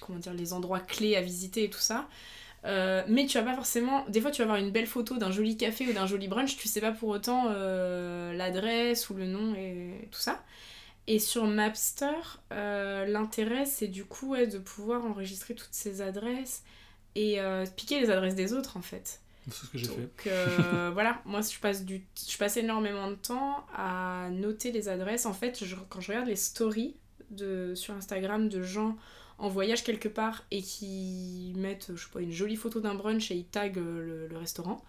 [0.52, 2.08] endroits clés à visiter et tout ça.
[2.64, 4.04] Euh, mais tu vas pas forcément.
[4.08, 6.56] Des fois, tu vas avoir une belle photo d'un joli café ou d'un joli brunch,
[6.56, 7.48] tu sais pas pour autant
[8.32, 10.42] l'adresse ou le nom et tout ça.
[11.06, 16.64] Et sur Mapster, l'intérêt, c'est du coup de pouvoir enregistrer toutes ces adresses
[17.14, 17.38] et
[17.76, 19.20] piquer les adresses des autres en fait.
[19.48, 20.02] C'est ce que j'ai fait.
[20.02, 24.88] Donc euh, voilà, moi je passe, du, je passe énormément de temps à noter les
[24.88, 25.26] adresses.
[25.26, 26.96] En fait, je- quand je regarde les stories
[27.30, 28.96] de, sur Instagram de gens
[29.38, 33.30] en voyage quelque part et qui mettent, je sais pas, une jolie photo d'un brunch
[33.30, 34.82] et ils taguent le, le restaurant,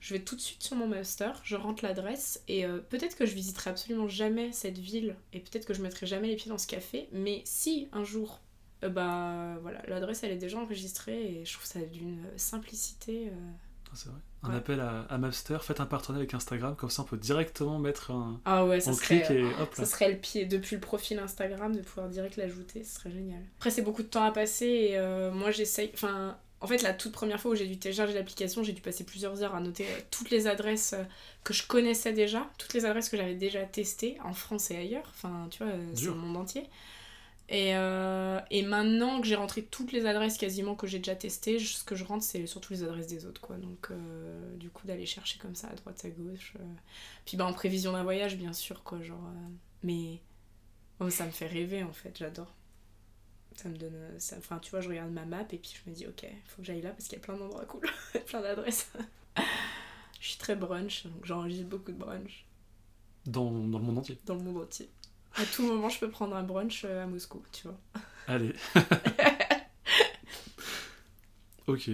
[0.00, 3.24] je vais tout de suite sur mon master, je rentre l'adresse et euh, peut-être que
[3.26, 6.58] je visiterai absolument jamais cette ville et peut-être que je mettrai jamais les pieds dans
[6.58, 8.40] ce café, mais si un jour,
[8.82, 13.28] euh, bah voilà, l'adresse elle est déjà enregistrée et je trouve ça d'une simplicité.
[13.28, 13.52] euh,
[13.94, 14.18] c'est vrai.
[14.44, 14.56] Un Ouais.
[14.56, 18.10] appel à, à Mapster, faites un partenariat avec Instagram, comme ça on peut directement mettre
[18.10, 18.40] un.
[18.44, 19.86] Ah ouais, ça serait, et hop ça là.
[19.88, 23.42] serait le pied depuis le profil Instagram de pouvoir direct l'ajouter, ce serait génial.
[23.58, 25.90] Après, c'est beaucoup de temps à passer et euh, moi j'essaye.
[25.94, 29.04] Enfin, en fait, la toute première fois où j'ai dû télécharger l'application, j'ai dû passer
[29.04, 31.02] plusieurs heures à noter euh, toutes les adresses euh,
[31.44, 35.04] que je connaissais déjà, toutes les adresses que j'avais déjà testées en France et ailleurs.
[35.10, 36.64] Enfin, tu vois, c'est le monde entier.
[37.52, 41.58] Et, euh, et maintenant que j'ai rentré toutes les adresses quasiment que j'ai déjà testées,
[41.60, 43.56] ce que je rentre, c'est surtout les adresses des autres, quoi.
[43.58, 46.54] Donc, euh, du coup, d'aller chercher comme ça à droite, à gauche.
[46.60, 46.64] euh.
[47.26, 49.02] Puis, bah, en prévision d'un voyage, bien sûr, quoi.
[49.02, 49.20] Genre,
[49.82, 50.22] Mais
[51.00, 52.54] oh, ça me fait rêver, en fait, j'adore.
[53.56, 54.18] Ça me donne.
[54.18, 56.48] ça- Enfin, tu vois, je regarde ma map et puis je me dis, ok, il
[56.48, 57.82] faut que j'aille là parce qu'il y a plein d'endroits cool,
[58.26, 58.90] plein d'adresses.
[60.20, 62.46] je suis très brunch, donc j'enregistre beaucoup de brunch
[63.26, 64.18] Dans, dans le monde entier.
[64.24, 64.90] dans le monde entier.
[65.36, 67.78] À tout moment, je peux prendre un brunch euh, à Moscou, tu vois.
[68.28, 68.52] Allez.
[71.66, 71.90] ok.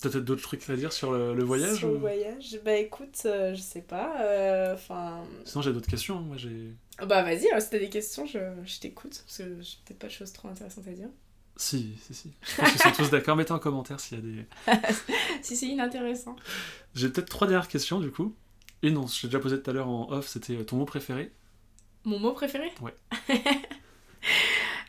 [0.00, 2.74] T'as peut-être d'autres trucs à dire sur le, le voyage Sur le ou- voyage, bah
[2.76, 4.20] écoute, euh, je sais pas.
[4.22, 5.22] euh, Enfin.
[5.44, 6.18] Sinon j'ai d'autres questions.
[6.18, 6.22] hein.
[6.26, 6.72] Moi j'ai.
[6.98, 9.22] bah vas-y, alors, si t'as des questions, je, je t'écoute.
[9.24, 11.08] Parce que j'ai peut-être pas de choses trop intéressantes à dire.
[11.56, 12.32] Si, si, si.
[12.42, 13.36] Je pense qu'ils sont tous d'accord.
[13.36, 14.46] Mettez en commentaire s'il y a des.
[15.42, 16.34] si c'est inintéressant.
[16.94, 18.34] J'ai peut-être trois dernières questions du coup.
[18.82, 21.32] Une, je l'ai déjà posé tout à l'heure en off, c'était ton mot préféré.
[22.04, 22.94] Mon mot préféré Ouais.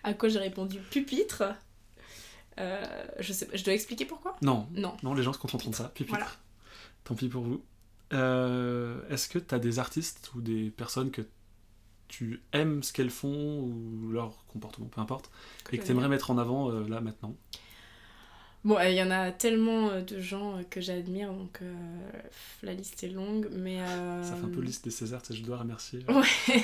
[0.03, 1.43] À quoi j'ai répondu pupitre.
[2.59, 4.95] Euh, je, sais, je dois expliquer pourquoi Non, Non.
[5.03, 5.89] non, les gens se contenteront de ça.
[5.89, 6.17] Pupitre.
[6.17, 6.31] Voilà.
[7.03, 7.63] Tant pis pour vous.
[8.13, 11.23] Euh, Est-ce que tu as des artistes ou des personnes que
[12.07, 15.31] tu aimes ce qu'elles font ou leur comportement, peu importe,
[15.71, 17.35] et que tu aimerais mettre en avant euh, là maintenant?
[18.65, 21.71] Bon, euh, il y en a tellement euh, de gens euh, que j'admire, donc euh,
[22.63, 23.79] la liste est longue, mais...
[23.79, 25.99] euh, Ça fait un peu liste des Césars, tu sais, je dois remercier.
[26.09, 26.63] Ouais.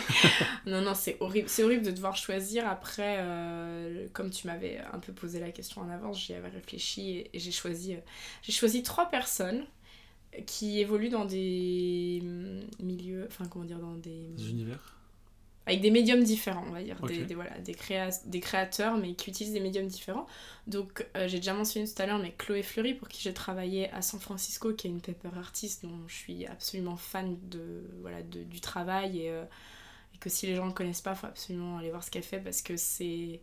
[0.65, 1.47] non, non, c'est horrible.
[1.47, 2.67] C'est horrible de devoir choisir.
[2.67, 7.11] Après, euh, comme tu m'avais un peu posé la question en avance, j'y avais réfléchi
[7.11, 7.99] et, et j'ai choisi, euh,
[8.41, 9.63] j'ai choisi trois personnes
[10.47, 14.27] qui évoluent dans des hum, milieux, enfin comment dire, dans des...
[14.37, 14.95] Des univers
[15.71, 19.13] avec des médiums différents, on va dire, des, des- voilà, des, créa- des créateurs, mais
[19.13, 20.27] qui utilisent des médiums différents.
[20.67, 23.89] Donc, euh, j'ai déjà mentionné tout à l'heure, mais Chloé Fleury, pour qui j'ai travaillé
[23.91, 28.21] à San Francisco, qui est une paper artiste dont je suis absolument fan de, voilà,
[28.21, 29.43] de- du travail, et, euh,
[30.13, 32.11] et que si les gens ne le connaissent pas, il faut absolument aller voir ce
[32.11, 33.39] qu'elle fait, parce que c'est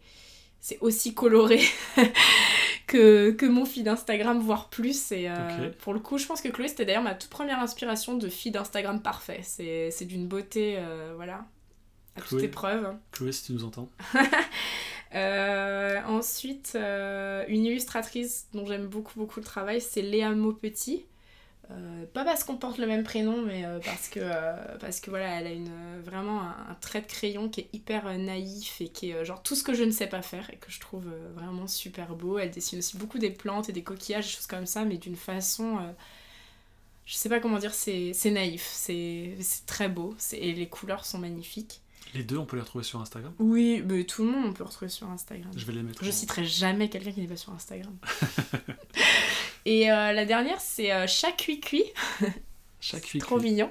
[0.60, 1.60] c'est aussi coloré
[2.86, 5.12] que, que mon feed Instagram, voire plus.
[5.12, 8.16] Et euh, pour le coup, je pense que Chloé, c'était d'ailleurs ma toute première inspiration
[8.16, 9.40] de feed Instagram parfait.
[9.44, 11.46] C'est c'est d'une beauté, euh, voilà,
[12.18, 12.94] à toute épreuve.
[13.12, 13.88] Chloé, si tu nous entends.
[15.14, 21.06] Euh, ensuite, euh, une illustratrice dont j'aime beaucoup beaucoup le travail, c'est Léa Maupetit.
[21.70, 24.20] Euh, pas parce qu'on porte le même prénom, mais parce que
[24.80, 25.70] parce que voilà, elle a une
[26.02, 29.54] vraiment un, un trait de crayon qui est hyper naïf et qui est genre tout
[29.54, 32.38] ce que je ne sais pas faire et que je trouve vraiment super beau.
[32.38, 35.16] Elle dessine aussi beaucoup des plantes et des coquillages, des choses comme ça, mais d'une
[35.16, 35.78] façon
[37.08, 39.34] je sais pas comment dire, c'est naïf, c'est
[39.66, 41.80] très beau, et les couleurs sont magnifiques.
[42.14, 43.32] Les deux, on peut les retrouver sur Instagram.
[43.38, 45.50] Oui, mais tout le monde on peut retrouver sur Instagram.
[45.56, 46.02] Je vais les mettre.
[46.04, 47.96] Je en- citerai jamais quelqu'un qui n'est pas sur Instagram.
[49.64, 51.84] Et euh, la dernière, c'est euh, Chat Cui Cui,
[52.80, 53.20] Chaque fille.
[53.24, 53.70] trop mignon,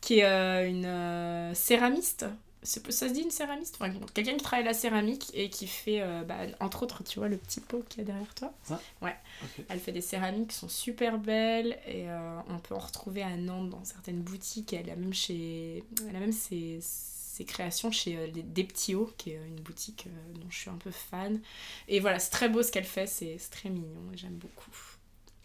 [0.00, 2.26] qui est euh, une euh, céramiste.
[2.62, 3.76] C'est- Ça se dit une céramiste?
[3.80, 7.28] Enfin, Quelqu'un qui travaille la céramique et qui fait, euh, bah, entre autres, tu vois
[7.28, 8.80] le petit pot qu'il y a derrière toi Ça?
[9.00, 9.16] Ouais.
[9.68, 13.36] Elle fait des céramiques qui sont super belles et euh, on peut en retrouver à
[13.36, 14.72] Nantes dans certaines boutiques.
[14.72, 15.82] Elle a même, chez...
[16.08, 16.78] Elle a même ses,
[17.32, 20.50] ses créations chez euh, les- Des Petits Hauts, qui est euh, une boutique euh, dont
[20.50, 21.40] je suis un peu fan.
[21.88, 24.70] Et voilà, c'est très beau ce qu'elle fait, c'est très mignon et j'aime beaucoup.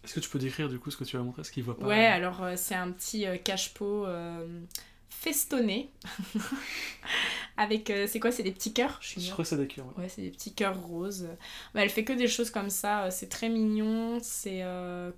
[0.04, 1.78] Est-ce que tu peux décrire du coup ce que tu vas montrer Ce qu'ils voient
[1.78, 4.60] pas Ouais, alors euh, c'est un petit euh, cache-pot euh,
[5.08, 5.90] festonné.
[7.56, 9.86] Avec, c'est quoi C'est des petits cœurs Je suis Je crois que c'est des cœurs.
[9.96, 10.04] ouais.
[10.04, 11.28] Ouais, c'est des petits cœurs roses.
[11.74, 13.10] Bah, elle fait que des choses comme ça.
[13.10, 14.62] C'est très mignon, c'est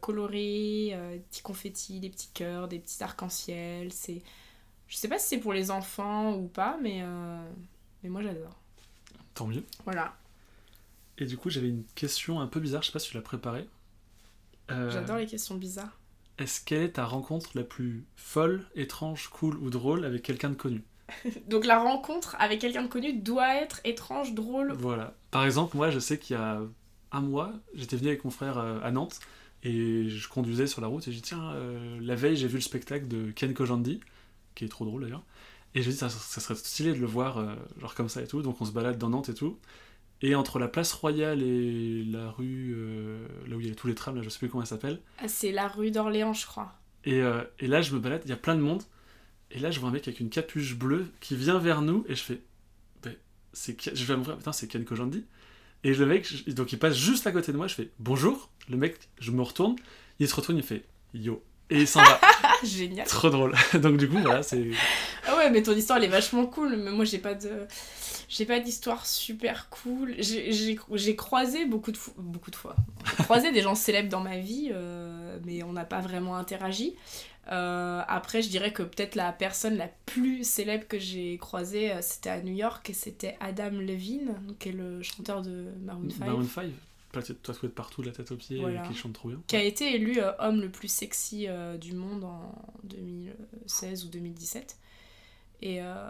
[0.00, 3.92] coloré, des petits confettis, des petits cœurs, des petits arcs-en-ciel.
[3.92, 4.22] C'est,
[4.90, 7.42] je sais pas si c'est pour les enfants ou pas, mais euh,
[8.02, 8.56] mais moi j'adore.
[9.34, 9.64] Tant mieux.
[9.84, 10.16] Voilà,
[11.16, 13.22] Et du coup, j'avais une question un peu bizarre, je sais pas si tu l'as
[13.22, 13.68] préparée.
[14.70, 15.96] Euh, j'adore les questions bizarres.
[16.38, 20.54] Est-ce quelle est ta rencontre la plus folle, étrange, cool ou drôle avec quelqu'un de
[20.56, 20.82] connu?
[21.48, 24.72] Donc la rencontre avec quelqu'un de connu doit être étrange, drôle.
[24.72, 25.14] Voilà.
[25.30, 26.60] Par exemple, moi, je sais qu'il y a
[27.12, 29.20] un mois, j'étais venu avec mon frère euh, à Nantes
[29.62, 32.56] et je conduisais sur la route et j'ai dit tiens, euh, la veille, j'ai vu
[32.56, 34.00] le spectacle de Ken Kojandi,
[34.60, 35.24] qui est trop drôle d'ailleurs.
[35.74, 38.26] Et je dit ça, ça serait stylé de le voir, euh, genre comme ça et
[38.26, 38.42] tout.
[38.42, 39.58] Donc on se balade dans Nantes et tout.
[40.22, 43.86] Et entre la place Royale et la rue, euh, là où il y a tous
[43.86, 45.00] les trams, là, je sais plus comment elle s'appelle.
[45.18, 46.74] Ah, c'est la rue d'Orléans, je crois.
[47.04, 48.82] Et, euh, et là, je me balade, il y a plein de monde.
[49.50, 52.04] Et là, je vois un mec avec une capuche bleue qui vient vers nous.
[52.08, 52.42] Et je fais,
[53.02, 53.14] Ben,
[53.54, 55.24] c'est Ken- je vais me dire, putain, c'est Ken Kojandi.
[55.84, 57.66] Et le mec, je- donc il passe juste à côté de moi.
[57.66, 58.50] Je fais, bonjour.
[58.68, 59.76] Le mec, je me retourne.
[60.18, 60.84] Il se retourne, il fait,
[61.14, 61.42] yo.
[61.70, 62.20] Et il s'en va.
[62.64, 63.06] Génial.
[63.06, 63.54] Trop drôle.
[63.74, 64.70] donc du coup, voilà, c'est.
[65.26, 66.76] Ah ouais, mais ton histoire elle est vachement cool.
[66.76, 67.66] Mais moi j'ai pas de.
[68.28, 70.14] J'ai pas d'histoire super cool.
[70.18, 72.76] J'ai- croisé beaucoup de, fo- beaucoup de fois.
[73.18, 76.94] J'ai croisé des gens célèbres dans ma vie, euh, mais on n'a pas vraiment interagi.
[77.50, 81.98] Euh, après, je dirais que peut-être la personne la plus célèbre que j'ai croisée, euh,
[82.02, 86.26] c'était à New York et c'était Adam Levine, qui est le chanteur de Maroon 5,
[86.26, 86.66] Maroon 5.
[87.12, 88.84] Tu de partout, la tête aux pieds, Voilà.
[88.84, 89.42] et qui chante trop bien.
[89.46, 92.54] qui a été élu euh, homme le plus sexy euh, du monde en
[92.84, 94.76] 2016 ou 2017.
[95.62, 96.08] Et, euh,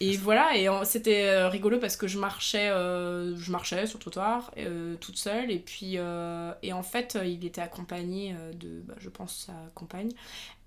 [0.00, 4.52] et voilà, et c'était rigolo parce que je marchais, je marchais sur le trottoir
[5.00, 9.54] toute seule, et puis et en fait il était accompagné de, bah, je pense, sa
[9.76, 10.10] compagne.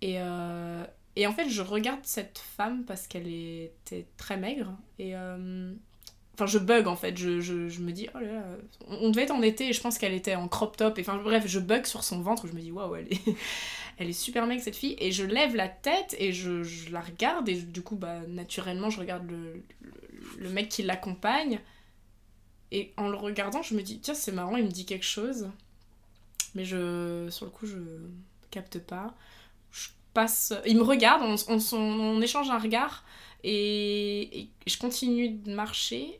[0.01, 0.13] Et,
[1.17, 5.13] et en fait je regarde cette femme parce qu'elle était très maigre, et
[6.35, 8.43] Enfin, je bug en fait, je, je, je me dis, oh là là,
[8.89, 10.97] on devait être en été et je pense qu'elle était en crop top.
[10.99, 13.21] Et enfin, bref, je bug sur son ventre, je me dis, waouh, elle est,
[13.97, 14.97] elle est super maigre cette fille.
[14.99, 18.89] Et je lève la tête et je, je la regarde, et du coup, bah, naturellement,
[18.89, 19.93] je regarde le, le,
[20.39, 21.61] le mec qui l'accompagne.
[22.71, 25.49] Et en le regardant, je me dis, tiens, c'est marrant, il me dit quelque chose.
[26.53, 27.77] Mais je, sur le coup, je
[28.51, 29.15] capte pas.
[29.71, 33.05] Je passe, il me regarde, on, on, on échange un regard.
[33.45, 36.19] Et je continue de marcher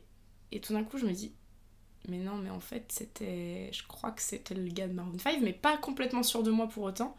[0.56, 1.34] Et tout d'un coup, je me dis,
[2.08, 3.68] mais non, mais en fait, c'était.
[3.74, 6.66] Je crois que c'était le gars de Maroon 5, mais pas complètement sûr de moi
[6.66, 7.14] pour autant.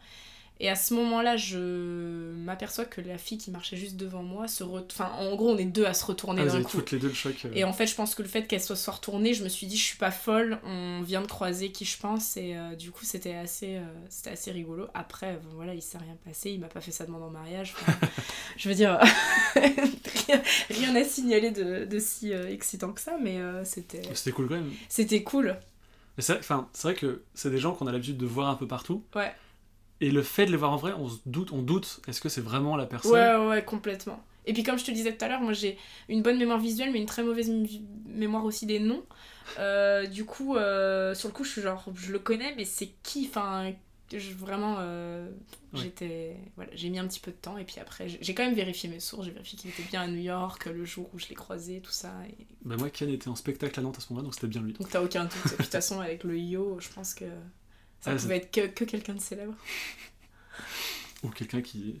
[0.60, 4.64] Et à ce moment-là, je m'aperçois que la fille qui marchait juste devant moi se
[4.64, 4.82] re...
[4.90, 6.78] Enfin, en gros, on est deux à se retourner Ah, d'un coup.
[6.78, 7.34] toutes les deux le choc.
[7.44, 7.50] euh.
[7.54, 9.68] Et en fait, je pense que le fait qu'elle soit soit retournée, je me suis
[9.68, 12.90] dit, je suis pas folle, on vient de croiser qui je pense, et euh, du
[12.90, 14.88] coup, c'était assez, euh, c'était assez rigolo.
[14.94, 17.74] Après, euh, voilà, il s'est rien passé, il m'a pas fait sa demande en mariage.
[17.80, 17.92] Enfin,
[18.56, 18.98] je veux dire,
[19.54, 24.48] rien, rien à signaler de, de si euh, excitant que ça, mais c'était, C'était cool
[24.48, 24.72] quand même.
[24.88, 25.56] c'était cool.
[26.16, 28.56] Mais c'est enfin, c'est vrai que c'est des gens qu'on a l'habitude de voir un
[28.56, 29.04] peu partout.
[29.14, 29.32] Ouais.
[30.00, 32.28] Et le fait de les voir en vrai, on se doute, on doute, est-ce que
[32.28, 33.10] c'est vraiment la personne?
[33.12, 34.22] Ouais, ouais, ouais, complètement.
[34.46, 35.76] Et puis, comme je te disais tout à l'heure, moi j'ai
[36.08, 39.04] une bonne mémoire visuelle, mais une très mauvaise mé- mémoire aussi des noms.
[39.58, 42.90] Euh, du coup, euh, sur le coup, je suis genre, je le connais, mais c'est
[43.02, 43.26] qui?
[43.28, 43.72] Enfin,
[44.12, 45.28] je- vraiment, euh,
[45.74, 46.36] j'étais.
[46.56, 48.54] Voilà, j'ai mis un petit peu de temps, et puis après, j'ai j'ai quand même
[48.54, 51.26] vérifié mes sources, j'ai vérifié qu'il était bien à New York le jour où je
[51.28, 52.14] l'ai croisé, tout ça.
[52.38, 52.46] Et...
[52.64, 54.72] Bah moi, Ken était en spectacle à Nantes à ce moment-là, donc c'était bien lui.
[54.74, 55.34] Donc, t'as aucun doute.
[55.34, 57.24] Et puis, de toute façon, avec le yo, je pense que
[58.00, 59.54] ça Ah, pouvait être que, que quelqu'un de célèbre.
[61.22, 62.00] Ou quelqu'un qui...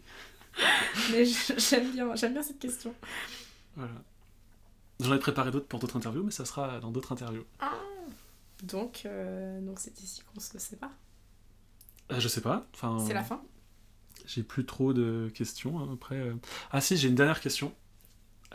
[1.12, 2.94] Mais j'aime bien, j'aime bien cette question.
[3.76, 3.92] Voilà.
[5.00, 7.44] J'en ai préparé d'autres pour d'autres interviews, mais ça sera dans d'autres interviews.
[8.64, 10.90] Donc, euh, donc c'est ici qu'on se sépare.
[12.10, 12.66] Euh, je sais pas.
[12.74, 13.40] Enfin, C'est la fin.
[14.26, 16.16] J'ai plus trop de questions hein, après.
[16.16, 16.34] euh.
[16.72, 17.72] Ah si, j'ai une dernière question.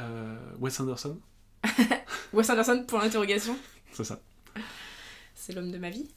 [0.02, 1.18] Euh, Wes Anderson,
[2.34, 3.56] Wes Anderson pour l'interrogation.
[3.94, 4.20] c'est ça.
[5.36, 6.10] C'est l'homme de ma vie.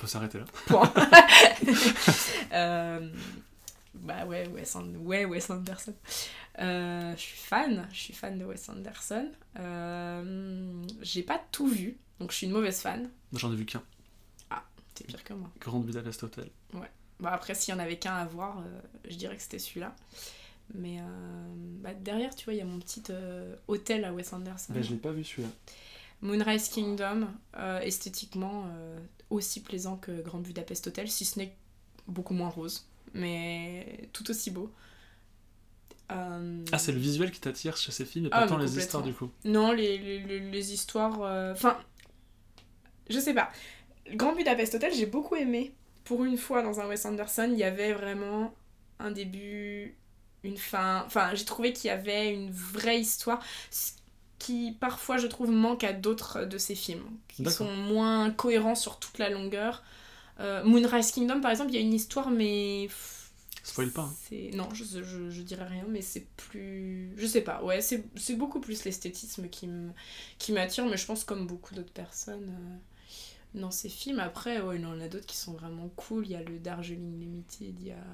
[0.00, 0.44] Peut s'arrêter là.
[0.66, 0.92] Point.
[2.52, 3.08] Euh,
[3.94, 5.94] bah ouais, Wes, An- ouais, Wes Anderson.
[6.58, 9.28] Euh, je suis fan, je suis fan de Wes Anderson.
[9.58, 13.08] Euh, j'ai pas tout vu, donc je suis une mauvaise fan.
[13.34, 13.82] J'en ai vu qu'un.
[14.94, 15.48] T'es pire que moi.
[15.60, 16.48] Grande Budapest Hotel.
[17.20, 19.94] Bah après, s'il y en avait qu'un à voir, euh, je dirais que c'était celui-là.
[20.74, 21.04] Mais euh,
[21.82, 24.72] bah, derrière, tu vois, il y a mon petit euh, hôtel à Wes Anderson.
[24.72, 25.48] Bah, je l'ai pas vu celui-là.
[26.22, 28.98] Moonrise Kingdom, euh, esthétiquement euh,
[29.30, 31.56] aussi plaisant que Grand Budapest Hotel, si ce n'est
[32.06, 34.70] beaucoup moins rose, mais tout aussi beau.
[36.12, 38.78] Euh, Ah, c'est le visuel qui t'attire chez ces films et Ah, pas tant les
[38.78, 39.30] histoires du coup.
[39.44, 41.20] Non, les, les, histoires...
[41.52, 41.78] Enfin,
[43.08, 43.50] je sais pas.
[44.12, 45.72] Grand Budapest Hotel, j'ai beaucoup aimé.
[46.04, 48.52] Pour une fois, dans un Wes Anderson, il y avait vraiment
[48.98, 49.96] un début,
[50.42, 51.04] une fin...
[51.06, 53.40] Enfin, j'ai trouvé qu'il y avait une vraie histoire,
[53.70, 53.92] ce
[54.40, 58.98] qui parfois, je trouve, manque à d'autres de ses films, qui sont moins cohérents sur
[58.98, 59.84] toute la longueur.
[60.40, 62.88] Euh, Moonrise Kingdom, par exemple, il y a une histoire, mais...
[63.62, 64.10] Spoil pas.
[64.32, 64.50] hein.
[64.54, 67.12] Non, je, je, je dirais rien, mais c'est plus...
[67.18, 68.02] Je sais pas, ouais, c'est,
[68.36, 69.68] beaucoup plus l'esthétisme qui,
[70.52, 74.18] m'attire, mais je pense comme beaucoup d'autres personnes euh, dans ces films.
[74.20, 76.24] Après, ouais, il y en a d'autres qui sont vraiment cool.
[76.24, 78.06] Il y a le Darjeeling Limited, il y a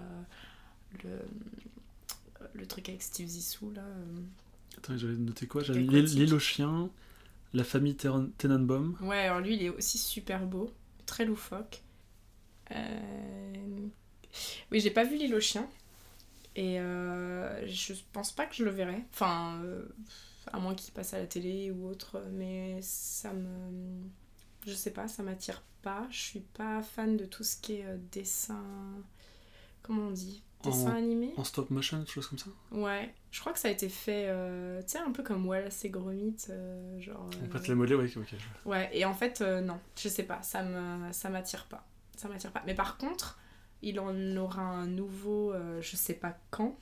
[1.05, 1.21] le,
[2.53, 3.83] le truc avec Steve Zissou, là.
[3.83, 4.21] euh.
[4.79, 5.63] Attends, j'avais noté quoi?
[5.63, 6.91] J'avais l'île aux chiens,
[7.55, 8.97] la famille Tenenbaum.
[9.01, 10.73] Ouais, alors lui, il est aussi super beau,
[11.07, 11.83] très loufoque.
[12.73, 13.89] Euh,
[14.73, 15.69] Oui, j'ai pas vu l'île aux chiens.
[16.57, 19.05] Et euh, je pense pas que je le verrai.
[19.13, 19.87] Enfin, euh,
[20.53, 22.23] à moins qu'il passe à la télé ou autre.
[22.33, 24.03] Mais ça me.
[24.67, 26.09] Je sais pas, ça m'attire pas.
[26.11, 28.65] Je suis pas fan de tout ce qui est euh, dessin.
[29.83, 30.43] Comment on dit?
[30.67, 33.13] Dessin En- animé En stop motion, quelque chose comme ça Ouais.
[33.31, 35.91] Je crois que ça a été fait, euh, tu sais, un peu comme Wallace et
[35.91, 36.37] Gromit.
[36.51, 37.29] euh, genre.
[37.43, 38.35] On peut te les moller, ouais, ok.
[38.65, 41.87] Ouais, et en fait, euh, non, je sais pas, ça me ça m'attire pas.
[42.17, 42.63] Ça m'attire pas.
[42.67, 43.39] Mais par contre,
[43.83, 46.77] il en aura un nouveau, euh, je sais pas quand,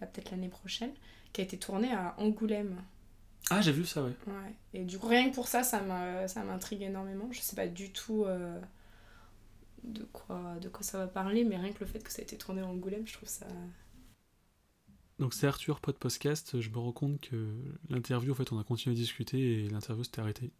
[0.00, 0.92] peut-être l'année prochaine,
[1.32, 2.76] qui a été tourné à Angoulême.
[3.50, 4.12] Ah, j'ai vu ça, ouais.
[4.26, 4.54] Ouais.
[4.74, 7.28] Et du coup, rien que pour ça, ça m'intrigue énormément.
[7.32, 8.24] Je sais pas du tout
[9.82, 12.22] de, quoi, de quoi ça va parler, mais rien que le fait que ça a
[12.22, 13.46] été tourné à Angoulême, je trouve ça.
[15.18, 16.60] Donc c'est Arthur, pod podcast.
[16.60, 17.54] Je me rends compte que
[17.88, 20.52] l'interview, en fait, on a continué à discuter et l'interview s'était arrêtée.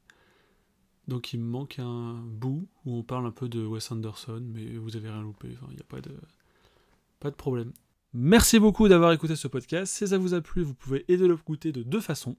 [1.08, 4.76] Donc il me manque un bout où on parle un peu de Wes Anderson, mais
[4.76, 5.48] vous avez rien loupé.
[5.68, 6.14] Il n'y a pas de,
[7.18, 7.72] pas de problème.
[8.14, 9.92] Merci beaucoup d'avoir écouté ce podcast.
[9.92, 12.36] Si ça vous a plu, vous pouvez aider le goûter de deux façons.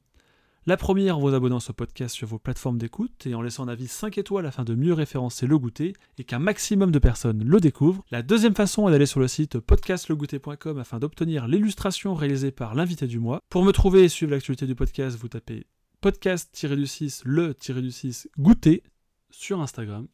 [0.66, 3.68] La première en vous abonnant ce podcast sur vos plateformes d'écoute et en laissant un
[3.68, 7.60] avis 5 étoiles afin de mieux référencer le goûter et qu'un maximum de personnes le
[7.60, 8.06] découvrent.
[8.12, 13.08] La deuxième façon est d'aller sur le site podcastlegoûter.com afin d'obtenir l'illustration réalisée par l'invité
[13.08, 13.42] du mois.
[13.50, 15.68] Pour me trouver et suivre l'actualité du podcast, vous tapez
[16.00, 18.84] podcast-du-6 le-du-6 goûter
[19.32, 20.08] sur Instagram.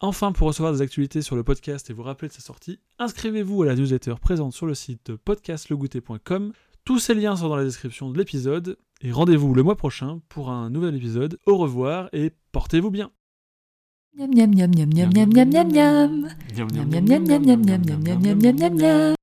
[0.00, 3.62] Enfin, pour recevoir des actualités sur le podcast et vous rappeler de sa sortie, inscrivez-vous
[3.62, 6.54] à la newsletter présente sur le site podcastlegoûter.com.
[6.86, 8.78] Tous ces liens sont dans la description de l'épisode.
[9.04, 11.38] Et rendez-vous le mois prochain pour un nouvel épisode.
[11.46, 13.10] Au revoir et portez-vous bien.
[14.16, 16.28] Miam miam miam miam miam miam miam miam.
[16.54, 19.14] Miam, Miam miam miam miam miam miam miam miam miam miam miam.